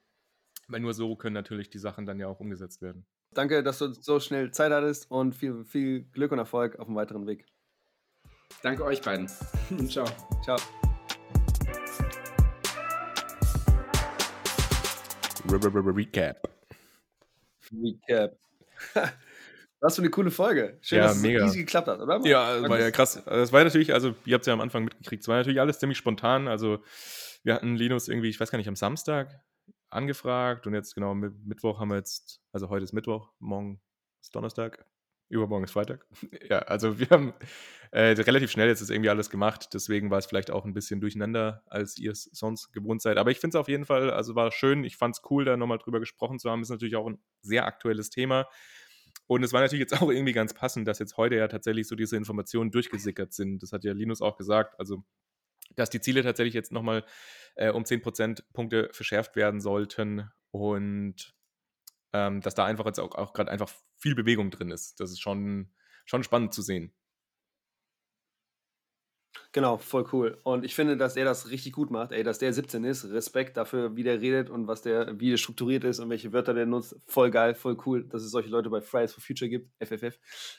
Weil 0.68 0.81
nur 0.81 0.94
so 0.94 1.16
können 1.16 1.35
natürlich 1.35 1.68
die 1.68 1.79
Sachen 1.79 2.07
dann 2.07 2.18
ja 2.18 2.29
auch 2.29 2.40
umgesetzt 2.40 2.81
werden. 2.81 3.05
Danke, 3.35 3.62
dass 3.62 3.77
du 3.77 3.92
so 3.92 4.20
schnell 4.20 4.53
Zeit 4.53 4.73
hattest 4.73 5.11
und 5.11 5.35
viel, 5.35 5.67
viel 5.67 6.04
Glück 6.13 6.33
und 6.33 6.38
Erfolg 6.38 6.79
auf 6.79 6.87
dem 6.87 6.94
weiteren 6.94 7.27
Weg. 7.27 7.44
Danke 8.63 8.85
euch 8.85 9.02
beiden. 9.02 9.29
Ciao. 9.90 10.06
Ciao. 10.42 10.56
Recap. 15.46 16.48
Recap. 17.71 18.38
Was 19.81 19.96
für 19.96 20.02
eine 20.02 20.10
coole 20.10 20.31
Folge. 20.31 20.78
Schön, 20.83 20.98
ja, 20.98 21.04
dass 21.04 21.16
es 21.16 21.22
mega. 21.22 21.44
easy 21.44 21.60
geklappt 21.60 21.88
hat, 21.88 22.00
oder? 22.00 22.20
Ja, 22.24 22.68
war 22.68 22.78
ja 22.78 22.90
krass. 22.90 23.22
Das 23.24 23.52
war 23.52 23.64
natürlich, 23.64 23.94
also 23.94 24.14
ihr 24.26 24.35
habt 24.35 24.42
es 24.42 24.46
ja 24.46 24.52
am 24.52 24.60
Anfang 24.60 24.85
mitgekriegt, 24.85 25.22
es 25.22 25.28
war 25.28 25.37
natürlich 25.37 25.60
alles 25.60 25.78
ziemlich 25.78 25.98
spontan. 25.98 26.48
Also 26.48 26.81
wir 27.42 27.54
hatten 27.54 27.76
Linus 27.76 28.08
irgendwie, 28.08 28.28
ich 28.28 28.38
weiß 28.38 28.50
gar 28.50 28.58
nicht, 28.58 28.68
am 28.68 28.76
Samstag 28.76 29.40
angefragt 29.88 30.66
und 30.66 30.74
jetzt 30.74 30.94
genau 30.94 31.14
Mittwoch 31.14 31.81
haben 31.81 31.88
wir 31.88 31.96
jetzt, 31.96 32.40
also 32.52 32.68
heute 32.68 32.85
ist 32.85 32.92
Mittwoch, 32.92 33.33
morgen 33.38 33.81
ist 34.20 34.35
Donnerstag, 34.35 34.85
übermorgen 35.31 35.64
ist 35.64 35.72
Freitag. 35.72 36.06
ja, 36.48 36.58
also 36.60 36.98
wir 36.98 37.08
haben 37.08 37.33
äh, 37.90 38.12
relativ 38.12 38.50
schnell 38.50 38.68
jetzt 38.68 38.83
ist 38.83 38.90
irgendwie 38.90 39.10
alles 39.10 39.31
gemacht, 39.31 39.70
deswegen 39.72 40.10
war 40.10 40.18
es 40.18 40.26
vielleicht 40.26 40.50
auch 40.50 40.64
ein 40.64 40.74
bisschen 40.74 41.00
durcheinander, 41.00 41.64
als 41.66 41.98
ihr 41.98 42.12
es 42.12 42.24
sonst 42.33 42.72
gewohnt 42.72 43.02
seid. 43.02 43.16
Aber 43.16 43.31
ich 43.31 43.40
finde 43.40 43.56
es 43.56 43.60
auf 43.60 43.68
jeden 43.68 43.87
Fall, 43.87 44.10
also 44.10 44.35
war 44.35 44.52
schön, 44.52 44.85
ich 44.85 44.96
fand 44.96 45.16
es 45.16 45.22
cool, 45.31 45.44
da 45.44 45.56
nochmal 45.56 45.78
drüber 45.78 46.00
gesprochen 46.00 46.38
zu 46.38 46.50
haben. 46.50 46.62
Ist 46.62 46.70
natürlich 46.70 46.96
auch 46.96 47.08
ein 47.08 47.18
sehr 47.42 47.64
aktuelles 47.64 48.10
Thema. 48.10 48.46
Und 49.31 49.44
es 49.44 49.52
war 49.52 49.60
natürlich 49.60 49.88
jetzt 49.88 49.92
auch 50.02 50.10
irgendwie 50.10 50.33
ganz 50.33 50.52
passend, 50.54 50.88
dass 50.88 50.98
jetzt 50.98 51.16
heute 51.16 51.37
ja 51.37 51.46
tatsächlich 51.46 51.87
so 51.87 51.94
diese 51.94 52.16
Informationen 52.16 52.72
durchgesickert 52.72 53.33
sind. 53.33 53.62
Das 53.62 53.72
hat 53.72 53.85
ja 53.85 53.92
Linus 53.92 54.22
auch 54.22 54.37
gesagt. 54.37 54.74
Also, 54.81 55.04
dass 55.76 55.88
die 55.88 56.00
Ziele 56.00 56.24
tatsächlich 56.24 56.52
jetzt 56.52 56.72
nochmal 56.72 57.04
äh, 57.54 57.70
um 57.70 57.85
10 57.85 58.02
Prozentpunkte 58.02 58.88
verschärft 58.90 59.37
werden 59.37 59.60
sollten 59.60 60.28
und 60.50 61.33
ähm, 62.12 62.40
dass 62.40 62.56
da 62.56 62.64
einfach 62.64 62.87
jetzt 62.87 62.98
auch, 62.98 63.14
auch 63.14 63.33
gerade 63.33 63.52
einfach 63.52 63.70
viel 63.98 64.16
Bewegung 64.16 64.50
drin 64.50 64.72
ist. 64.72 64.98
Das 64.98 65.12
ist 65.12 65.20
schon, 65.20 65.70
schon 66.06 66.24
spannend 66.24 66.52
zu 66.52 66.62
sehen. 66.62 66.92
Genau, 69.52 69.78
voll 69.78 70.06
cool. 70.12 70.38
Und 70.44 70.64
ich 70.64 70.74
finde, 70.74 70.96
dass 70.96 71.16
er 71.16 71.24
das 71.24 71.50
richtig 71.50 71.72
gut 71.72 71.90
macht. 71.90 72.12
Ey, 72.12 72.22
dass 72.22 72.38
der 72.38 72.52
17 72.52 72.85
ist, 72.85 73.10
Respekt 73.10 73.56
dafür, 73.56 73.96
wie 73.96 74.02
der 74.02 74.20
redet 74.20 74.48
und 74.48 74.66
was 74.66 74.83
der, 74.83 75.18
wie 75.18 75.31
der 75.31 75.37
strukturiert 75.37 75.85
ist 75.85 75.98
und 75.98 76.08
welche 76.08 76.33
Wörter 76.33 76.54
der 76.54 76.66
nutzt. 76.66 76.96
Voll 77.06 77.31
geil, 77.31 77.54
voll 77.54 77.76
cool, 77.87 78.04
dass 78.04 78.22
es 78.22 78.31
solche 78.31 78.48
Leute 78.48 78.70
bei 78.70 78.81
Fridays 78.81 79.12
for 79.12 79.22
Future 79.22 79.48
gibt, 79.48 79.70
FFF. 79.85 80.18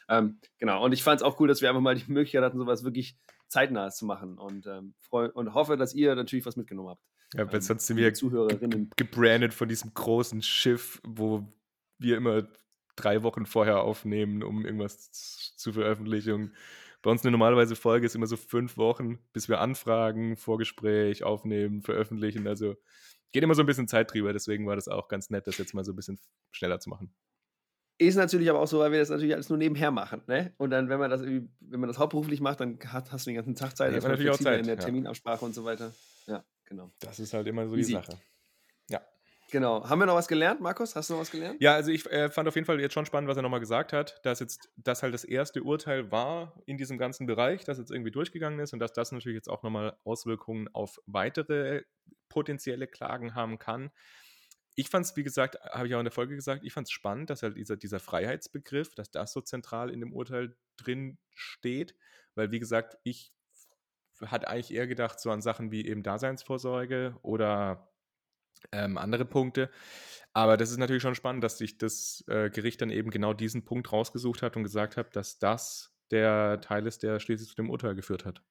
Ähm, 0.10 0.40
genau, 0.58 0.84
und 0.84 0.92
ich 0.92 1.04
fand 1.04 1.22
es 1.22 1.24
auch 1.24 1.40
cool, 1.40 1.48
dass 1.48 1.62
wir 1.62 1.70
einfach 1.70 1.82
mal 1.82 1.96
die 1.96 2.12
Möglichkeit 2.12 2.44
hatten, 2.44 2.58
sowas 2.58 2.84
wirklich 2.84 3.18
zeitnah 3.48 3.90
zu 3.92 4.06
machen 4.06 4.38
und, 4.38 4.68
ähm, 4.68 4.94
freu 5.00 5.30
und 5.34 5.54
hoffe, 5.54 5.78
dass 5.78 5.94
ihr 5.94 6.16
natürlich 6.16 6.46
was 6.46 6.56
mitgenommen 6.56 6.90
habt. 6.90 7.04
Ja, 7.34 7.48
weil 7.48 7.56
ähm, 7.56 7.62
sonst 7.62 7.88
sind 7.88 7.98
wir 7.98 8.14
Zuhörerinnen. 8.14 8.90
gebrandet 8.96 9.54
von 9.54 9.70
diesem 9.70 9.94
großen 9.94 10.42
Schiff, 10.42 11.02
wo 11.06 11.48
wir 11.98 12.18
immer 12.18 12.48
drei 12.96 13.24
Wochen 13.24 13.46
vorher 13.46 13.82
aufnehmen, 13.82 14.44
um 14.44 14.66
irgendwas 14.66 15.12
zu 15.56 15.74
veröffentlichen. 15.74 16.54
Bei 17.02 17.10
uns 17.10 17.24
eine 17.24 17.32
normalerweise 17.32 17.76
Folge 17.76 18.06
ist 18.06 18.16
immer 18.16 18.28
so 18.28 18.38
fünf 18.38 18.78
Wochen, 18.78 19.20
bis 19.34 19.50
wir 19.50 19.60
anfragen, 19.60 20.38
Vorgespräch, 20.38 21.24
aufnehmen, 21.24 21.82
veröffentlichen. 21.82 22.48
Also 22.48 22.76
geht 23.32 23.44
immer 23.44 23.56
so 23.56 23.64
ein 23.64 23.66
bisschen 23.66 23.88
Zeit 23.88 24.14
drüber. 24.14 24.34
Deswegen 24.34 24.68
war 24.68 24.76
das 24.76 24.88
auch 24.88 25.08
ganz 25.08 25.30
nett, 25.30 25.48
das 25.48 25.58
jetzt 25.58 25.74
mal 25.74 25.84
so 25.84 25.94
ein 25.94 25.96
bisschen 25.96 26.20
schneller 26.52 26.80
zu 26.80 26.90
machen. 26.90 27.14
Ist 27.98 28.16
natürlich 28.16 28.50
aber 28.50 28.60
auch 28.60 28.68
so, 28.68 28.80
weil 28.80 28.92
wir 28.92 29.00
das 29.00 29.10
natürlich 29.10 29.34
alles 29.34 29.50
nur 29.50 29.58
nebenher 29.58 29.92
machen. 29.92 30.24
Ne? 30.28 30.54
Und 30.58 30.72
dann, 30.72 30.90
wenn 30.90 31.00
man 31.00 31.10
das 31.10 31.22
wenn 31.22 31.80
man 31.80 31.88
das 31.88 32.00
hauptberuflich 32.00 32.42
macht, 32.42 32.60
dann 32.60 32.80
hast, 32.88 33.12
hast 33.12 33.26
du 33.26 33.30
den 33.30 33.36
ganzen 33.36 33.56
Tag 33.56 33.78
Zeit. 33.78 33.94
Ja, 33.94 34.08
natürlich 34.08 34.32
auch 34.32 34.38
Zeit. 34.38 34.60
In 34.60 34.68
der 34.68 34.78
Terminabsprache 34.78 35.42
ja. 35.42 35.46
und 35.46 35.54
so 35.54 35.64
weiter. 35.66 35.94
Ja, 36.26 36.44
genau. 36.66 36.92
Das 37.00 37.20
ist 37.20 37.34
halt 37.34 37.48
immer 37.48 37.68
so 37.68 37.76
Easy. 37.76 37.90
die 37.90 37.94
Sache. 37.94 38.20
Genau. 39.52 39.88
Haben 39.88 40.00
wir 40.00 40.06
noch 40.06 40.16
was 40.16 40.30
gelernt, 40.30 40.62
Markus? 40.62 40.96
Hast 40.96 41.10
du 41.10 41.14
noch 41.14 41.22
was 41.22 41.30
gelernt? 41.30 41.62
Ja, 41.62 41.76
also 41.76 41.92
ich 41.92 42.10
äh, 42.10 42.30
fand 42.30 42.48
auf 42.48 42.56
jeden 42.56 42.66
Fall 42.66 42.80
jetzt 42.80 42.94
schon 42.94 43.06
spannend, 43.06 43.30
was 43.30 43.36
er 43.36 43.44
nochmal 43.44 43.60
gesagt 43.60 43.92
hat, 43.92 44.26
dass 44.26 44.40
jetzt 44.40 44.70
das 44.78 45.04
halt 45.04 45.14
das 45.14 45.26
erste 45.26 45.62
Urteil 45.62 46.10
war 46.10 46.62
in 46.66 46.78
diesem 46.78 46.98
ganzen 46.98 47.28
Bereich, 47.28 47.66
das 47.66 47.78
jetzt 47.78 47.92
irgendwie 47.92 48.12
durchgegangen 48.12 48.60
ist 48.60 48.72
und 48.72 48.80
dass 48.80 48.94
das 48.94 49.12
natürlich 49.12 49.36
jetzt 49.36 49.50
auch 49.50 49.62
nochmal 49.62 49.98
Auswirkungen 50.06 50.70
auf 50.74 51.02
weitere 51.06 51.84
potenzielle 52.30 52.88
Klagen 52.88 53.36
haben 53.36 53.60
kann. 53.60 53.92
Ich 54.76 54.88
fand 54.88 55.06
es, 55.06 55.18
wie 55.18 55.24
gesagt, 55.24 55.58
habe 55.72 55.86
ich 55.86 55.96
auch 55.96 56.00
in 56.00 56.06
der 56.06 56.14
Folge 56.14 56.34
gesagt, 56.34 56.64
ich 56.64 56.72
fand 56.72 56.88
es 56.88 56.92
spannend, 56.92 57.30
dass 57.30 57.44
halt 57.44 57.58
dieser, 57.58 57.76
dieser 57.76 58.00
Freiheitsbegriff, 58.00 58.96
dass 58.96 59.12
das 59.12 59.34
so 59.34 59.42
zentral 59.42 59.90
in 59.90 60.00
dem 60.00 60.14
Urteil 60.14 60.56
drin 60.78 61.18
steht, 61.34 61.94
weil, 62.36 62.52
wie 62.52 62.60
gesagt, 62.60 62.98
ich 63.04 63.34
hatte 64.26 64.48
eigentlich 64.48 64.74
eher 64.74 64.88
gedacht 64.88 65.20
so 65.20 65.30
an 65.30 65.42
Sachen 65.42 65.72
wie 65.72 65.86
eben 65.86 66.04
Daseinsvorsorge 66.04 67.18
oder 67.22 67.91
ähm, 68.72 68.98
andere 68.98 69.26
Punkte. 69.26 69.70
Aber 70.34 70.58
das 70.58 70.72
ist 70.72 70.78
natürlich 70.78 71.02
schon 71.02 71.16
spannend, 71.16 71.44
dass 71.44 71.58
sich 71.58 71.78
das 71.78 72.24
äh, 72.28 72.50
Gericht 72.50 72.82
dann 72.82 72.90
eben 72.90 73.10
genau 73.10 73.34
diesen 73.34 73.66
Punkt 73.66 73.92
rausgesucht 73.92 74.42
hat 74.42 74.56
und 74.56 74.64
gesagt 74.64 74.98
hat, 74.98 75.16
dass 75.16 75.40
das 75.40 75.94
der 76.10 76.62
Teil 76.62 76.88
ist, 76.88 77.04
der 77.04 77.20
schließlich 77.20 77.50
zu 77.50 77.56
dem 77.56 77.70
Urteil 77.70 77.96
geführt 77.96 78.26
hat. 78.26 78.42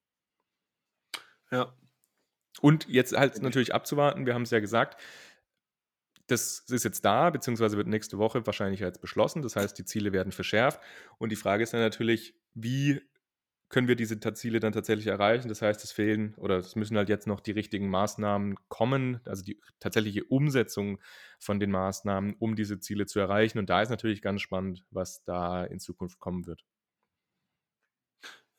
Ja. 1.51 1.75
Und 2.61 2.87
jetzt 2.89 3.17
halt 3.17 3.41
natürlich 3.43 3.75
abzuwarten, 3.75 4.27
wir 4.27 4.35
haben 4.35 4.43
es 4.43 4.51
ja 4.51 4.61
gesagt, 4.61 5.01
das 6.27 6.61
ist 6.69 6.85
jetzt 6.85 7.05
da, 7.05 7.31
beziehungsweise 7.31 7.77
wird 7.77 7.89
nächste 7.89 8.19
Woche 8.19 8.47
wahrscheinlich 8.47 8.81
jetzt 8.81 9.01
beschlossen. 9.01 9.43
Das 9.43 9.57
heißt, 9.57 9.77
die 9.79 9.85
Ziele 9.85 10.13
werden 10.13 10.33
verschärft. 10.33 10.81
Und 11.19 11.31
die 11.31 11.37
Frage 11.37 11.63
ist 11.63 11.73
dann 11.73 11.81
natürlich, 11.81 12.35
wie 12.55 13.01
können 13.71 13.89
wir 13.89 13.97
diese 13.97 14.19
Ziele 14.21 14.61
dann 14.61 14.73
tatsächlich 14.73 15.07
erreichen. 15.07 15.49
Das 15.49 15.63
heißt, 15.63 15.83
es 15.85 15.93
fehlen 15.93 16.35
oder 16.37 16.59
es 16.59 16.77
müssen 16.77 16.97
halt 16.97 17.09
jetzt 17.09 17.27
noch 17.27 17.41
die 17.41 17.53
richtigen 17.53 17.89
Maßnahmen 17.89 18.57
kommen, 18.69 19.21
also 19.25 19.45
die 19.45 19.61
tatsächliche 19.79 20.25
Umsetzung 20.25 20.99
von 21.39 21.61
den 21.61 21.71
Maßnahmen, 21.71 22.35
um 22.39 22.57
diese 22.57 22.81
Ziele 22.81 23.07
zu 23.07 23.21
erreichen. 23.21 23.59
Und 23.59 23.71
da 23.71 23.81
ist 23.81 23.91
natürlich 23.91 24.23
ganz 24.23 24.43
spannend, 24.43 24.85
was 24.91 25.23
da 25.25 25.65
in 25.65 25.79
Zukunft 25.79 26.19
kommen 26.19 26.47
wird. 26.47 26.65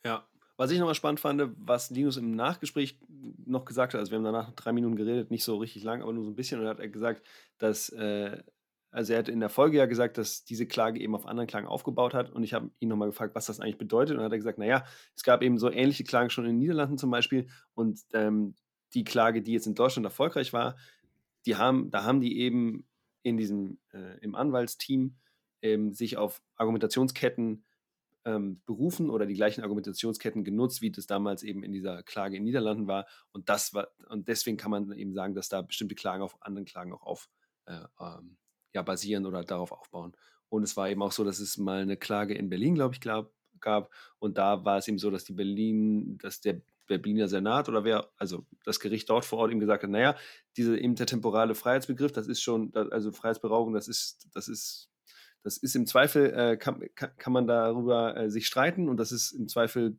Ja, 0.05 0.25
was 0.55 0.71
ich 0.71 0.79
nochmal 0.79 0.95
spannend 0.95 1.19
fand, 1.19 1.43
was 1.57 1.89
Linus 1.89 2.17
im 2.17 2.31
Nachgespräch 2.31 2.97
noch 3.45 3.65
gesagt 3.65 3.93
hat, 3.93 3.99
also 3.99 4.11
wir 4.11 4.17
haben 4.17 4.23
danach 4.23 4.51
drei 4.53 4.71
Minuten 4.71 4.95
geredet, 4.95 5.29
nicht 5.29 5.43
so 5.43 5.57
richtig 5.57 5.83
lang, 5.83 6.01
aber 6.01 6.13
nur 6.13 6.23
so 6.23 6.31
ein 6.31 6.35
bisschen, 6.35 6.61
und 6.61 6.67
hat 6.67 6.79
er 6.79 6.87
gesagt, 6.87 7.27
dass 7.57 7.89
äh, 7.89 8.41
also 8.91 9.13
er 9.13 9.19
hat 9.19 9.29
in 9.29 9.39
der 9.39 9.49
Folge 9.49 9.77
ja 9.77 9.85
gesagt, 9.85 10.17
dass 10.17 10.43
diese 10.43 10.67
Klage 10.67 10.99
eben 10.99 11.15
auf 11.15 11.25
anderen 11.25 11.47
Klagen 11.47 11.67
aufgebaut 11.67 12.13
hat. 12.13 12.29
Und 12.29 12.43
ich 12.43 12.53
habe 12.53 12.71
ihn 12.79 12.89
nochmal 12.89 13.07
gefragt, 13.09 13.35
was 13.35 13.45
das 13.45 13.61
eigentlich 13.61 13.77
bedeutet. 13.77 14.11
Und 14.11 14.17
dann 14.17 14.25
hat 14.25 14.33
er 14.33 14.37
gesagt, 14.37 14.57
naja, 14.57 14.83
es 15.15 15.23
gab 15.23 15.41
eben 15.41 15.57
so 15.57 15.71
ähnliche 15.71 16.03
Klagen 16.03 16.29
schon 16.29 16.43
in 16.45 16.51
den 16.51 16.59
Niederlanden 16.59 16.97
zum 16.97 17.09
Beispiel. 17.09 17.47
Und 17.73 18.01
ähm, 18.13 18.55
die 18.93 19.05
Klage, 19.05 19.41
die 19.41 19.53
jetzt 19.53 19.65
in 19.67 19.75
Deutschland 19.75 20.05
erfolgreich 20.05 20.51
war, 20.51 20.75
die 21.45 21.55
haben, 21.55 21.89
da 21.89 22.03
haben 22.03 22.19
die 22.19 22.37
eben 22.39 22.85
in 23.23 23.37
diesem, 23.37 23.79
äh, 23.93 24.19
im 24.19 24.35
Anwaltsteam 24.35 25.15
ähm, 25.61 25.93
sich 25.93 26.17
auf 26.17 26.41
Argumentationsketten 26.55 27.63
ähm, 28.25 28.61
berufen 28.65 29.09
oder 29.09 29.25
die 29.25 29.35
gleichen 29.35 29.61
Argumentationsketten 29.61 30.43
genutzt, 30.43 30.81
wie 30.81 30.91
das 30.91 31.07
damals 31.07 31.43
eben 31.43 31.63
in 31.63 31.71
dieser 31.71 32.03
Klage 32.03 32.35
in 32.35 32.41
den 32.41 32.47
Niederlanden 32.47 32.87
war. 32.87 33.07
Und 33.31 33.47
das 33.47 33.73
war, 33.73 33.87
und 34.09 34.27
deswegen 34.27 34.57
kann 34.57 34.71
man 34.71 34.91
eben 34.91 35.13
sagen, 35.13 35.33
dass 35.33 35.47
da 35.47 35.61
bestimmte 35.61 35.95
Klagen 35.95 36.21
auf 36.21 36.35
anderen 36.41 36.65
Klagen 36.65 36.91
auch 36.91 37.03
auf 37.03 37.29
äh, 37.65 37.79
ähm, 37.99 38.37
ja, 38.73 38.81
basieren 38.81 39.25
oder 39.25 39.43
darauf 39.43 39.71
aufbauen. 39.71 40.13
Und 40.49 40.63
es 40.63 40.75
war 40.75 40.89
eben 40.89 41.01
auch 41.01 41.11
so, 41.11 41.23
dass 41.23 41.39
es 41.39 41.57
mal 41.57 41.81
eine 41.81 41.97
Klage 41.97 42.33
in 42.33 42.49
Berlin, 42.49 42.75
glaube 42.75 42.93
ich, 42.93 43.01
glaub, 43.01 43.31
gab. 43.61 43.91
Und 44.19 44.37
da 44.37 44.65
war 44.65 44.77
es 44.77 44.87
eben 44.87 44.97
so, 44.97 45.09
dass 45.09 45.23
die 45.23 45.33
Berlin, 45.33 46.17
dass 46.17 46.41
der 46.41 46.61
Berliner 46.87 47.27
Senat 47.27 47.69
oder 47.69 47.83
wer, 47.85 48.09
also 48.17 48.45
das 48.65 48.79
Gericht 48.79 49.09
dort 49.09 49.23
vor 49.23 49.39
Ort 49.39 49.51
ihm 49.51 49.59
gesagt 49.59 49.83
hat, 49.83 49.89
naja, 49.89 50.15
diese 50.57 50.75
intertemporale 50.75 51.55
Freiheitsbegriff, 51.55 52.11
das 52.11 52.27
ist 52.27 52.41
schon, 52.41 52.73
also 52.73 53.11
Freiheitsberaugung, 53.11 53.73
das 53.73 53.87
ist, 53.87 54.27
das 54.33 54.49
ist, 54.49 54.89
das 55.43 55.57
ist 55.57 55.75
im 55.75 55.87
Zweifel, 55.87 56.33
äh, 56.33 56.57
kann, 56.57 56.83
kann, 56.95 57.33
man 57.33 57.47
darüber 57.47 58.17
äh, 58.17 58.29
sich 58.29 58.45
streiten 58.45 58.89
und 58.89 58.97
das 58.97 59.11
ist 59.11 59.31
im 59.31 59.47
Zweifel 59.47 59.97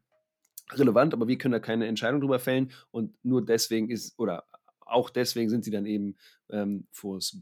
relevant, 0.70 1.14
aber 1.14 1.28
wir 1.28 1.38
können 1.38 1.52
da 1.52 1.60
keine 1.60 1.86
Entscheidung 1.86 2.20
drüber 2.20 2.38
fällen 2.38 2.72
und 2.90 3.14
nur 3.24 3.44
deswegen 3.44 3.90
ist, 3.90 4.18
oder 4.18 4.44
auch 4.80 5.10
deswegen 5.10 5.48
sind 5.48 5.64
sie 5.64 5.70
dann 5.70 5.86
eben 5.86 6.16
ähm, 6.50 6.86
vor 6.90 7.16
das 7.16 7.40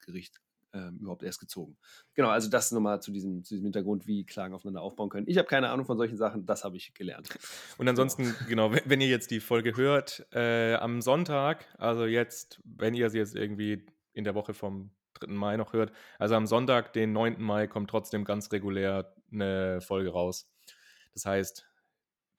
Bundesverfassungsgericht 0.00 0.40
ähm, 0.72 0.98
überhaupt 1.00 1.24
erst 1.24 1.40
gezogen. 1.40 1.76
Genau, 2.14 2.28
also 2.28 2.48
das 2.48 2.70
nochmal 2.70 3.02
zu 3.02 3.10
diesem, 3.10 3.42
zu 3.42 3.54
diesem 3.54 3.64
Hintergrund, 3.64 4.06
wie 4.06 4.24
Klagen 4.24 4.54
aufeinander 4.54 4.82
aufbauen 4.82 5.08
können. 5.08 5.26
Ich 5.28 5.36
habe 5.36 5.48
keine 5.48 5.70
Ahnung 5.70 5.84
von 5.84 5.98
solchen 5.98 6.16
Sachen, 6.16 6.46
das 6.46 6.64
habe 6.64 6.76
ich 6.76 6.94
gelernt. 6.94 7.28
Und 7.78 7.88
ansonsten, 7.88 8.22
genau, 8.22 8.68
genau 8.68 8.72
wenn, 8.72 8.82
wenn, 8.86 9.00
ihr 9.00 9.08
jetzt 9.08 9.30
die 9.32 9.40
Folge 9.40 9.76
hört, 9.76 10.26
äh, 10.32 10.74
am 10.74 11.02
Sonntag, 11.02 11.66
also 11.78 12.06
jetzt, 12.06 12.60
wenn 12.64 12.94
ihr 12.94 13.10
sie 13.10 13.18
jetzt 13.18 13.34
irgendwie 13.34 13.84
in 14.12 14.24
der 14.24 14.34
Woche 14.34 14.54
vom 14.54 14.90
3. 15.14 15.32
Mai 15.32 15.56
noch 15.56 15.72
hört, 15.72 15.92
also 16.20 16.36
am 16.36 16.46
Sonntag, 16.46 16.92
den 16.92 17.12
9. 17.12 17.42
Mai, 17.42 17.66
kommt 17.66 17.90
trotzdem 17.90 18.24
ganz 18.24 18.52
regulär 18.52 19.12
eine 19.32 19.80
Folge 19.80 20.10
raus. 20.10 20.48
Das 21.14 21.26
heißt, 21.26 21.66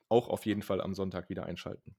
auch 0.08 0.30
auf 0.30 0.46
jeden 0.46 0.62
Fall 0.62 0.80
am 0.80 0.94
Sonntag 0.94 1.28
wieder 1.28 1.46
einschalten. 1.46 1.96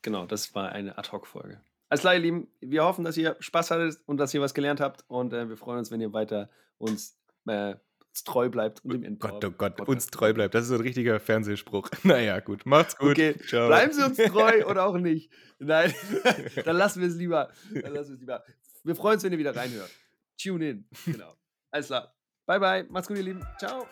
Genau, 0.00 0.24
das 0.24 0.54
war 0.54 0.72
eine 0.72 0.96
Ad-Hoc-Folge. 0.96 1.60
Alles 1.88 2.00
klar, 2.00 2.14
ihr 2.14 2.20
Lieben, 2.20 2.48
wir 2.60 2.84
hoffen, 2.84 3.04
dass 3.04 3.16
ihr 3.16 3.36
Spaß 3.38 3.70
hattet 3.70 3.98
und 4.06 4.16
dass 4.18 4.34
ihr 4.34 4.40
was 4.40 4.54
gelernt 4.54 4.80
habt 4.80 5.04
und 5.08 5.32
äh, 5.32 5.48
wir 5.48 5.56
freuen 5.56 5.78
uns, 5.78 5.90
wenn 5.90 6.00
ihr 6.00 6.12
weiter 6.12 6.50
uns, 6.78 7.16
äh, 7.46 7.74
uns 8.08 8.24
treu 8.24 8.48
bleibt 8.48 8.84
und 8.84 9.02
dem 9.02 9.18
Gott, 9.18 9.44
oh 9.44 9.50
Gott, 9.50 9.76
Podcast. 9.76 9.88
uns 9.88 10.06
treu 10.08 10.32
bleibt. 10.32 10.54
Das 10.54 10.64
ist 10.64 10.72
ein 10.72 10.80
richtiger 10.80 11.20
Fernsehspruch. 11.20 11.88
Naja, 12.02 12.40
gut, 12.40 12.66
macht's 12.66 12.96
gut. 12.96 13.12
Okay, 13.12 13.36
Ciao. 13.46 13.68
bleiben 13.68 13.92
Sie 13.92 14.04
uns 14.04 14.16
treu 14.16 14.64
oder 14.68 14.84
auch 14.84 14.96
nicht. 14.96 15.30
Nein, 15.58 15.94
dann 16.64 16.76
lassen 16.76 17.00
wir 17.00 17.08
es 17.08 17.14
lieber. 17.14 17.50
Dann 17.72 17.94
lassen 17.94 18.08
wir 18.10 18.14
es 18.14 18.20
lieber. 18.20 18.44
Wir 18.82 18.96
freuen 18.96 19.14
uns, 19.14 19.24
wenn 19.24 19.32
ihr 19.32 19.38
wieder 19.38 19.54
reinhört. 19.54 19.90
Tune 20.42 20.70
in. 20.70 20.88
Genau. 21.04 21.34
Alles 21.70 21.86
klar. 21.86 22.14
Bye, 22.46 22.60
bye. 22.60 22.84
Macht's 22.88 23.08
gut, 23.08 23.16
ihr 23.16 23.22
Lieben. 23.24 23.44
Ciao. 23.58 23.86